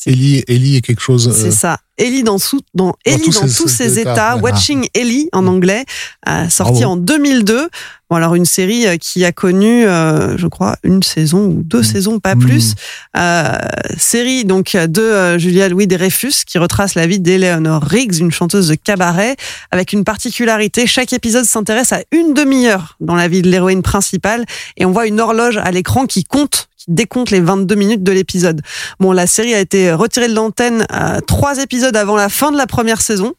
Ellie, 0.05 0.43
Ellie 0.49 0.75
est 0.75 0.81
quelque 0.81 0.99
chose... 1.01 1.31
c'est 1.33 1.47
euh, 1.47 1.51
ça. 1.51 1.77
Ellie 1.97 2.23
dans, 2.23 2.37
sous, 2.37 2.59
dans, 2.73 2.93
Ellie 3.05 3.21
tous 3.21 3.39
dans 3.39 3.47
ses- 3.47 3.55
tous 3.63 3.69
ses 3.69 3.87
ses 3.87 3.99
états, 3.99 4.11
états, 4.13 4.35
ouais. 4.35 4.41
Watching 4.51 4.85
Ellie 4.93 5.29
en 5.31 5.47
anglais, 5.47 5.85
euh, 6.27 6.49
sorti 6.49 6.81
Bravo. 6.81 6.95
en 6.95 6.97
2002. 6.97 7.69
Bon, 8.09 8.15
alors 8.17 8.35
une 8.35 8.43
série 8.45 8.85
euh, 8.85 8.97
qui 8.97 9.23
a 9.23 9.31
connu, 9.31 9.85
euh, 9.85 10.35
je 10.37 10.47
crois, 10.47 10.75
une 10.83 11.03
saison 11.03 11.45
ou 11.45 11.61
deux 11.63 11.79
Mm. 11.79 11.83
saisons, 11.83 12.19
pas 12.19 12.35
Mm. 12.35 12.39
plus. 12.39 12.73
Euh, 13.15 13.53
série 13.97 14.43
donc 14.43 14.75
de 14.75 15.01
euh, 15.01 15.37
Julia 15.39 15.69
Louis 15.69 15.87
Dreyfus 15.87 16.43
qui 16.45 16.57
retrace 16.57 16.95
la 16.95 17.07
vie 17.07 17.21
d'Eleanor 17.21 17.81
Riggs, 17.83 18.17
une 18.19 18.31
chanteuse 18.31 18.67
de 18.67 18.75
cabaret, 18.75 19.37
avec 19.71 19.93
une 19.93 20.03
particularité. 20.03 20.85
Chaque 20.85 21.13
épisode 21.13 21.45
s'intéresse 21.45 21.93
à 21.93 22.01
une 22.11 22.33
demi-heure 22.33 22.97
dans 22.99 23.15
la 23.15 23.29
vie 23.29 23.41
de 23.41 23.49
l'héroïne 23.49 23.83
principale 23.83 24.45
et 24.75 24.85
on 24.85 24.91
voit 24.91 25.07
une 25.07 25.21
horloge 25.21 25.57
à 25.57 25.71
l'écran 25.71 26.07
qui 26.07 26.23
compte, 26.25 26.67
qui 26.83 26.91
décompte 26.91 27.31
les 27.31 27.39
22 27.41 27.75
minutes 27.75 28.03
de 28.03 28.11
l'épisode. 28.11 28.61
Bon, 28.99 29.11
la 29.11 29.27
série 29.27 29.53
a 29.53 29.59
été 29.59 29.91
retirée 29.93 30.27
de 30.27 30.33
l'antenne 30.33 30.85
euh, 30.91 31.19
trois 31.21 31.59
épisodes 31.59 31.95
avant 31.95 32.15
la 32.15 32.29
fin 32.29 32.51
de 32.51 32.57
la 32.57 32.67
première 32.67 33.01
saison. 33.01 33.33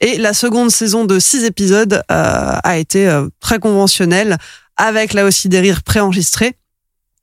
Et 0.00 0.18
la 0.18 0.34
seconde 0.34 0.70
saison 0.70 1.06
de 1.06 1.18
six 1.18 1.44
épisodes 1.44 2.02
euh, 2.10 2.56
a 2.62 2.76
été 2.76 3.08
euh, 3.08 3.28
très 3.40 3.58
conventionnelle, 3.58 4.36
avec 4.76 5.14
là 5.14 5.24
aussi 5.24 5.48
des 5.48 5.60
rires 5.60 5.82
préenregistrés 5.82 6.54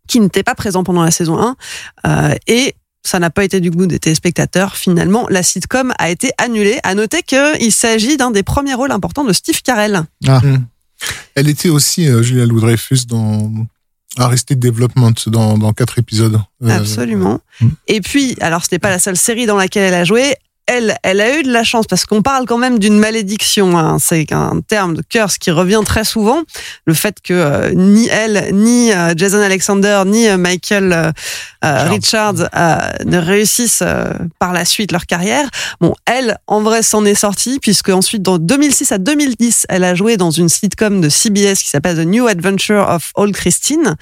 qui 0.07 0.19
n'étaient 0.19 0.43
pas 0.43 0.55
présents 0.55 0.83
pendant 0.83 1.03
la 1.03 1.11
saison 1.11 1.39
1. 1.39 1.55
Euh, 2.07 2.35
et 2.47 2.75
ça 3.03 3.19
n'a 3.19 3.29
pas 3.29 3.43
été 3.43 3.59
du 3.59 3.71
goût 3.71 3.87
des 3.87 3.99
téléspectateurs. 3.99 4.75
Finalement, 4.75 5.25
la 5.29 5.41
sitcom 5.41 5.93
a 5.97 6.09
été 6.09 6.31
annulée. 6.37 6.79
À 6.83 6.95
noter 6.95 7.23
qu'il 7.23 7.71
s'agit 7.71 8.17
d'un 8.17 8.31
des 8.31 8.43
premiers 8.43 8.73
rôles 8.73 8.91
importants 8.91 9.23
de 9.23 9.33
Steve 9.33 9.61
Carell. 9.61 10.03
Elle 11.35 11.49
était 11.49 11.69
aussi, 11.69 12.07
euh, 12.07 12.21
Julia 12.21 12.45
Louis-Dreyfus, 12.45 13.05
dans 13.07 13.51
Arrested 14.17 14.59
Development, 14.59 15.13
dans, 15.27 15.57
dans 15.57 15.73
quatre 15.73 15.99
épisodes. 15.99 16.41
Euh, 16.63 16.69
Absolument. 16.69 17.39
Mm. 17.61 17.67
Et 17.87 18.01
puis, 18.01 18.35
alors 18.41 18.63
ce 18.63 18.69
n'est 18.71 18.79
pas 18.79 18.89
la 18.89 18.99
seule 18.99 19.17
série 19.17 19.45
dans 19.45 19.57
laquelle 19.57 19.83
elle 19.83 19.93
a 19.93 20.03
joué. 20.03 20.35
Elle, 20.67 20.95
elle 21.03 21.19
a 21.19 21.37
eu 21.37 21.43
de 21.43 21.51
la 21.51 21.63
chance 21.63 21.85
parce 21.87 22.05
qu'on 22.05 22.21
parle 22.21 22.45
quand 22.45 22.57
même 22.57 22.79
d'une 22.79 22.97
malédiction. 22.97 23.77
hein. 23.77 23.97
C'est 23.99 24.31
un 24.31 24.61
terme 24.65 24.95
de 24.95 25.01
curse 25.01 25.37
qui 25.37 25.51
revient 25.51 25.81
très 25.85 26.05
souvent. 26.05 26.43
Le 26.85 26.93
fait 26.93 27.15
que 27.21 27.33
euh, 27.33 27.71
ni 27.73 28.07
elle, 28.07 28.49
ni 28.53 28.93
euh, 28.93 29.13
Jason 29.17 29.41
Alexander, 29.41 30.03
ni 30.05 30.27
euh, 30.29 30.37
Michael 30.37 30.93
euh, 30.93 31.11
euh, 31.65 31.89
Richards 31.89 32.47
euh, 32.55 32.77
ne 33.05 33.17
réussissent 33.17 33.81
euh, 33.81 34.13
par 34.39 34.53
la 34.53 34.63
suite 34.63 34.91
leur 34.91 35.05
carrière. 35.07 35.49
Bon, 35.81 35.93
elle, 36.05 36.37
en 36.47 36.61
vrai, 36.61 36.83
s'en 36.83 37.03
est 37.05 37.15
sortie 37.15 37.59
puisque 37.59 37.89
ensuite, 37.89 38.21
dans 38.21 38.37
2006 38.37 38.91
à 38.93 38.97
2010, 38.97 39.65
elle 39.67 39.83
a 39.83 39.93
joué 39.95 40.15
dans 40.15 40.31
une 40.31 40.47
sitcom 40.47 41.01
de 41.01 41.09
CBS 41.09 41.61
qui 41.63 41.69
s'appelle 41.69 41.97
The 41.97 42.07
New 42.07 42.27
Adventure 42.27 42.87
of 42.87 43.11
Old 43.15 43.35
Christine 43.35 43.95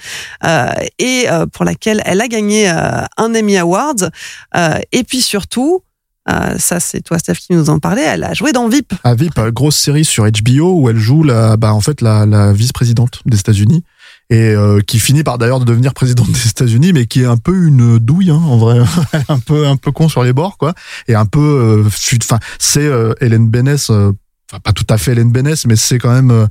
euh, 0.44 0.68
et 0.98 1.24
euh, 1.30 1.46
pour 1.46 1.64
laquelle 1.64 2.00
elle 2.04 2.20
a 2.20 2.28
gagné 2.28 2.70
euh, 2.70 3.02
un 3.16 3.34
Emmy 3.34 3.56
Award. 3.58 4.10
Euh, 4.56 4.78
et 4.92 5.02
puis 5.04 5.20
surtout, 5.22 5.82
euh, 6.28 6.58
ça 6.58 6.80
c'est 6.80 7.00
toi 7.00 7.18
Steph 7.18 7.34
qui 7.34 7.54
nous 7.54 7.70
en 7.70 7.78
parlait, 7.78 8.02
elle 8.02 8.24
a 8.24 8.34
joué 8.34 8.52
dans 8.52 8.68
VIP. 8.68 8.92
À 9.04 9.14
VIP, 9.14 9.38
euh, 9.38 9.50
grosse 9.50 9.76
série 9.76 10.04
sur 10.04 10.24
HBO 10.24 10.74
où 10.80 10.88
elle 10.90 10.98
joue 10.98 11.22
la, 11.22 11.56
bah, 11.56 11.72
en 11.72 11.80
fait, 11.80 12.00
la, 12.02 12.26
la 12.26 12.52
vice-présidente 12.52 13.22
des 13.24 13.38
États-Unis 13.38 13.84
et 14.28 14.50
euh, 14.54 14.80
qui 14.80 15.00
finit 15.00 15.24
par 15.24 15.38
d'ailleurs 15.38 15.58
de 15.60 15.64
devenir 15.64 15.92
présidente 15.92 16.30
des 16.30 16.46
États-Unis, 16.48 16.92
mais 16.92 17.06
qui 17.06 17.22
est 17.22 17.26
un 17.26 17.36
peu 17.36 17.66
une 17.66 17.98
douille, 17.98 18.30
hein, 18.30 18.40
en 18.44 18.58
vrai, 18.58 18.78
un 19.28 19.38
peu 19.40 19.66
un 19.66 19.76
peu 19.76 19.90
con 19.92 20.08
sur 20.08 20.22
les 20.22 20.32
bords, 20.32 20.56
quoi, 20.56 20.72
et 21.08 21.14
un 21.16 21.26
peu, 21.26 21.82
euh, 21.84 22.16
enfin, 22.22 22.38
c'est 22.58 22.86
euh, 22.86 23.12
Hélène 23.20 23.48
Bénès. 23.48 23.90
euh, 23.90 24.12
Enfin, 24.52 24.58
pas 24.64 24.72
tout 24.72 24.86
à 24.90 24.98
fait 24.98 25.12
Hélène 25.12 25.30
Bénès, 25.30 25.64
mais 25.66 25.76
c'est 25.76 25.98
quand 26.00 26.12
même 26.12 26.48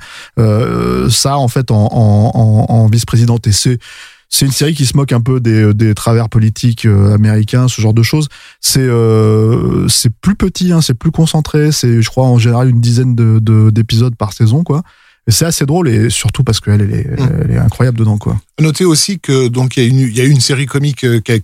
ça 1.09 1.38
en 1.38 1.49
fait 1.49 1.70
en, 1.70 1.89
en, 1.91 2.32
en, 2.34 2.74
en 2.74 2.88
vice-présidente. 2.88 3.45
Et 3.45 3.51
c'est 3.51 3.78
c'est 4.30 4.45
une 4.45 4.51
série 4.51 4.73
qui 4.75 4.86
se 4.86 4.95
moque 4.95 5.11
un 5.11 5.21
peu 5.21 5.39
des, 5.39 5.73
des 5.73 5.93
travers 5.95 6.30
politiques 6.30 6.86
euh, 6.86 7.13
américains, 7.13 7.67
ce 7.67 7.82
genre 7.82 7.93
de 7.95 8.03
choses. 8.03 8.30
C'est 8.61 8.80
euh, 8.80 9.88
c'est 9.88 10.11
plus 10.13 10.36
petit, 10.36 10.71
hein, 10.71 10.82
c'est 10.82 10.93
plus 10.93 11.11
concentré. 11.11 11.71
C'est, 11.71 12.01
je 12.01 12.09
crois, 12.09 12.25
en 12.25 12.38
général 12.38 12.69
une 12.69 12.80
dizaine 12.82 13.15
de- 13.15 13.69
d'épisodes 13.71 14.15
par 14.15 14.34
saison, 14.34 14.63
quoi. 14.63 14.84
Et 15.30 15.32
c'est 15.32 15.45
assez 15.45 15.65
drôle 15.65 15.88
et 15.89 16.09
surtout 16.09 16.43
parce 16.43 16.59
qu'elle 16.59 16.82
elle 16.82 16.93
est, 16.93 17.07
Mm. 17.21 17.30
elle 17.45 17.51
est 17.51 17.57
incroyable 17.59 17.99
dedans, 17.99 18.17
quoi. 18.17 18.41
Notez 18.59 18.84
aussi 18.84 19.19
que 19.19 19.47
donc 19.47 19.77
il 19.77 19.84
y 19.84 19.86
a 19.86 19.89
une 19.89 19.99
il 19.99 20.17
y 20.17 20.21
a 20.21 20.25
eu 20.25 20.30
une 20.32 20.41
série 20.41 20.65
comique 20.65 21.03
euh, 21.05 21.21
qui 21.21 21.32
a 21.34 21.38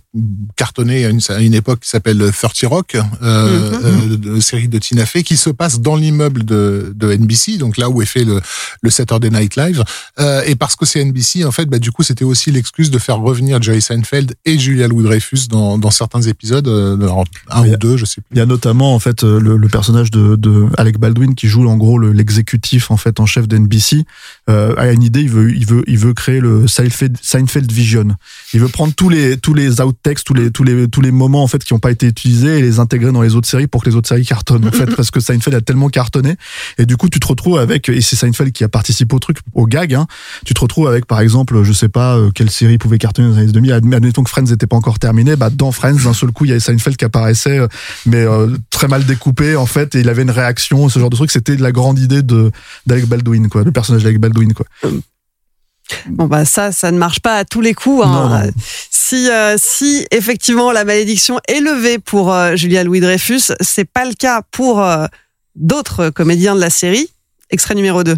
cartonné 0.56 1.04
à 1.06 1.08
une, 1.10 1.20
à 1.28 1.40
une 1.40 1.54
époque 1.54 1.80
qui 1.80 1.88
s'appelle 1.88 2.18
30 2.32 2.64
Rock, 2.64 2.96
euh, 3.22 3.70
Mhm. 3.70 4.20
euh, 4.26 4.40
série 4.40 4.68
de 4.68 4.78
Tina 4.78 5.06
Fey 5.06 5.22
qui 5.22 5.36
se 5.36 5.50
passe 5.50 5.80
dans 5.80 5.96
l'immeuble 5.96 6.44
de, 6.44 6.92
de 6.94 7.12
NBC, 7.12 7.56
donc 7.58 7.76
là 7.78 7.88
où 7.88 8.02
est 8.02 8.06
fait 8.06 8.24
le, 8.24 8.40
le 8.82 8.90
Saturday 8.90 9.30
Night 9.30 9.56
Live. 9.56 9.82
Euh, 10.18 10.42
et 10.46 10.56
parce 10.56 10.76
que 10.76 10.84
c'est 10.84 11.00
NBC, 11.04 11.44
en 11.44 11.52
fait, 11.52 11.66
bah 11.66 11.78
du 11.78 11.90
coup 11.92 12.02
c'était 12.02 12.24
aussi 12.24 12.50
l'excuse 12.50 12.90
de 12.90 12.98
faire 12.98 13.18
revenir 13.18 13.62
Jerry 13.62 13.80
Seinfeld 13.80 14.34
et 14.44 14.58
Julia 14.58 14.88
Louis-Dreyfus 14.88 15.46
dans, 15.48 15.78
dans 15.78 15.90
certains 15.90 16.22
épisodes, 16.22 16.68
euh, 16.68 16.96
alors, 17.00 17.24
un 17.50 17.64
Il 17.64 17.70
ou 17.70 17.74
a- 17.74 17.76
deux, 17.76 17.96
je 17.96 18.04
sais 18.04 18.20
plus. 18.20 18.26
Il 18.32 18.38
y 18.38 18.40
a 18.42 18.46
notamment 18.46 18.94
en 18.94 18.98
fait 18.98 19.22
le, 19.22 19.56
le 19.56 19.68
personnage 19.68 20.10
de, 20.10 20.36
de 20.36 20.66
Alec 20.76 20.98
Baldwin 20.98 21.34
qui 21.34 21.48
joue 21.48 21.66
en 21.68 21.76
gros 21.76 21.98
le- 21.98 22.12
l'exécutif 22.12 22.90
en 22.90 22.96
fait 22.96 23.20
en 23.20 23.26
chef 23.26 23.46
d'NBC. 23.48 23.75
BBC 23.76 24.04
euh, 24.48 24.74
a 24.76 24.92
une 24.92 25.02
idée, 25.02 25.22
il 25.22 25.30
veut 25.30 25.52
il 25.52 25.66
veut 25.66 25.82
il 25.88 25.98
veut 25.98 26.14
créer 26.14 26.38
le 26.38 26.68
Seinfeld, 26.68 27.16
Seinfeld 27.20 27.70
Vision. 27.72 28.08
Il 28.54 28.60
veut 28.60 28.68
prendre 28.68 28.94
tous 28.94 29.08
les 29.08 29.36
tous 29.36 29.54
les 29.54 29.80
outtakes, 29.80 30.22
tous 30.22 30.34
les 30.34 30.52
tous 30.52 30.62
les 30.62 30.86
tous 30.86 31.00
les 31.00 31.10
moments 31.10 31.42
en 31.42 31.48
fait 31.48 31.64
qui 31.64 31.74
n'ont 31.74 31.80
pas 31.80 31.90
été 31.90 32.06
utilisés 32.06 32.58
et 32.58 32.62
les 32.62 32.78
intégrer 32.78 33.10
dans 33.10 33.22
les 33.22 33.34
autres 33.34 33.48
séries 33.48 33.66
pour 33.66 33.82
que 33.82 33.90
les 33.90 33.96
autres 33.96 34.08
séries 34.08 34.24
cartonnent 34.24 34.68
en 34.68 34.70
fait 34.70 34.86
parce 34.96 35.10
que 35.10 35.18
Seinfeld 35.18 35.56
a 35.56 35.60
tellement 35.60 35.88
cartonné 35.88 36.36
et 36.78 36.86
du 36.86 36.96
coup 36.96 37.08
tu 37.08 37.18
te 37.18 37.26
retrouves 37.26 37.58
avec 37.58 37.88
et 37.88 38.00
c'est 38.00 38.14
Seinfeld 38.14 38.52
qui 38.52 38.62
a 38.62 38.68
participé 38.68 39.16
au 39.16 39.18
truc 39.18 39.38
au 39.52 39.66
gag. 39.66 39.94
Hein, 39.94 40.06
tu 40.44 40.54
te 40.54 40.60
retrouves 40.60 40.86
avec 40.86 41.06
par 41.06 41.20
exemple 41.20 41.60
je 41.64 41.72
sais 41.72 41.88
pas 41.88 42.16
euh, 42.16 42.30
quelle 42.32 42.50
série 42.50 42.78
pouvait 42.78 42.98
cartonner 42.98 43.28
dans 43.28 43.34
les 43.34 43.42
années 43.42 43.52
2000. 43.52 43.72
Admettons 43.72 44.22
que 44.22 44.30
Friends 44.30 44.44
n'était 44.44 44.68
pas 44.68 44.76
encore 44.76 45.00
terminé, 45.00 45.34
bah 45.34 45.50
dans 45.50 45.72
Friends 45.72 46.04
d'un 46.04 46.14
seul 46.14 46.30
coup 46.30 46.44
il 46.44 46.48
y 46.48 46.52
avait 46.52 46.60
Seinfeld 46.60 46.96
qui 46.96 47.04
apparaissait 47.04 47.58
euh, 47.58 47.66
mais 48.06 48.18
euh, 48.18 48.56
très 48.70 48.86
mal 48.86 49.04
découpé 49.04 49.56
en 49.56 49.66
fait 49.66 49.96
et 49.96 50.00
il 50.00 50.08
avait 50.08 50.22
une 50.22 50.30
réaction 50.30 50.88
ce 50.88 51.00
genre 51.00 51.10
de 51.10 51.16
truc 51.16 51.32
c'était 51.32 51.56
la 51.56 51.72
grande 51.72 51.98
idée 51.98 52.22
de 52.22 52.52
d'Alec 52.86 53.06
Baldwin 53.06 53.48
quoi 53.48 53.64
le 53.64 53.72
personnage 53.72 54.04
d'Alec 54.04 54.20
Baldwin 54.20 54.35
quoi 54.54 54.66
Bon 56.08 56.26
bah 56.26 56.44
ça, 56.44 56.72
ça 56.72 56.90
ne 56.90 56.98
marche 56.98 57.20
pas 57.20 57.36
à 57.36 57.44
tous 57.44 57.60
les 57.60 57.72
coups. 57.74 58.04
hein. 58.04 58.10
Non, 58.10 58.28
non. 58.28 58.50
Si 58.90 59.30
euh, 59.30 59.54
si 59.56 60.04
effectivement 60.10 60.72
la 60.72 60.84
malédiction 60.84 61.38
est 61.46 61.60
levée 61.60 61.98
pour 61.98 62.32
euh, 62.32 62.56
Julia 62.56 62.82
Louis 62.82 62.98
Dreyfus, 63.00 63.52
c'est 63.60 63.84
pas 63.84 64.04
le 64.04 64.14
cas 64.14 64.42
pour 64.50 64.82
euh, 64.82 65.06
d'autres 65.54 66.10
comédiens 66.10 66.56
de 66.56 66.60
la 66.60 66.70
série. 66.70 67.08
Extrait 67.50 67.76
numéro 67.76 68.02
2. 68.02 68.16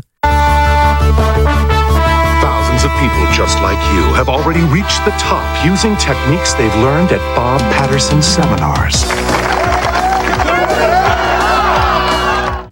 Thousands 2.40 2.84
of 2.86 2.90
people 3.00 3.26
just 3.36 3.60
like 3.60 3.78
you 3.94 4.14
have 4.14 4.28
already 4.30 4.62
reached 4.72 5.04
the 5.04 5.12
top 5.18 5.42
using 5.62 5.94
techniques 5.96 6.54
they've 6.56 6.74
learned 6.82 7.12
at 7.12 7.20
Bob 7.36 7.60
Patterson's 7.76 8.24
seminars. 8.26 9.04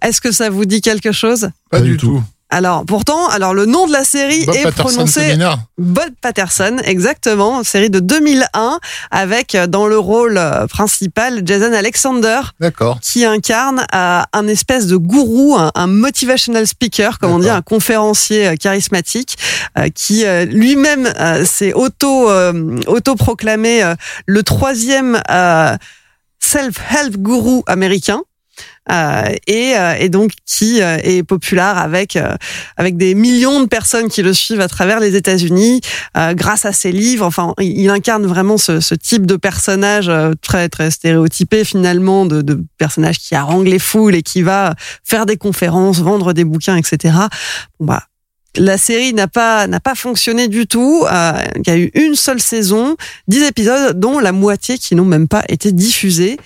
Est-ce 0.01 0.21
que 0.21 0.31
ça 0.31 0.49
vous 0.49 0.65
dit 0.65 0.81
quelque 0.81 1.11
chose? 1.11 1.49
Pas, 1.69 1.81
du 1.81 1.97
tout. 1.97 2.23
Alors 2.49 2.85
pourtant, 2.85 3.27
alors 3.27 3.53
le 3.53 3.65
nom 3.65 3.87
de 3.87 3.91
la 3.91 4.05
série 4.05 4.45
Bob 4.45 4.55
est 4.55 4.63
Patterson 4.63 4.83
prononcé. 4.93 5.35
Bob 5.77 6.09
Patterson, 6.21 6.77
exactement, 6.85 7.61
série 7.65 7.89
de 7.89 7.99
2001 7.99 8.79
avec 9.11 9.53
euh, 9.53 9.67
dans 9.67 9.85
le 9.85 9.99
rôle 9.99 10.37
euh, 10.37 10.65
principal 10.65 11.41
Jason 11.45 11.73
Alexander 11.73 12.39
qui 13.01 13.25
incarne 13.25 13.85
euh, 13.93 14.21
un 14.31 14.47
espèce 14.47 14.87
de 14.87 14.95
gourou, 14.95 15.57
un, 15.57 15.71
un 15.75 15.87
motivational 15.87 16.65
speaker, 16.65 17.19
comme 17.19 17.31
on 17.31 17.39
dit, 17.39 17.49
un 17.49 17.61
conférencier 17.61 18.47
euh, 18.47 18.55
charismatique, 18.55 19.37
euh, 19.77 19.89
qui 19.93 20.25
euh, 20.25 20.45
lui-même 20.45 21.11
euh, 21.19 21.43
s'est 21.43 21.73
auto 21.73 22.29
euh, 22.29 22.77
auto-proclamé 22.87 23.83
euh, 23.83 23.95
le 24.25 24.41
troisième 24.43 25.21
euh, 25.29 25.75
self-help 26.39 27.17
gourou 27.17 27.63
américain. 27.67 28.21
Euh, 28.89 29.35
et, 29.47 29.77
euh, 29.77 29.95
et 29.99 30.07
donc 30.07 30.31
qui 30.45 30.81
euh, 30.81 30.97
est 31.03 31.21
populaire 31.23 31.77
avec 31.77 32.17
avec 32.77 32.95
des 32.95 33.15
millions 33.15 33.61
de 33.61 33.67
personnes 33.67 34.07
qui 34.07 34.21
le 34.21 34.33
suivent 34.33 34.61
à 34.61 34.69
travers 34.69 34.99
les 34.99 35.15
États-Unis 35.15 35.81
grâce 36.33 36.65
à 36.65 36.71
ses 36.71 36.91
livres. 36.91 37.25
Enfin, 37.25 37.53
il 37.59 37.89
incarne 37.89 38.25
vraiment 38.25 38.57
ce, 38.57 38.79
ce 38.79 38.95
type 38.95 39.25
de 39.25 39.35
personnage 39.35 40.11
très 40.41 40.69
très 40.69 40.91
stéréotypé 40.91 41.63
finalement 41.63 42.25
de, 42.25 42.41
de 42.41 42.63
personnage 42.77 43.19
qui 43.19 43.35
harangue 43.35 43.67
les 43.67 43.79
foules 43.79 44.15
et 44.15 44.21
qui 44.21 44.41
va 44.41 44.75
faire 45.03 45.25
des 45.25 45.37
conférences, 45.37 45.99
vendre 45.99 46.33
des 46.33 46.43
bouquins, 46.43 46.75
etc. 46.75 47.15
Bon 47.79 47.87
bah 47.87 48.03
la 48.57 48.77
série 48.77 49.13
n'a 49.13 49.27
pas 49.27 49.67
n'a 49.67 49.79
pas 49.79 49.95
fonctionné 49.95 50.47
du 50.47 50.67
tout. 50.67 51.05
Euh, 51.09 51.31
il 51.55 51.67
y 51.67 51.71
a 51.71 51.77
eu 51.77 51.91
une 51.93 52.15
seule 52.15 52.39
saison, 52.39 52.95
10 53.27 53.43
épisodes, 53.43 53.99
dont 53.99 54.19
la 54.19 54.31
moitié 54.31 54.77
qui 54.77 54.95
n'ont 54.95 55.05
même 55.05 55.27
pas 55.27 55.43
été 55.47 55.71
diffusés. 55.71 56.37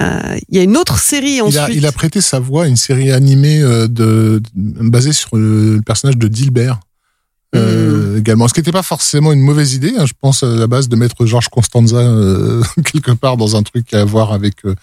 Euh, 0.00 0.36
Il 0.48 0.56
y 0.56 0.60
a 0.60 0.62
une 0.64 0.76
autre 0.76 0.98
série 0.98 1.34
Il 1.36 1.42
ensuite. 1.42 1.58
a, 1.60 1.70
il 1.70 1.86
a 1.86 1.92
prêté 1.92 2.20
sa 2.20 2.40
voix 2.40 2.64
à 2.64 2.66
une 2.66 2.76
série 2.76 3.12
animée 3.12 3.60
euh, 3.62 3.86
de, 3.88 4.42
basée 4.54 5.12
sur 5.12 5.36
le, 5.36 5.80
personnage 5.84 6.16
de 6.16 6.28
Dilbert. 6.28 6.80
Euh, 7.54 8.18
également, 8.18 8.48
ce 8.48 8.54
qui 8.54 8.60
n'était 8.60 8.72
pas 8.72 8.82
forcément 8.82 9.30
une 9.32 9.40
mauvaise 9.40 9.74
idée, 9.74 9.92
hein, 9.96 10.06
je 10.06 10.12
pense 10.20 10.42
à 10.42 10.46
la 10.48 10.66
base 10.66 10.88
de 10.88 10.96
mettre 10.96 11.24
Georges 11.24 11.48
Constanza 11.48 11.98
euh, 11.98 12.62
quelque 12.92 13.12
part 13.12 13.36
dans 13.36 13.54
un 13.54 13.62
truc 13.62 13.94
à 13.94 14.04
voir 14.04 14.32
avec 14.32 14.64
euh, 14.64 14.74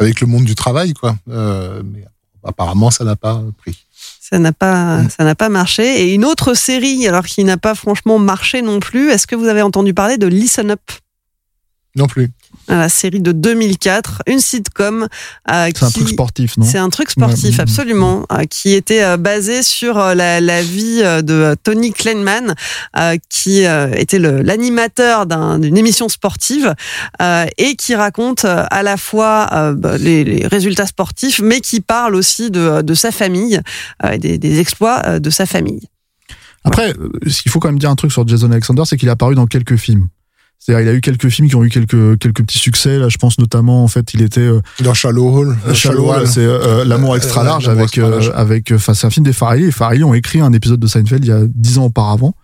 avec 0.00 0.20
le 0.20 0.26
monde 0.26 0.44
du 0.44 0.56
travail, 0.56 0.92
quoi. 0.92 1.16
Mais 1.28 2.04
apparemment, 2.42 2.90
ça 2.90 3.04
n'a 3.04 3.14
pas 3.14 3.42
pris. 3.58 3.78
Ça 4.20 4.40
n'a 4.40 4.52
pas, 4.52 5.02
Mm. 5.02 5.10
ça 5.16 5.22
n'a 5.24 5.34
pas 5.36 5.48
marché. 5.48 6.02
Et 6.02 6.14
une 6.14 6.24
autre 6.24 6.54
série, 6.54 7.06
alors 7.06 7.26
qui 7.26 7.44
n'a 7.44 7.56
pas 7.58 7.76
franchement 7.76 8.18
marché 8.18 8.60
non 8.60 8.80
plus. 8.80 9.10
Est-ce 9.10 9.28
que 9.28 9.36
vous 9.36 9.46
avez 9.46 9.62
entendu 9.62 9.94
parler 9.94 10.18
de 10.18 10.26
Listen 10.26 10.72
Up, 10.72 10.80
Non 11.96 12.06
plus. 12.06 12.30
la 12.68 12.88
série 12.90 13.20
de 13.20 13.32
2004, 13.32 14.22
une 14.26 14.38
sitcom 14.40 15.08
euh, 15.50 15.70
C'est 15.74 15.84
un 15.84 15.90
truc 15.90 16.08
sportif, 16.08 16.56
non 16.58 16.64
C'est 16.66 16.78
un 16.78 16.90
truc 16.90 17.10
sportif, 17.10 17.56
Ouais. 17.56 17.60
absolument, 17.62 18.26
euh, 18.32 18.44
qui 18.44 18.74
était 18.74 19.02
euh, 19.02 19.16
basé 19.16 19.62
sur 19.62 19.94
la, 19.96 20.40
la 20.40 20.62
vie 20.62 20.98
de 21.02 21.56
Tony 21.62 21.92
Kleinman, 21.92 22.54
qui 23.30 23.62
était 23.64 24.18
l'animateur 24.18 25.26
d'un- 25.26 25.58
d'une 25.58 25.76
émission 25.78 26.08
sportive 26.08 26.74
et 27.58 27.76
qui 27.76 27.94
raconte 27.94 28.44
à 28.44 28.82
la 28.82 28.96
fois 28.96 29.72
bah, 29.74 29.96
les, 29.98 30.24
les 30.24 30.46
résultats 30.46 30.86
sportifs, 30.86 31.40
mais 31.40 31.60
qui 31.60 31.80
parle 31.80 32.14
aussi 32.14 32.50
de, 32.50 32.82
de 32.82 32.94
sa 32.94 33.10
famille, 33.10 33.60
et 34.12 34.18
des, 34.18 34.38
des 34.38 34.60
exploits 34.60 35.18
de 35.18 35.30
sa 35.30 35.46
famille. 35.46 35.88
Après, 36.64 36.92
ce 37.28 37.42
qu'il 37.42 37.52
faut 37.52 37.60
quand 37.60 37.68
même 37.68 37.78
dire 37.78 37.90
un 37.90 37.94
truc 37.96 38.10
sur 38.12 38.26
Jason 38.26 38.50
Alexander, 38.50 38.82
c'est 38.84 38.96
qu'il 38.96 39.08
est 39.08 39.12
apparu 39.12 39.34
dans 39.36 39.46
quelques 39.46 39.76
films. 39.76 40.08
C'est-à-dire, 40.58 40.88
il 40.88 40.92
a 40.92 40.96
eu 40.96 41.00
quelques 41.00 41.28
films 41.28 41.48
qui 41.48 41.54
ont 41.54 41.62
eu 41.62 41.68
quelques 41.68 42.18
quelques 42.18 42.42
petits 42.42 42.58
succès. 42.58 42.98
Là, 42.98 43.08
je 43.08 43.18
pense 43.18 43.38
notamment, 43.38 43.84
en 43.84 43.88
fait, 43.88 44.14
il 44.14 44.22
était 44.22 44.40
euh, 44.40 44.60
Dans 44.80 44.94
Shallow 44.94 45.28
Hall. 45.30 45.56
Shallow, 45.74 46.10
Hall. 46.10 46.26
c'est 46.26 46.40
euh, 46.40 46.84
l'amour 46.84 47.12
Euh, 47.14 47.16
extra 47.16 47.42
euh, 47.42 47.44
large 47.44 47.68
avec 47.68 47.98
euh, 47.98 48.30
avec. 48.34 48.72
Enfin, 48.72 48.92
c'est 48.94 49.06
un 49.06 49.10
film 49.10 49.24
des 49.24 49.32
Farrelly. 49.32 49.66
Les 49.66 49.70
Farrelly 49.72 50.02
ont 50.02 50.14
écrit 50.14 50.40
un 50.40 50.52
épisode 50.52 50.80
de 50.80 50.86
Seinfeld 50.86 51.24
il 51.24 51.28
y 51.28 51.32
a 51.32 51.42
dix 51.46 51.78
ans 51.78 51.84
auparavant. 51.84 52.34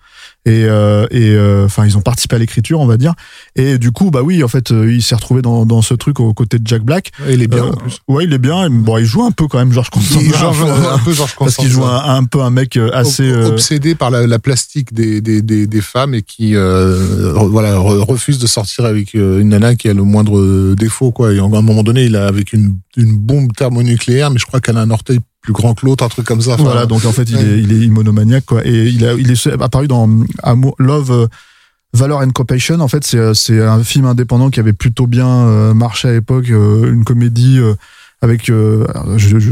Et 0.44 0.64
euh, 0.64 1.06
et 1.12 1.30
euh, 1.30 1.66
enfin, 1.66 1.86
ils 1.86 1.96
ont 1.96 2.00
participé 2.00 2.34
à 2.34 2.38
l'écriture, 2.40 2.80
on 2.80 2.86
va 2.86 2.96
dire. 2.96 3.14
Et 3.54 3.78
du 3.78 3.92
coup, 3.92 4.10
bah 4.10 4.22
oui, 4.22 4.42
en 4.42 4.48
fait, 4.48 4.72
euh, 4.72 4.92
il 4.92 5.00
s'est 5.02 5.14
retrouvé 5.14 5.40
dans 5.40 5.64
dans 5.64 5.82
ce 5.82 5.94
truc 5.94 6.18
aux 6.18 6.34
côtés 6.34 6.58
de 6.58 6.66
Jack 6.66 6.82
Black. 6.82 7.12
Et 7.28 7.34
il 7.34 7.42
est 7.42 7.46
bien 7.46 7.64
Euh, 7.64 7.70
en 7.70 7.76
plus. 7.76 7.98
Ouais, 8.08 8.24
il 8.24 8.32
est 8.32 8.38
bien. 8.38 8.68
Bon, 8.68 8.98
il 8.98 9.04
joue 9.04 9.22
un 9.22 9.30
peu 9.30 9.46
quand 9.46 9.58
même, 9.58 9.72
Georges 9.72 9.90
Constanza. 9.90 10.20
Il 10.24 10.34
joue 10.34 10.46
un 10.46 10.98
peu 10.98 11.12
Georges 11.12 11.36
parce 11.38 11.54
qu'il 11.56 11.68
joue 11.68 11.84
un, 11.84 12.16
un 12.16 12.24
peu 12.24 12.40
un 12.42 12.50
mec 12.50 12.76
euh, 12.76 12.90
assez. 12.92 13.22
Ob- 13.30 13.36
euh, 13.36 13.48
obsédé 13.50 13.94
par 13.94 14.10
la, 14.10 14.26
la 14.26 14.38
plastique 14.40 14.92
des, 14.92 15.20
des, 15.20 15.42
des, 15.42 15.68
des 15.68 15.80
femmes 15.80 16.14
et 16.14 16.22
qui 16.22 16.56
euh, 16.56 17.32
re- 17.34 17.48
voilà 17.48 17.76
re- 17.76 18.00
refuse 18.00 18.38
de 18.40 18.46
sortir 18.48 18.84
avec 18.84 19.14
euh, 19.14 19.40
une 19.40 19.50
nana 19.50 19.76
qui 19.76 19.88
a 19.88 19.94
le 19.94 20.02
moindre 20.02 20.38
euh, 20.40 20.74
défaut 20.76 21.12
quoi 21.12 21.32
et 21.32 21.38
à 21.38 21.42
un 21.44 21.48
moment 21.48 21.82
donné 21.84 22.04
il 22.06 22.16
a 22.16 22.26
avec 22.26 22.52
une, 22.52 22.76
une 22.96 23.16
bombe 23.16 23.52
thermonucléaire 23.52 24.30
mais 24.30 24.38
je 24.38 24.46
crois 24.46 24.60
qu'elle 24.60 24.76
a 24.76 24.80
un 24.80 24.90
orteil 24.90 25.20
plus 25.42 25.52
grand 25.52 25.74
que 25.74 25.84
l'autre 25.84 26.04
un 26.04 26.08
truc 26.08 26.24
comme 26.24 26.40
ça 26.40 26.56
Voilà, 26.56 26.86
donc 26.86 27.04
en 27.04 27.12
fait, 27.12 27.28
il 27.28 27.36
est, 27.36 27.58
il 27.58 27.82
est 27.82 27.88
monomaniaque, 27.88 28.46
quoi. 28.46 28.64
Et 28.64 28.88
il, 28.88 29.04
a, 29.04 29.14
il 29.14 29.30
est 29.30 29.46
apparu 29.60 29.88
dans 29.88 30.08
Amour, 30.42 30.76
Love, 30.78 31.10
euh, 31.10 31.26
Valor 31.92 32.20
and 32.20 32.30
Compassion. 32.30 32.80
En 32.80 32.88
fait, 32.88 33.04
c'est, 33.04 33.18
euh, 33.18 33.34
c'est 33.34 33.60
un 33.60 33.82
film 33.82 34.06
indépendant 34.06 34.50
qui 34.50 34.60
avait 34.60 34.72
plutôt 34.72 35.06
bien 35.06 35.28
euh, 35.28 35.74
marché 35.74 36.08
à 36.08 36.12
l'époque, 36.12 36.48
euh, 36.50 36.92
une 36.92 37.04
comédie 37.04 37.58
euh, 37.58 37.74
avec 38.22 38.48
euh, 38.48 38.86
je- 39.16 39.38
je- 39.38 39.50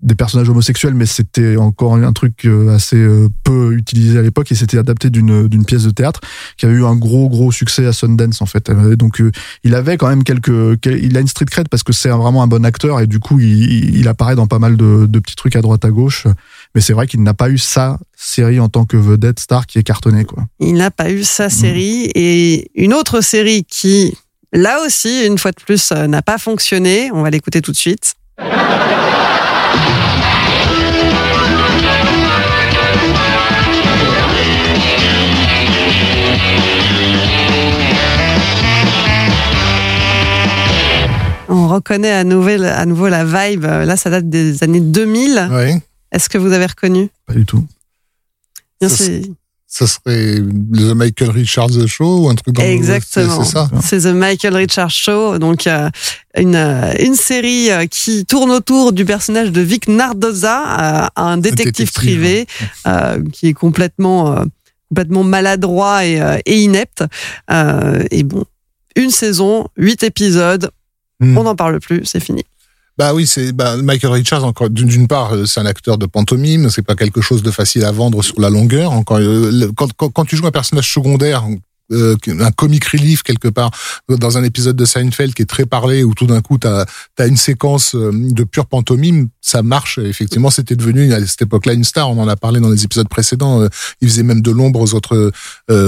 des 0.00 0.14
personnages 0.14 0.48
homosexuels, 0.48 0.94
mais 0.94 1.04
c'était 1.06 1.56
encore 1.56 1.94
un 1.94 2.12
truc 2.12 2.46
euh, 2.46 2.74
assez 2.74 2.96
euh, 2.96 3.28
peu 3.44 3.74
utilisé 3.74 4.18
à 4.18 4.22
l'époque 4.22 4.50
et 4.50 4.54
c'était 4.54 4.78
adapté 4.78 5.10
d'une, 5.10 5.46
d'une 5.46 5.64
pièce 5.66 5.82
de 5.84 5.90
théâtre 5.90 6.20
qui 6.56 6.64
avait 6.66 6.74
eu 6.76 6.84
un 6.84 6.96
gros 6.96 7.28
gros 7.28 7.52
succès 7.52 7.84
à 7.86 7.92
Sundance 7.92 8.40
en 8.40 8.46
fait. 8.46 8.70
Euh, 8.70 8.96
Donc 8.96 9.20
euh, 9.20 9.30
il 9.64 9.74
avait 9.74 9.96
quand 9.98 10.08
même 10.08 10.24
quelques, 10.24 10.80
quel- 10.80 11.04
il 11.04 11.16
a 11.16 11.20
une 11.20 11.28
street 11.28 11.44
cred 11.50 11.68
parce 11.68 11.82
que 11.82 11.92
c'est 11.92 12.08
vraiment 12.08 12.42
un 12.42 12.46
bon 12.46 12.64
acteur 12.64 12.98
et 13.00 13.06
du 13.06 13.20
coup 13.20 13.38
il, 13.38 13.70
il- 13.70 13.96
il 13.98 14.08
apparaît 14.08 14.36
dans 14.36 14.46
pas 14.46 14.58
mal 14.58 14.76
de, 14.78 15.06
de 15.06 15.18
petits 15.18 15.36
trucs 15.36 15.54
à 15.56 15.60
droite 15.60 15.84
à 15.84 15.90
gauche. 15.90 16.26
Mais 16.74 16.80
c'est 16.80 16.94
vrai 16.94 17.06
qu'il 17.06 17.22
n'a 17.22 17.34
pas 17.34 17.50
eu 17.50 17.58
sa 17.58 17.98
série 18.16 18.58
en 18.60 18.68
tant 18.68 18.84
que 18.86 18.96
vedette 18.96 19.38
star 19.40 19.66
qui 19.66 19.78
est 19.78 19.82
cartonnée 19.82 20.24
quoi. 20.24 20.46
Il 20.60 20.74
n'a 20.74 20.90
pas 20.90 21.10
eu 21.10 21.24
sa 21.24 21.50
série 21.50 22.10
et 22.14 22.70
une 22.74 22.94
autre 22.94 23.20
série 23.20 23.64
qui, 23.64 24.16
là 24.52 24.80
aussi, 24.84 25.26
une 25.26 25.38
fois 25.38 25.50
de 25.52 25.60
plus, 25.62 25.92
euh, 25.92 26.06
n'a 26.06 26.22
pas 26.22 26.38
fonctionné. 26.38 27.10
On 27.12 27.22
va 27.22 27.30
l'écouter 27.30 27.60
tout 27.62 27.72
de 27.72 27.76
suite. 27.76 28.14
On 41.50 41.66
reconnaît 41.68 42.12
à 42.12 42.24
nouveau, 42.24 42.62
à 42.62 42.84
nouveau 42.84 43.08
la 43.08 43.24
vibe. 43.24 43.64
Là, 43.64 43.96
ça 43.96 44.10
date 44.10 44.28
des 44.28 44.62
années 44.62 44.80
2000. 44.80 45.48
ouais 45.50 45.80
Est-ce 46.12 46.28
que 46.28 46.36
vous 46.38 46.52
avez 46.52 46.66
reconnu? 46.66 47.08
Pas 47.26 47.32
du 47.34 47.46
tout. 47.46 47.64
Bien, 48.80 48.88
c'est- 48.88 49.22
ça 49.70 49.86
serait 49.86 50.36
The 50.36 50.94
Michael 50.96 51.28
Richards 51.30 51.86
Show 51.86 52.24
ou 52.24 52.28
un 52.30 52.34
truc 52.34 52.54
dans 52.54 52.62
le- 52.62 52.68
Exactement. 52.68 53.44
c'est 53.44 53.58
c'est 53.82 54.00
The 54.10 54.14
Michael 54.14 54.56
Richards 54.56 54.90
Show, 54.90 55.38
donc 55.38 55.66
euh, 55.66 55.90
une, 56.38 56.54
euh, 56.56 56.94
une 57.00 57.14
série 57.14 57.70
euh, 57.70 57.84
qui 57.86 58.24
tourne 58.24 58.50
autour 58.50 58.94
du 58.94 59.04
personnage 59.04 59.52
de 59.52 59.60
Vic 59.60 59.86
Nardoza, 59.86 61.04
euh, 61.04 61.06
un 61.16 61.36
détective, 61.36 61.66
détective, 61.66 61.92
privé 61.92 62.46
euh, 62.86 63.22
qui 63.32 63.48
est 63.48 63.52
complètement 63.52 64.42
complètement 64.88 65.22
maladroit 65.22 66.06
et, 66.06 66.18
et 66.46 66.60
inepte. 66.62 67.04
Et 68.10 68.22
bon, 68.22 68.44
une 68.96 69.10
saison, 69.10 69.68
huit 69.76 70.02
épisodes, 70.02 70.70
Hmm. 71.20 71.36
on 71.36 71.42
n'en 71.42 71.56
parle 71.56 71.80
plus, 71.80 72.02
c'est 72.04 72.20
fini. 72.20 72.44
Bah 72.98 73.14
oui, 73.14 73.28
c'est 73.28 73.52
bah, 73.52 73.76
Michael 73.76 74.10
Richards. 74.10 74.44
Encore 74.44 74.70
d'une 74.70 75.06
part, 75.06 75.32
euh, 75.32 75.46
c'est 75.46 75.60
un 75.60 75.66
acteur 75.66 75.98
de 75.98 76.06
pantomime. 76.06 76.68
C'est 76.68 76.82
pas 76.82 76.96
quelque 76.96 77.20
chose 77.20 77.44
de 77.44 77.52
facile 77.52 77.84
à 77.84 77.92
vendre 77.92 78.22
sur 78.22 78.40
la 78.40 78.50
longueur. 78.50 78.92
Euh, 79.12 79.70
quand, 79.76 80.24
tu 80.24 80.36
joues 80.36 80.48
un 80.48 80.50
personnage 80.50 80.92
secondaire, 80.92 81.46
euh, 81.92 82.16
un 82.26 82.50
comic 82.50 82.84
relief 82.86 83.22
quelque 83.22 83.46
part 83.46 83.70
dans 84.08 84.36
un 84.36 84.42
épisode 84.42 84.74
de 84.74 84.84
Seinfeld 84.84 85.32
qui 85.32 85.42
est 85.42 85.46
très 85.46 85.64
parlé, 85.64 86.02
où 86.02 86.12
tout 86.12 86.26
d'un 86.26 86.40
coup 86.40 86.58
t'as 86.58 86.86
as 87.18 87.26
une 87.26 87.36
séquence 87.36 87.94
de 87.94 88.42
pure 88.42 88.66
pantomime, 88.66 89.28
ça 89.40 89.62
marche. 89.62 89.98
Effectivement, 89.98 90.50
c'était 90.50 90.74
devenu 90.74 91.12
à 91.12 91.24
cette 91.24 91.42
époque-là 91.42 91.74
une 91.74 91.84
star. 91.84 92.10
On 92.10 92.20
en 92.20 92.26
a 92.26 92.34
parlé 92.34 92.58
dans 92.58 92.68
les 92.68 92.82
épisodes 92.82 93.08
précédents. 93.08 93.64
Il 94.00 94.08
faisait 94.08 94.24
même 94.24 94.42
de 94.42 94.50
l'ombre 94.50 94.80
aux 94.80 94.94
autres 94.94 95.30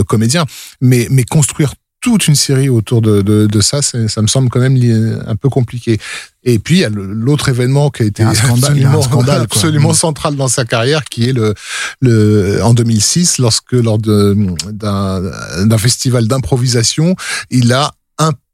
comédiens. 0.07 0.45
Mais 0.81 1.09
construire 1.29 1.75
toute 2.01 2.29
une 2.29 2.35
série 2.35 2.69
autour 2.69 3.03
de, 3.03 3.21
de, 3.23 3.47
de 3.47 3.61
ça, 3.61 3.83
ça 3.83 4.23
me 4.23 4.27
semble 4.27 4.49
quand 4.49 4.61
même 4.61 5.23
un 5.27 5.37
peu 5.37 5.49
compliqué. 5.49 5.99
Et 6.43 6.59
puis, 6.59 6.77
il 6.77 6.81
y 6.81 6.85
a 6.85 6.89
l'autre 6.91 7.51
événement 7.51 7.91
qui 7.91 8.05
a 8.05 8.07
été 8.07 8.23
a 8.23 8.31
un 8.31 8.35
scandale, 8.35 8.65
a 8.65 8.67
absolument, 8.69 9.03
scandale, 9.03 9.43
absolument 9.43 9.91
Mm. 9.91 9.95
central 9.95 10.37
dans 10.37 10.49
sa 10.49 10.65
carrière, 10.65 11.05
qui 11.05 11.29
est 11.29 11.33
le, 11.33 11.55
le 12.01 12.61
en 12.63 12.73
2006, 12.73 13.39
lorsque 13.39 13.73
lors 13.73 13.99
d'un 13.99 15.79
festival 15.79 16.27
d'improvisation, 16.27 17.15
il 17.51 17.73
a 17.73 17.93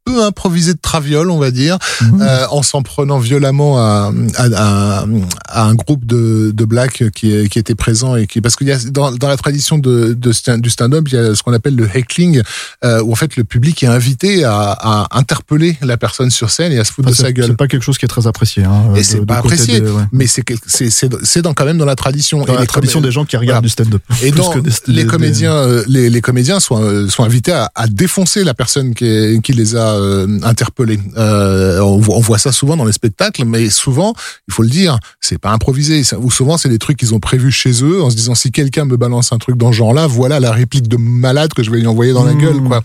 peu 0.07 0.23
improvisé 0.25 0.73
de 0.73 0.79
traviole, 0.81 1.31
on 1.31 1.39
va 1.39 1.51
dire, 1.51 1.79
Mhm. 2.01 2.23
euh, 2.23 2.47
en 2.51 2.63
s'en 2.63 2.83
prenant 2.83 3.19
violemment 3.19 3.79
à, 3.79 4.13
à, 4.37 4.45
à, 4.55 5.05
à 5.49 5.65
un 5.65 5.75
groupe 5.75 6.07
de, 6.07 6.53
de 6.55 6.65
blacks 6.65 7.11
qui, 7.11 7.49
qui 7.49 7.59
était 7.59 7.75
présent 7.75 8.15
et 8.17 8.27
qui 8.29 8.41
parce 8.41 8.55
qu'il 8.57 8.69
y 8.69 8.73
a 8.73 8.79
dans, 8.91 9.11
dans 9.11 9.29
la 9.29 9.37
tradition 9.37 9.79
de, 9.79 10.15
de 10.15 10.57
du 10.61 10.71
stand-up, 10.71 11.05
il 11.09 11.15
y 11.15 11.19
a 11.19 11.35
ce 11.35 11.43
qu'on 11.43 11.53
appelle 11.53 11.75
le 11.75 11.89
heckling, 11.93 12.41
euh, 12.85 13.03
où 13.03 13.13
en 13.13 13.17
fait 13.17 13.37
le 13.37 13.43
public 13.45 13.83
est 13.83 13.87
invité 13.89 14.45
à, 14.45 14.71
à 14.79 15.19
interpeller 15.19 15.77
la 15.83 15.97
personne 15.97 16.31
sur 16.31 16.51
scène 16.51 16.73
et 16.73 16.79
à 16.79 16.85
se 16.85 16.93
foutre 16.93 17.09
Enfin, 17.09 17.23
de 17.23 17.27
sa 17.27 17.33
gueule. 17.33 17.47
c'est 17.49 17.57
pas 17.57 17.67
quelque 17.67 17.83
chose 17.83 17.99
qui 17.99 18.05
est 18.05 18.09
très 18.09 18.27
apprécié. 18.29 18.63
Hein, 18.65 18.95
Et 18.95 19.03
c'est 19.03 19.25
pas 19.27 19.39
apprécié, 19.39 19.81
des- 19.81 19.91
ouais. 19.91 20.03
mais 20.13 20.27
c'est 20.29 21.43
dans 21.43 21.53
quand 21.55 21.65
même 21.65 21.79
dans 21.79 21.85
la 21.85 21.97
tradition. 21.97 22.45
Dans 22.45 22.55
Et 22.55 22.59
la 22.59 22.67
tradition 22.67 23.01
des 23.01 23.11
gens 23.11 23.25
qui 23.25 23.37
regardent 23.37 23.67
Voilà. 23.67 23.91
du 23.91 24.01
stand-up. 24.01 24.03
Et 24.23 24.31
des- 24.87 24.93
les 24.93 25.07
comédiens, 25.07 25.55
euh, 25.55 25.83
les, 25.89 26.11
les 26.11 26.21
comédiens 26.21 26.61
sont, 26.61 26.81
euh, 26.81 27.09
sont 27.09 27.25
invités 27.25 27.53
à, 27.53 27.71
à 27.75 27.89
défoncer 27.89 28.45
la 28.45 28.55
personne 28.55 28.95
qui, 28.95 29.05
est- 29.07 29.41
qui 29.43 29.53
les 29.53 29.75
a 29.75 29.96
euh, 29.97 30.39
interpellés. 30.43 31.01
Euh, 31.17 31.81
on, 31.81 31.99
voit, 31.99 32.17
on 32.17 32.21
voit 32.21 32.39
ça 32.39 32.53
souvent 32.53 32.77
dans 32.77 32.85
les 32.85 32.93
spectacles, 32.93 33.45
mais 33.45 33.69
souvent, 33.71 34.15
il 34.49 34.55
faut 34.55 34.63
le 34.63 34.69
dire, 34.69 34.99
c'est 35.21 35.39
pas 35.39 35.51
improvisé. 35.51 36.03
Ou 36.19 36.31
souvent, 36.31 36.57
c'est 36.57 36.69
des 36.69 36.79
trucs 36.79 36.97
qu'ils 36.97 37.15
ont 37.15 37.21
prévus 37.21 37.51
chez 37.51 37.83
eux, 37.83 38.03
en 38.03 38.11
se 38.11 38.17
disant 38.17 38.35
si 38.35 38.53
quelqu'un 38.53 38.85
me 38.85 38.97
balance 38.97 39.33
un 39.33 39.39
truc 39.39 39.57
dans 39.57 39.73
ce 39.73 39.79
genre-là, 39.79 40.07
voilà 40.07 40.39
la 40.39 40.53
réplique 40.53 40.87
de 40.89 40.97
malade 40.97 41.53
que 41.55 41.63
je 41.63 41.71
vais 41.71 41.79
lui 41.79 41.87
envoyer 41.87 42.13
dans 42.13 42.25
la 42.25 42.35
Mmh. 42.35 42.41
gueule, 42.41 42.63
quoi. 42.63 42.83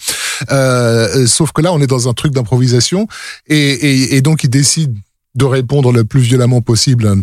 Euh, 0.51 1.07
euh, 1.16 1.28
sauf 1.28 1.51
que 1.51 1.62
là, 1.62 1.74
on 1.74 1.82
est 1.82 1.88
dans 1.88 2.07
un 2.07 2.14
truc 2.14 2.34
d'improvisation, 2.34 3.07
et, 3.47 3.57
et, 3.57 4.16
et 4.16 4.22
donc 4.22 4.43
ils 4.43 4.49
décident 4.49 4.93
de 5.36 5.45
répondre 5.45 5.91
le 5.91 6.03
plus 6.03 6.22
violemment 6.22 6.62
possible 6.62 7.16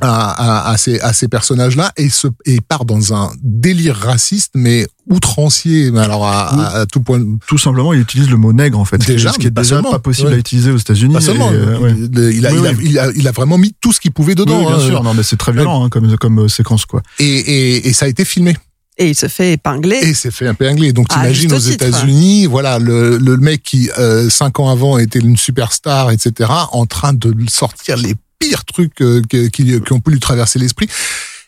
à, 0.00 0.66
à, 0.68 0.70
à 0.72 0.76
ces, 0.76 0.98
à 1.00 1.12
ces 1.12 1.28
personnages-là 1.28 1.92
et, 1.96 2.08
se, 2.08 2.26
et 2.46 2.60
part 2.60 2.84
dans 2.84 3.14
un 3.14 3.30
délire 3.42 3.94
raciste, 3.96 4.52
mais 4.56 4.86
outrancier, 5.08 5.90
mais 5.92 6.00
alors 6.00 6.26
à, 6.26 6.48
à, 6.48 6.80
à 6.80 6.86
tout 6.86 7.00
point. 7.00 7.22
Tout 7.46 7.58
simplement, 7.58 7.92
il 7.92 8.00
utilise 8.00 8.28
le 8.28 8.36
mot 8.36 8.52
nègre 8.52 8.78
en 8.78 8.84
fait, 8.84 9.00
ce 9.00 9.06
qui 9.06 9.12
est- 9.12 9.14
Déjà, 9.14 9.32
ce 9.32 9.38
qui 9.38 9.46
est 9.46 9.50
pas 9.52 9.62
déjà 9.62 9.76
seulement, 9.76 9.92
pas 9.92 9.98
possible 10.00 10.28
ouais. 10.28 10.34
à 10.34 10.38
utiliser 10.38 10.70
aux 10.72 10.76
États-Unis. 10.78 11.14
Pas 11.14 11.20
seulement, 11.20 11.50
et, 11.52 11.54
euh, 11.54 11.78
ouais. 11.78 11.92
il, 11.96 12.18
il 12.38 12.46
a, 12.46 12.52
Oui, 12.52 12.58
il, 12.60 12.66
a, 12.66 12.70
oui. 12.72 12.76
il, 12.84 12.98
a, 12.98 13.10
il 13.14 13.28
a 13.28 13.32
vraiment 13.32 13.56
mis 13.58 13.72
tout 13.80 13.92
ce 13.92 14.00
qu'il 14.00 14.10
pouvait 14.12 14.34
dedans. 14.34 14.58
Oui, 14.60 14.66
bien 14.66 14.76
hein. 14.76 14.86
sûr, 14.86 15.02
non, 15.04 15.14
mais 15.14 15.22
c'est 15.22 15.36
très 15.36 15.52
violent 15.52 15.84
hein, 15.84 15.88
comme 15.90 16.16
comme 16.16 16.40
euh, 16.40 16.48
séquence 16.48 16.86
quoi. 16.86 17.00
Et, 17.20 17.24
et, 17.26 17.88
et 17.88 17.92
ça 17.92 18.06
a 18.06 18.08
été 18.08 18.24
filmé. 18.24 18.56
Et 18.96 19.08
il 19.10 19.14
se 19.16 19.26
fait 19.26 19.52
épingler. 19.54 19.96
Et 19.96 20.14
c'est 20.14 20.30
fait 20.30 20.46
épingler. 20.46 20.92
Donc 20.92 21.06
Ah, 21.10 21.14
t'imagines 21.14 21.52
aux. 21.52 21.58
États-Unis, 21.58 22.46
voilà, 22.46 22.78
le, 22.78 23.18
le 23.18 23.36
mec 23.38 23.62
qui 23.64 23.90
euh, 23.98 24.30
cinq 24.30 24.60
ans 24.60 24.70
avant 24.70 24.98
était 24.98 25.18
une 25.18 25.36
superstar, 25.36 26.12
etc., 26.12 26.48
en 26.70 26.86
train 26.86 27.12
de 27.12 27.34
sortir 27.48 27.96
les 27.96 28.14
pires 28.38 28.64
trucs 28.64 29.00
euh, 29.00 29.22
qui, 29.30 29.48
qui 29.80 29.92
ont 29.92 30.00
pu 30.00 30.10
lui 30.12 30.20
traverser 30.20 30.58
l'esprit. 30.58 30.88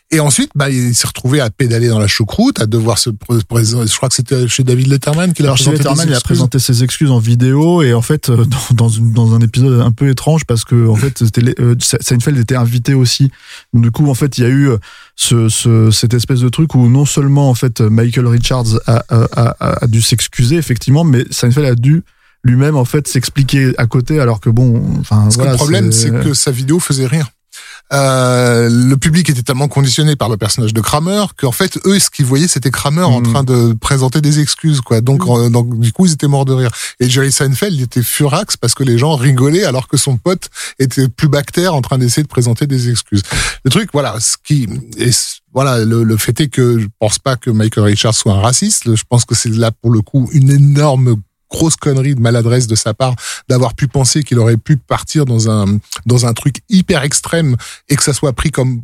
Et 0.09 0.21
ensuite, 0.21 0.51
bah, 0.55 0.69
il 0.69 0.95
s'est 0.95 1.05
retrouvé 1.05 1.41
à 1.41 1.49
pédaler 1.49 1.89
dans 1.89 1.99
la 1.99 2.07
choucroute, 2.07 2.61
à 2.61 2.65
devoir 2.65 2.97
se 2.97 3.09
pré- 3.09 3.39
présenter. 3.45 3.91
Je 3.91 3.97
crois 3.97 4.07
que 4.07 4.15
c'était 4.15 4.47
chez 4.47 4.63
David 4.63 4.87
Letterman 4.87 5.33
qu'il 5.33 5.45
a 5.45 5.53
présenté 5.53 5.79
Letterman, 5.79 6.05
des 6.05 6.11
il 6.13 6.15
a 6.15 6.21
présenté 6.21 6.59
ses 6.59 6.81
excuses 6.81 7.11
en 7.11 7.19
vidéo 7.19 7.81
et 7.81 7.93
en 7.93 8.01
fait 8.01 8.29
euh, 8.29 8.45
dans, 8.45 8.57
dans, 8.73 8.87
une- 8.89 9.11
dans 9.11 9.35
un 9.35 9.41
épisode 9.41 9.81
un 9.81 9.91
peu 9.91 10.07
étrange 10.07 10.45
parce 10.45 10.63
que 10.63 10.87
en 10.87 10.95
fait 10.95 11.17
c'était 11.25 11.53
euh, 11.59 11.75
Seinfeld 11.81 12.37
était 12.39 12.55
invité 12.55 12.93
aussi. 12.93 13.31
Donc, 13.73 13.83
du 13.83 13.91
coup 13.91 14.09
en 14.09 14.13
fait 14.13 14.37
il 14.37 14.45
y 14.45 14.47
a 14.47 14.49
eu 14.49 14.69
euh, 14.69 14.77
ce, 15.17 15.49
ce, 15.49 15.91
cette 15.91 16.13
espèce 16.13 16.39
de 16.39 16.47
truc 16.47 16.73
où 16.75 16.87
non 16.87 17.03
seulement 17.05 17.49
en 17.49 17.53
fait 17.53 17.81
Michael 17.81 18.27
Richards 18.27 18.79
a, 18.87 19.03
a, 19.09 19.25
a, 19.59 19.83
a 19.83 19.87
dû 19.87 20.01
s'excuser 20.01 20.55
effectivement, 20.55 21.03
mais 21.03 21.25
Seinfeld 21.31 21.67
a 21.67 21.75
dû 21.75 22.03
lui-même 22.43 22.75
en 22.77 22.85
fait 22.85 23.07
s'expliquer 23.07 23.73
à 23.77 23.85
côté 23.87 24.19
alors 24.19 24.39
que 24.39 24.49
bon 24.49 24.81
enfin 24.99 25.23
Parce 25.23 25.35
voilà, 25.35 25.51
que 25.51 25.55
le 25.55 25.57
problème, 25.57 25.91
c'est 25.91 26.11
que 26.11 26.33
sa 26.33 26.51
vidéo 26.51 26.79
faisait 26.79 27.07
rire. 27.07 27.27
Euh, 27.93 28.67
le 28.69 28.97
public 28.97 29.29
était 29.29 29.41
tellement 29.43 29.69
conditionné 29.69 30.17
par 30.17 30.27
le 30.27 30.35
personnage 30.35 30.73
de 30.73 30.81
Kramer 30.81 31.23
qu'en 31.37 31.53
fait 31.53 31.79
eux 31.85 31.97
ce 31.99 32.09
qu'ils 32.09 32.25
voyaient 32.25 32.49
c'était 32.49 32.69
Kramer 32.69 33.03
en 33.03 33.21
Mhm. 33.21 33.31
train 33.31 33.43
de 33.45 33.73
présenter 33.79 34.19
des 34.19 34.41
excuses 34.41 34.81
quoi. 34.81 34.99
Donc, 34.99 35.21
euh, 35.25 35.49
donc 35.49 35.79
du 35.79 35.93
coup 35.93 36.05
ils 36.05 36.11
étaient 36.11 36.27
morts 36.27 36.43
de 36.43 36.51
rire. 36.53 36.69
Et 36.99 37.09
Jerry 37.09 37.31
Seinfeld 37.31 37.73
il 37.73 37.81
était 37.83 38.03
furax 38.03 38.57
parce 38.57 38.73
que 38.75 38.83
les 38.83 38.97
gens 38.97 39.15
rigolaient 39.15 39.63
alors 39.63 39.87
que 39.87 39.95
son 39.95 40.17
pote 40.17 40.49
était 40.79 41.07
plus 41.07 41.29
bactère 41.29 41.73
en 41.75 41.81
train 41.81 41.97
d'essayer 41.97 42.23
de 42.23 42.27
présenter 42.27 42.67
des 42.67 42.89
excuses. 42.89 43.23
Le 43.63 43.71
truc 43.71 43.89
voilà 43.93 44.19
ce 44.19 44.35
qui 44.43 44.67
voilà 45.53 45.79
le, 45.85 46.03
le 46.03 46.17
fait 46.17 46.39
est 46.41 46.49
que 46.49 46.79
je 46.79 46.87
pense 46.99 47.19
pas 47.19 47.37
que 47.37 47.49
Michael 47.49 47.85
Richards 47.85 48.13
soit 48.15 48.33
un 48.33 48.41
raciste. 48.41 48.93
Je 48.93 49.03
pense 49.09 49.23
que 49.23 49.33
c'est 49.33 49.49
là 49.49 49.71
pour 49.71 49.91
le 49.91 50.01
coup 50.01 50.29
une 50.33 50.49
énorme 50.51 51.15
grosse 51.49 51.75
connerie 51.75 52.15
de 52.15 52.21
maladresse 52.21 52.67
de 52.67 52.75
sa 52.75 52.93
part 52.93 53.15
d'avoir 53.47 53.73
pu 53.73 53.87
penser 53.87 54.23
qu'il 54.23 54.39
aurait 54.39 54.57
pu 54.57 54.77
partir 54.77 55.25
dans 55.25 55.49
un 55.49 55.79
dans 56.05 56.25
un 56.25 56.33
truc 56.33 56.57
hyper 56.69 57.03
extrême 57.03 57.55
et 57.89 57.95
que 57.95 58.03
ça 58.03 58.13
soit 58.13 58.33
pris 58.33 58.51
comme 58.51 58.81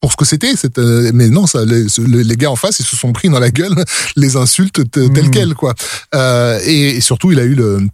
pour 0.00 0.12
ce 0.12 0.16
que 0.18 0.26
c'était, 0.26 0.52
euh, 0.76 1.10
mais 1.14 1.30
non, 1.30 1.46
ça, 1.46 1.64
les, 1.64 2.36
gars 2.36 2.50
en 2.50 2.56
face, 2.56 2.78
ils 2.78 2.84
se 2.84 2.94
sont 2.94 3.14
pris 3.14 3.30
dans 3.30 3.38
la 3.38 3.50
gueule 3.50 3.74
les 4.16 4.36
insultes 4.36 4.90
telles 4.90 5.08
Mhm. 5.08 5.30
quelles, 5.30 5.54
quoi. 5.54 5.72
Euh, 6.14 6.60
et, 6.62 6.96
et 6.96 7.00
surtout, 7.00 7.32
il 7.32 7.40
a 7.40 7.44
eu 7.44 7.54
le, 7.54 7.88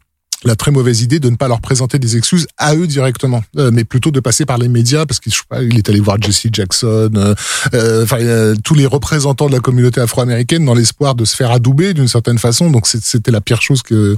la 0.45 0.57
très 0.57 0.71
mauvaise 0.71 1.03
idée 1.03 1.21
de 1.21 1.29
ne 1.29 1.37
pas 1.37 1.49
leur 1.49 1.61
présenter 1.61 1.99
des 1.99 2.17
excuses 2.17 2.47
à 2.57 2.75
eux 2.75 2.87
directement, 2.87 3.43
euh, 3.59 3.71
mais 3.73 3.85
plutôt 3.85 4.11
de 4.11 4.21
passer 4.21 4.47
par 4.47 4.57
les 4.59 4.69
médias 4.69 5.05
parce 5.07 5.21
qu'il 5.21 5.33
je 5.33 5.39
sais 5.39 5.45
pas, 5.49 5.63
il 5.63 5.77
est 5.77 5.89
allé 5.89 6.01
voir 6.01 6.17
Jesse 6.21 6.47
Jackson, 6.53 7.11
euh, 7.15 7.35
euh, 7.75 8.05
enfin 8.05 8.19
euh, 8.21 8.55
tous 8.65 8.75
les 8.75 8.87
représentants 8.87 9.49
de 9.49 9.53
la 9.53 9.61
communauté 9.61 10.01
afro-américaine 10.01 10.65
dans 10.65 10.75
l'espoir 10.75 11.15
de 11.15 11.25
se 11.25 11.37
faire 11.37 11.51
adouber 11.51 11.93
d'une 11.95 12.09
certaine 12.09 12.39
façon. 12.39 12.71
Donc 12.71 12.87
c'était 12.87 13.31
la 13.31 13.41
pire 13.41 13.61
chose 13.61 13.83
que 13.83 14.17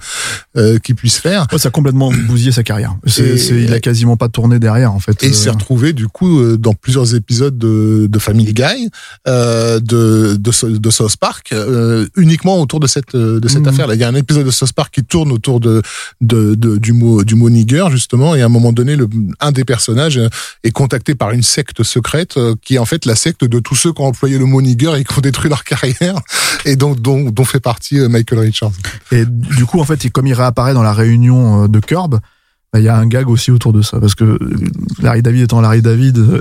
euh, 0.56 0.78
qu'il 0.78 0.94
puisse 0.94 1.18
faire. 1.18 1.46
Ouais, 1.52 1.58
ça 1.58 1.68
a 1.68 1.70
complètement 1.72 2.12
bousillé 2.28 2.52
sa 2.52 2.62
carrière. 2.62 2.94
Et- 3.06 3.10
c'est- 3.10 3.62
il 3.62 3.72
a 3.72 3.80
quasiment 3.80 4.16
pas 4.16 4.28
tourné 4.28 4.58
derrière 4.58 4.92
en 4.92 5.00
fait. 5.00 5.22
Et 5.22 5.26
il 5.26 5.32
Euh, 5.32 5.34
s'est 5.34 5.50
retrouvé 5.50 5.92
du 5.92 6.06
coup 6.08 6.56
dans 6.56 6.74
plusieurs 6.74 7.14
épisodes 7.14 7.56
de, 7.58 8.06
de 8.08 8.18
Family 8.18 8.52
Guy, 8.54 8.88
euh, 9.26 9.80
de, 9.80 10.36
de, 10.38 10.68
de 10.78 10.90
South 10.90 11.16
Park, 11.16 11.52
euh, 11.52 12.06
uniquement 12.16 12.60
autour 12.60 12.80
de 12.80 12.86
cette 12.86 13.16
de 13.16 13.48
cette 13.48 13.62
Mhm. 13.62 13.68
affaire. 13.68 13.86
Là, 13.88 13.94
il 13.94 14.00
y 14.00 14.04
a 14.04 14.08
un 14.08 14.14
épisode 14.14 14.46
de 14.46 14.50
South 14.50 14.72
Park 14.72 14.94
qui 14.94 15.02
tourne 15.04 15.32
autour 15.32 15.58
de, 15.60 15.82
de, 16.20 16.54
de- 16.54 16.76
du 16.78 16.92
mot 16.92 17.24
du 17.24 17.34
mot 17.34 17.48
nigger 17.50 17.86
justement, 17.90 18.34
et 18.34 18.42
à 18.42 18.46
un 18.46 18.48
moment 18.48 18.72
donné, 18.72 18.96
le, 18.96 19.08
un 19.40 19.52
des 19.52 19.64
personnages 19.64 20.18
euh, 20.18 20.28
est 20.64 20.70
contacté 20.70 21.14
par 21.14 21.30
une 21.32 21.42
secte 21.42 21.82
secrète 21.82 22.36
euh, 22.36 22.54
qui 22.62 22.74
est 22.76 22.78
en 22.78 22.84
fait 22.84 23.06
la 23.06 23.16
secte 23.16 23.44
de 23.44 23.58
tous 23.58 23.74
ceux 23.74 23.92
qui 23.92 24.00
ont 24.02 24.06
employé 24.06 24.38
le 24.38 24.44
mot 24.46 24.60
nigger 24.62 24.92
et 24.98 25.04
qui 25.04 25.18
ont 25.18 25.20
détruit 25.20 25.48
leur 25.48 25.64
carrière, 25.72 26.20
et 26.64 26.76
donc 26.76 27.00
dont, 27.00 27.30
dont 27.30 27.44
fait 27.44 27.60
partie 27.60 27.98
euh, 27.98 28.08
Michael 28.08 28.38
Richards. 28.40 28.72
Et 29.10 29.24
du 29.26 29.64
coup, 29.66 29.80
en 29.80 29.84
fait, 29.84 30.08
comme 30.10 30.26
il 30.26 30.34
réapparaît 30.34 30.74
dans 30.74 30.82
la 30.82 30.92
réunion 30.92 31.66
de 31.68 31.80
Curb, 31.80 32.18
il 32.74 32.84
y 32.84 32.88
a 32.88 32.96
un 32.96 33.06
gag 33.06 33.28
aussi 33.28 33.50
autour 33.50 33.72
de 33.72 33.82
ça. 33.82 34.00
Parce 34.00 34.14
que 34.14 34.24
euh, 34.24 34.38
Larry 35.00 35.22
David 35.22 35.42
étant 35.42 35.60
Larry 35.60 35.82
David, 35.82 36.18
euh, 36.18 36.40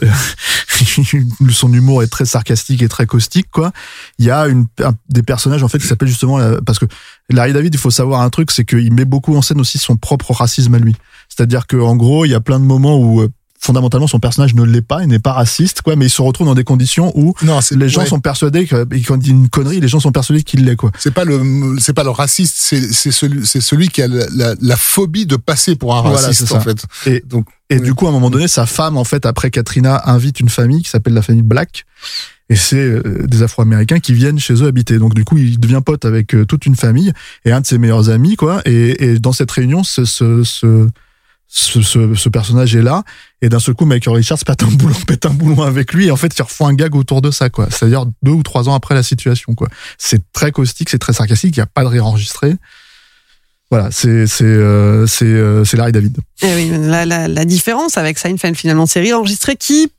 son 1.52 1.74
humour 1.74 2.04
est 2.04 2.08
très 2.08 2.26
sarcastique 2.26 2.82
et 2.82 2.88
très 2.88 3.06
caustique, 3.06 3.48
quoi. 3.52 3.72
Il 4.18 4.26
y 4.26 4.32
a 4.32 4.48
des 5.10 5.24
personnages, 5.24 5.64
en 5.64 5.68
fait, 5.68 5.80
qui 5.80 5.88
s'appellent 5.88 6.08
justement, 6.08 6.40
parce 6.66 6.80
que 6.80 6.86
Larry 7.30 7.54
David, 7.54 7.74
il 7.74 7.80
faut 7.80 7.92
savoir 7.92 8.22
un 8.22 8.30
truc, 8.30 8.52
c'est 8.52 8.66
qu'il 8.66 8.94
met 8.94 9.06
beaucoup 9.06 9.36
en 9.36 9.42
scène 9.42 9.60
aussi 9.60 9.78
son 9.78 9.98
propre 9.98 10.32
racisme 10.32 10.74
à 10.76 10.80
lui. 10.80 10.96
C'est-à-dire 11.30 11.68
que, 11.68 11.78
en 11.78 11.96
gros, 11.96 12.26
il 12.26 12.30
y 12.30 12.36
a 12.36 12.42
plein 12.42 12.60
de 12.60 12.66
moments 12.66 12.98
où, 12.98 13.22
euh, 13.22 13.30
fondamentalement, 13.64 14.08
son 14.08 14.20
personnage 14.20 14.56
ne 14.56 14.64
l'est 14.64 14.82
pas, 14.82 15.04
il 15.04 15.08
n'est 15.08 15.20
pas 15.20 15.34
raciste, 15.34 15.84
quoi, 15.84 15.96
mais 15.96 16.08
il 16.08 16.10
se 16.10 16.22
retrouve 16.22 16.48
dans 16.48 16.56
des 16.56 16.64
conditions 16.64 17.12
où 17.16 17.36
Non, 17.44 17.60
les 17.72 17.90
gens 17.90 18.02
ouais. 18.02 18.08
sont 18.08 18.20
persuadés 18.20 18.66
que, 18.66 18.84
quand 19.06 19.16
il 19.16 19.20
dit 19.20 19.30
une 19.30 19.50
connerie, 19.50 19.80
les 19.80 19.88
gens 19.88 20.00
sont 20.00 20.12
persuadés 20.12 20.42
qu'il 20.44 20.66
l'est, 20.66 20.76
quoi. 20.76 20.92
C'est 20.98 21.14
pas 21.14 21.26
le, 21.26 21.78
c'est 21.80 21.94
pas 21.94 22.04
le 22.04 22.10
raciste, 22.10 22.56
c'est, 22.58 22.82
c'est 22.92 23.12
celui, 23.12 23.46
c'est 23.46 23.62
celui 23.62 23.90
qui 23.90 24.02
a 24.02 24.08
la, 24.08 24.26
la, 24.36 24.56
la 24.60 24.76
phobie 24.76 25.28
de 25.28 25.36
passer 25.36 25.76
pour 25.76 25.96
un 25.96 26.02
raciste 26.02 26.52
en 26.52 26.60
fait. 26.60 26.84
Et, 27.06 27.24
Donc, 27.26 27.46
et 27.70 27.76
oui. 27.76 27.82
du 27.82 27.94
coup, 27.94 28.08
à 28.08 28.10
un 28.10 28.14
moment 28.14 28.32
donné, 28.32 28.48
sa 28.48 28.66
femme, 28.66 28.98
en 28.98 29.04
fait, 29.04 29.26
après 29.26 29.52
Katrina, 29.52 30.02
invite 30.06 30.40
une 30.40 30.50
famille 30.50 30.82
qui 30.82 30.90
s'appelle 30.90 31.14
la 31.14 31.22
famille 31.22 31.44
Black. 31.44 31.86
Et 32.50 32.56
c'est 32.56 32.76
euh, 32.76 33.26
des 33.28 33.44
Afro-Américains 33.44 34.00
qui 34.00 34.14
viennent 34.14 34.40
chez 34.40 34.56
eux 34.56 34.68
habiter. 34.68 34.98
Donc, 34.98 35.14
du 35.14 35.24
coup, 35.24 35.38
il 35.38 35.58
devient 35.58 35.80
pote 35.86 36.04
avec 36.04 36.36
euh, 36.36 36.46
toute 36.46 36.66
une 36.66 36.76
famille 36.76 37.14
et 37.46 37.52
un 37.54 37.62
de 37.62 37.66
ses 37.66 37.78
meilleurs 37.78 38.10
amis, 38.10 38.36
quoi. 38.36 38.62
Et, 38.66 39.06
et 39.06 39.20
dans 39.20 39.32
cette 39.32 39.52
réunion, 39.52 39.84
ce, 39.84 40.04
ce, 40.04 40.44
ce, 40.44 40.90
ce, 41.54 41.82
ce- 41.82 42.16
ce 42.16 42.30
personnage 42.30 42.76
est 42.76 42.82
là. 42.82 43.04
Et 43.42 43.50
d'un 43.50 43.60
seul 43.60 43.76
coup, 43.76 43.86
Michael 43.86 44.16
Richards 44.16 44.40
pète 44.46 44.64
un 44.64 44.68
boulon, 44.68 44.96
pète 45.08 45.26
un 45.26 45.32
boulon 45.32 45.62
avec 45.64 45.92
lui. 45.94 46.08
Et 46.08 46.12
en 46.12 46.16
fait, 46.16 46.32
il 46.38 46.42
refait 46.42 46.64
un 46.64 46.74
gag 46.74 46.96
autour 46.96 47.22
de 47.22 47.30
ça, 47.30 47.50
quoi. 47.50 47.68
C'est-à-dire 47.70 48.06
deux 48.24 48.32
ou 48.32 48.42
trois 48.44 48.70
ans 48.70 48.74
après 48.74 48.96
la 48.96 49.04
situation, 49.04 49.54
quoi. 49.54 49.68
C'est 49.98 50.22
très 50.32 50.52
caustique, 50.52 50.90
c'est 50.90 50.98
très 51.00 51.14
sarcastique. 51.14 51.56
Il 51.58 51.60
n'y 51.60 51.64
a 51.64 51.68
pas 51.68 51.84
de 51.84 51.88
rire. 51.90 52.06
Voilà, 53.70 53.90
c'est 53.92 54.28
c'est 54.28 54.44
euh, 54.44 55.08
c'est 55.08 55.26
euh, 55.26 55.64
c'est 55.64 55.78
Larry 55.78 55.92
David. 55.94 56.18
Eh 56.42 56.56
oui, 56.56 56.72
la, 56.74 57.06
la, 57.06 57.28
la 57.28 57.46
différence 57.46 57.98
avec 57.98 58.18
Seinfeld, 58.18 58.56
finalement, 58.56 58.86
série 58.86 59.14
enregistrée 59.14 59.56
qui 59.56 59.92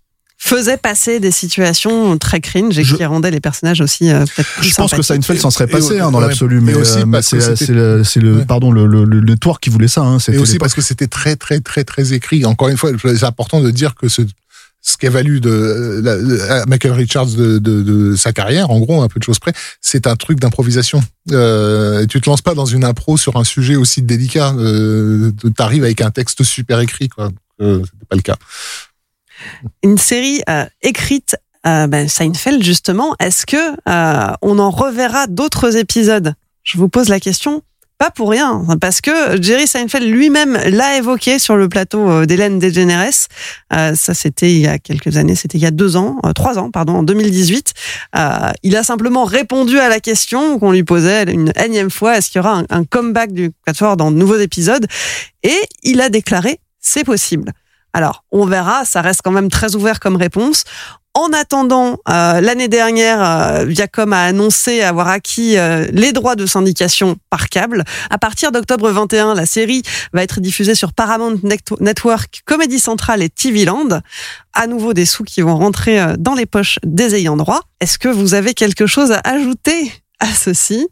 faisait 0.44 0.76
passer 0.76 1.20
des 1.20 1.30
situations 1.30 2.18
très 2.18 2.40
cringe 2.40 2.76
et 2.78 2.82
Je- 2.84 2.96
qui 2.96 3.04
rendait 3.04 3.30
les 3.30 3.40
personnages 3.40 3.80
aussi 3.80 4.10
euh, 4.10 4.24
peut-être 4.24 4.48
plus 4.58 4.68
Je 4.70 4.74
pense 4.74 4.92
que. 4.92 5.00
Seinfeld 5.02 5.38
s'en 5.40 5.50
serait 5.50 5.68
passé 5.68 5.94
et- 5.94 6.00
hein, 6.00 6.10
dans 6.10 6.18
l'absolu, 6.20 6.58
Et 6.58 6.60
mais, 6.60 6.74
aussi 6.74 6.98
euh, 6.98 7.06
mais 7.06 7.18
parce 7.18 7.30
que 7.30 7.40
c'est 7.54 7.68
le, 7.70 8.02
c'est 8.04 8.20
le 8.20 8.38
Ouais. 8.38 8.44
pardon 8.44 8.72
le, 8.72 8.86
le, 8.86 9.04
le, 9.04 9.20
le 9.20 9.36
tour 9.36 9.60
qui 9.60 9.70
voulait 9.70 9.86
ça. 9.88 10.00
Hein, 10.02 10.18
Et 10.28 10.38
aussi 10.38 10.58
parce 10.58 10.74
que 10.74 10.80
c'était 10.82 11.06
très 11.06 11.36
très 11.36 11.60
très 11.60 11.84
très 11.84 12.12
écrit. 12.12 12.44
Encore 12.44 12.68
une 12.68 12.76
fois, 12.76 12.90
c'est 13.02 13.22
important 13.24 13.60
de 13.60 13.70
dire 13.70 13.94
que 13.94 14.08
ce 14.08 14.22
ce 14.84 14.96
qui 14.96 15.06
a 15.06 15.10
valu 15.10 15.40
de 15.40 16.00
la- 16.02 16.16
la- 16.16 16.62
à 16.62 16.66
Michael 16.66 16.90
Richards 16.94 17.26
de, 17.26 17.58
de, 17.58 17.82
de 17.82 18.16
sa 18.16 18.32
carrière, 18.32 18.70
en 18.72 18.80
gros, 18.80 19.00
un 19.00 19.06
peu 19.06 19.20
de 19.20 19.24
choses 19.24 19.38
près, 19.38 19.52
c'est 19.80 20.08
un 20.08 20.16
truc 20.16 20.40
d'improvisation. 20.40 21.00
Euh, 21.30 22.04
tu 22.06 22.20
te 22.20 22.28
lances 22.28 22.42
pas 22.42 22.54
dans 22.54 22.66
une 22.66 22.82
impro 22.84 23.16
sur 23.16 23.36
un 23.36 23.44
sujet 23.44 23.76
aussi 23.76 24.02
délicat. 24.02 24.52
Euh, 24.58 25.30
T'arrives 25.56 25.84
avec 25.84 26.00
un 26.00 26.10
texte 26.10 26.42
super 26.42 26.80
écrit, 26.80 27.08
quoi. 27.08 27.30
Euh, 27.60 27.78
C'était 27.84 28.06
pas 28.10 28.16
le 28.16 28.22
cas. 28.22 28.36
Une 29.82 29.98
série 29.98 30.42
euh, 30.48 30.64
écrite 30.82 31.36
euh, 31.66 31.86
ben, 31.86 32.08
Seinfeld, 32.08 32.62
justement. 32.62 33.14
Est-ce 33.20 33.46
que 33.46 33.56
euh, 33.88 34.34
on 34.42 34.58
en 34.58 34.70
reverra 34.70 35.26
d'autres 35.26 35.76
épisodes? 35.76 36.34
Je 36.64 36.78
vous 36.78 36.88
pose 36.88 37.08
la 37.08 37.20
question 37.20 37.62
Pas 37.98 38.10
pour 38.10 38.30
rien, 38.30 38.64
parce 38.80 39.00
que 39.00 39.40
Jerry 39.40 39.66
Seinfeld 39.66 40.08
lui-même 40.08 40.58
l'a 40.66 40.96
évoqué 40.96 41.38
sur 41.38 41.56
le 41.56 41.68
plateau 41.68 42.08
euh, 42.08 42.26
d'Hélène 42.26 42.58
DeGeneres. 42.58 43.28
Euh, 43.72 43.94
ça, 43.94 44.14
c'était 44.14 44.52
il 44.52 44.60
y 44.60 44.66
a 44.66 44.78
quelques 44.78 45.16
années, 45.16 45.36
c'était 45.36 45.58
il 45.58 45.62
y 45.62 45.66
a 45.66 45.70
deux 45.70 45.96
ans, 45.96 46.18
euh, 46.24 46.32
trois 46.32 46.58
ans, 46.58 46.70
pardon, 46.70 46.94
en 46.94 47.02
2018. 47.02 47.74
Euh, 48.16 48.50
il 48.62 48.76
a 48.76 48.82
simplement 48.82 49.24
répondu 49.24 49.78
à 49.78 49.88
la 49.88 50.00
question 50.00 50.58
qu'on 50.58 50.72
lui 50.72 50.84
posait 50.84 51.24
une 51.24 51.52
énième 51.56 51.90
fois 51.90 52.18
est-ce 52.18 52.30
qu'il 52.30 52.40
y 52.40 52.44
aura 52.44 52.58
un, 52.58 52.64
un 52.70 52.84
comeback 52.84 53.32
du 53.32 53.52
Quatuor 53.66 53.96
dans 53.96 54.10
de 54.10 54.16
nouveaux 54.16 54.38
épisodes? 54.38 54.86
Et 55.44 55.58
il 55.82 56.00
a 56.00 56.08
déclaré 56.08 56.58
c'est 56.82 57.04
possible. 57.04 57.52
Alors, 57.92 58.24
on 58.32 58.46
verra, 58.46 58.84
ça 58.84 59.02
reste 59.02 59.20
quand 59.22 59.30
même 59.32 59.50
très 59.50 59.74
ouvert 59.76 60.00
comme 60.00 60.16
réponse. 60.16 60.64
En 61.14 61.30
attendant, 61.34 61.98
euh, 62.08 62.40
l'année 62.40 62.68
dernière, 62.68 63.22
euh, 63.22 63.64
Viacom 63.66 64.14
a 64.14 64.22
annoncé 64.22 64.80
avoir 64.80 65.08
acquis 65.08 65.58
euh, 65.58 65.86
les 65.92 66.12
droits 66.12 66.36
de 66.36 66.46
syndication 66.46 67.16
par 67.28 67.50
câble. 67.50 67.84
À 68.08 68.16
partir 68.16 68.50
d'octobre 68.50 68.90
21, 68.90 69.34
la 69.34 69.44
série 69.44 69.82
va 70.14 70.22
être 70.22 70.40
diffusée 70.40 70.74
sur 70.74 70.94
Paramount 70.94 71.36
Net- 71.42 71.78
Network, 71.80 72.40
Comedy 72.46 72.78
Central 72.78 73.22
et 73.22 73.28
TV 73.28 73.66
Land. 73.66 74.00
À 74.54 74.66
nouveau 74.66 74.94
des 74.94 75.04
sous 75.04 75.24
qui 75.24 75.42
vont 75.42 75.58
rentrer 75.58 76.00
dans 76.18 76.34
les 76.34 76.46
poches 76.46 76.78
des 76.82 77.14
ayants 77.14 77.36
droit. 77.36 77.60
Est-ce 77.80 77.98
que 77.98 78.08
vous 78.08 78.32
avez 78.32 78.54
quelque 78.54 78.86
chose 78.86 79.12
à 79.12 79.20
ajouter 79.24 79.92
à 80.18 80.28
ceci? 80.28 80.88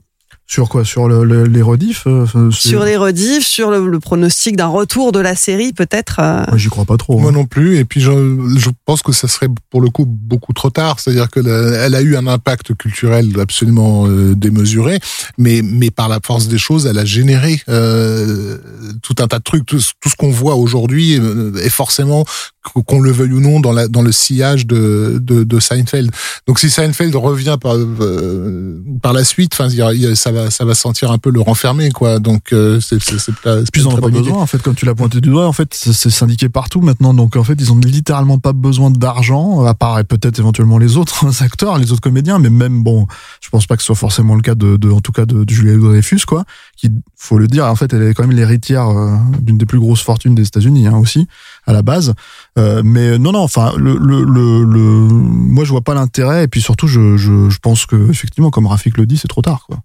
Sur 0.53 0.69
quoi? 0.69 0.85
Sur 0.85 1.07
le, 1.07 1.23
le- 1.23 1.45
les 1.45 1.63
rediffs 1.63 2.09
euh, 2.09 2.27
Sur 2.51 2.83
les 2.85 2.97
rediffs, 2.97 3.47
sur 3.47 3.71
le, 3.71 3.87
le 3.87 4.01
pronostic 4.01 4.57
d'un 4.57 4.67
retour 4.67 5.13
de 5.13 5.21
la 5.21 5.37
série 5.37 5.73
peut-être 5.73 6.17
euh, 6.19 6.43
Moi, 6.49 6.59
j'y 6.59 6.69
crois 6.69 6.85
pas 6.85 6.97
trop. 6.97 7.21
Moi 7.21 7.31
hein. 7.31 7.35
non 7.35 7.47
plus. 7.47 7.77
Et 7.79 7.85
puis 7.85 8.01
je, 8.01 8.11
je 8.57 8.71
pense 8.85 9.03
que 9.03 9.13
ça 9.13 9.29
serait 9.29 9.47
pour 9.71 9.81
le 9.81 9.91
coup 9.91 10.07
beaucoup 10.07 10.53
trop 10.53 10.71
tard. 10.71 10.99
C'est-à-dire 10.99 11.31
que 11.31 11.39
la- 11.39 11.85
elle 11.87 11.95
a 11.95 12.01
eu 12.03 12.17
un 12.17 12.27
impact 12.27 12.75
culturel 12.75 13.29
absolument 13.39 14.09
euh, 14.09 14.35
démesuré, 14.35 14.99
mais 15.39 15.63
mais 15.63 15.93
par 15.93 16.09
la 16.09 16.19
force 16.27 16.49
des 16.49 16.59
choses, 16.59 16.87
elle 16.87 16.99
a 16.99 17.05
généré 17.05 17.63
euh, 17.69 18.59
tout 19.05 19.15
un 19.21 19.29
tas 19.29 19.39
de 19.39 19.45
trucs. 19.45 19.67
Tout, 19.67 19.79
ce- 19.79 19.93
tout 20.01 20.09
ce 20.09 20.17
qu'on 20.17 20.33
voit 20.33 20.57
aujourd'hui 20.57 21.13
est 21.63 21.69
forcément 21.69 22.25
qu'on 22.87 23.01
le 23.01 23.11
veuille 23.11 23.33
ou 23.33 23.41
non 23.41 23.61
dans 23.61 23.73
la 23.73 23.89
dans 23.89 24.03
le 24.03 24.13
sillage 24.13 24.67
de 24.67 25.19
de, 25.21 25.45
de 25.45 25.61
Seinfeld. 25.61 26.11
Donc 26.47 26.59
si 26.59 26.69
Seinfeld 26.69 27.15
revient 27.17 27.57
par 27.61 27.75
euh, 27.77 28.83
par 29.03 29.13
la 29.13 29.25
suite, 29.25 29.55
enfin 29.55 29.69
ça 30.15 30.33
va 30.33 30.51
ça 30.51 30.65
va 30.65 30.75
sentir 30.75 31.11
un 31.11 31.19
peu 31.19 31.31
le 31.31 31.41
renfermer 31.41 31.91
quoi. 31.91 32.19
Donc 32.19 32.53
euh, 32.53 32.81
c'est 32.81 33.01
c'est 33.03 33.19
c'est 33.19 33.35
pas, 33.37 33.57
pas 33.57 33.87
en 33.87 33.97
pas 33.97 34.09
idée. 34.09 34.19
besoin, 34.21 34.39
en 34.39 34.47
fait, 34.47 34.63
comme 34.63 34.75
tu 34.75 34.85
l'as 34.85 34.95
pointé 34.95 35.21
du 35.21 35.31
doigt, 35.31 35.47
en 35.47 35.53
fait, 35.53 35.75
c'est 35.75 36.11
syndiqué 36.11 36.49
partout 36.49 36.81
maintenant, 36.81 37.15
donc 37.15 37.37
en 37.37 37.45
fait, 37.45 37.55
ils 37.59 37.73
ont 37.73 37.79
littéralement 37.79 38.39
pas 38.39 38.53
besoin 38.53 38.91
d'argent, 38.91 39.65
à 39.65 39.75
part 39.75 40.05
peut-être 40.05 40.39
éventuellement 40.39 40.79
les 40.79 40.97
autres 40.97 41.43
acteurs, 41.43 41.79
les 41.79 41.93
autres 41.93 42.01
comédiens, 42.01 42.39
mais 42.39 42.51
même, 42.51 42.83
bon, 42.83 43.07
je 43.41 43.49
pense 43.51 43.67
pas 43.67 43.77
que 43.77 43.83
ce 43.83 43.87
soit 43.87 43.95
forcément 43.95 44.35
le 44.35 44.43
cas 44.43 44.55
de, 44.55 44.77
de 44.77 44.91
en 44.91 45.01
tout 45.01 45.13
cas, 45.13 45.27
de, 45.27 45.45
de 45.45 45.51
Julia 45.53 45.77
Dreyfus, 45.77 46.21
quoi, 46.27 46.45
qui, 46.77 46.91
faut 47.17 47.39
le 47.39 47.47
dire, 47.47 47.67
en 47.67 47.77
fait, 47.77 47.93
elle 47.93 48.03
est 48.03 48.15
quand 48.15 48.27
même 48.27 48.37
l'héritière 48.37 48.89
euh, 48.89 49.17
d'une 49.41 49.59
des 49.59 49.67
plus 49.67 49.79
grosses 49.79 50.03
fortunes 50.03 50.35
des 50.35 50.47
États-Unis, 50.47 50.87
hein, 50.87 50.97
aussi, 50.97 51.27
à 51.67 51.73
la 51.73 51.83
base. 51.83 52.15
Euh, 52.61 52.83
mais 52.85 53.19
non, 53.19 53.33
non, 53.33 53.41
enfin, 53.41 53.73
le, 53.77 53.97
le, 53.97 54.23
le, 54.23 54.65
le- 54.65 54.79
moi, 55.09 55.65
je 55.65 55.71
vois 55.71 55.81
pas 55.81 55.95
l'intérêt, 55.95 56.45
et 56.45 56.49
puis 56.49 56.61
surtout, 56.61 56.87
je, 56.87 57.17
je, 57.17 57.49
je 57.49 57.59
pense 57.59 57.87
que, 57.87 58.11
effectivement, 58.11 58.51
comme 58.51 58.67
Rafik 58.67 58.97
le 58.99 59.07
dit, 59.07 59.17
c'est 59.17 59.29
trop 59.29 59.43
tard, 59.43 59.65
quoi. 59.67 59.79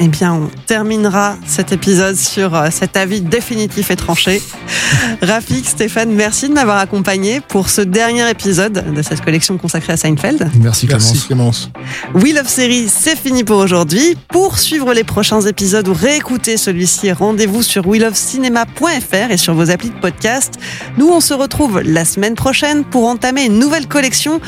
Eh 0.00 0.08
bien, 0.08 0.34
on 0.34 0.50
terminera 0.66 1.36
cet 1.46 1.70
épisode 1.70 2.16
sur 2.16 2.56
euh, 2.56 2.68
cet 2.72 2.96
avis 2.96 3.20
définitif 3.20 3.92
et 3.92 3.96
tranché. 3.96 4.42
Rafik, 5.22 5.64
Stéphane, 5.66 6.10
merci 6.10 6.48
de 6.48 6.54
m'avoir 6.54 6.78
accompagné 6.78 7.40
pour 7.40 7.68
ce 7.68 7.80
dernier 7.80 8.28
épisode 8.28 8.92
de 8.92 9.02
cette 9.02 9.20
collection 9.20 9.56
consacrée 9.56 9.92
à 9.92 9.96
Seinfeld. 9.96 10.50
Merci, 10.60 10.88
Clémence. 10.88 11.12
Merci 11.12 11.26
Clémence. 11.26 11.70
We 12.14 12.34
Love 12.34 12.48
Series, 12.48 12.88
c'est 12.88 13.16
fini 13.16 13.44
pour 13.44 13.58
aujourd'hui. 13.58 14.16
Pour 14.28 14.58
suivre 14.58 14.92
les 14.94 15.04
prochains 15.04 15.42
épisodes 15.42 15.86
ou 15.86 15.94
réécouter 15.94 16.56
celui-ci, 16.56 17.12
rendez-vous 17.12 17.62
sur 17.62 17.86
welovecinéma.fr 17.86 19.30
et 19.30 19.36
sur 19.36 19.54
vos 19.54 19.70
applis 19.70 19.90
de 19.90 20.00
podcast. 20.00 20.54
Nous, 20.98 21.08
on 21.08 21.20
se 21.20 21.34
retrouve 21.34 21.80
la 21.82 22.04
semaine 22.04 22.34
prochaine 22.34 22.84
pour 22.84 23.06
entamer 23.06 23.44
une 23.44 23.60
nouvelle 23.60 23.86
collection. 23.86 24.40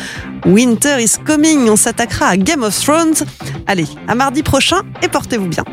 Winter 0.44 0.96
is 1.00 1.18
coming, 1.24 1.68
on 1.68 1.76
s'attaquera 1.76 2.28
à 2.28 2.36
Game 2.36 2.62
of 2.62 2.78
Thrones. 2.78 3.14
Allez, 3.66 3.86
à 4.06 4.14
mardi 4.14 4.42
prochain 4.42 4.82
et 5.02 5.08
portez-vous 5.36 5.48
bien. 5.48 5.64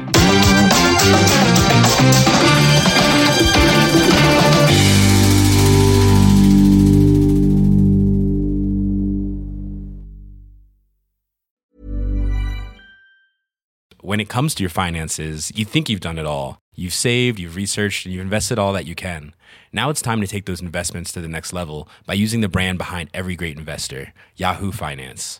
when 14.05 14.19
it 14.19 14.27
comes 14.27 14.53
to 14.53 14.61
your 14.61 14.69
finances, 14.69 15.51
you 15.55 15.63
think 15.65 15.89
you've 15.89 16.01
done 16.01 16.19
it 16.19 16.25
all. 16.25 16.59
You've 16.75 16.93
saved, 16.93 17.39
you've 17.39 17.55
researched, 17.55 18.05
and 18.05 18.13
you've 18.13 18.21
invested 18.21 18.59
all 18.59 18.73
that 18.73 18.85
you 18.85 18.95
can. 18.95 19.33
Now 19.71 19.89
it's 19.89 20.01
time 20.01 20.19
to 20.21 20.27
take 20.27 20.45
those 20.45 20.61
investments 20.61 21.11
to 21.13 21.21
the 21.21 21.27
next 21.27 21.53
level 21.53 21.87
by 22.05 22.13
using 22.13 22.41
the 22.41 22.49
brand 22.49 22.77
behind 22.77 23.09
every 23.13 23.35
great 23.35 23.57
investor, 23.57 24.13
Yahoo 24.35 24.71
Finance. 24.71 25.39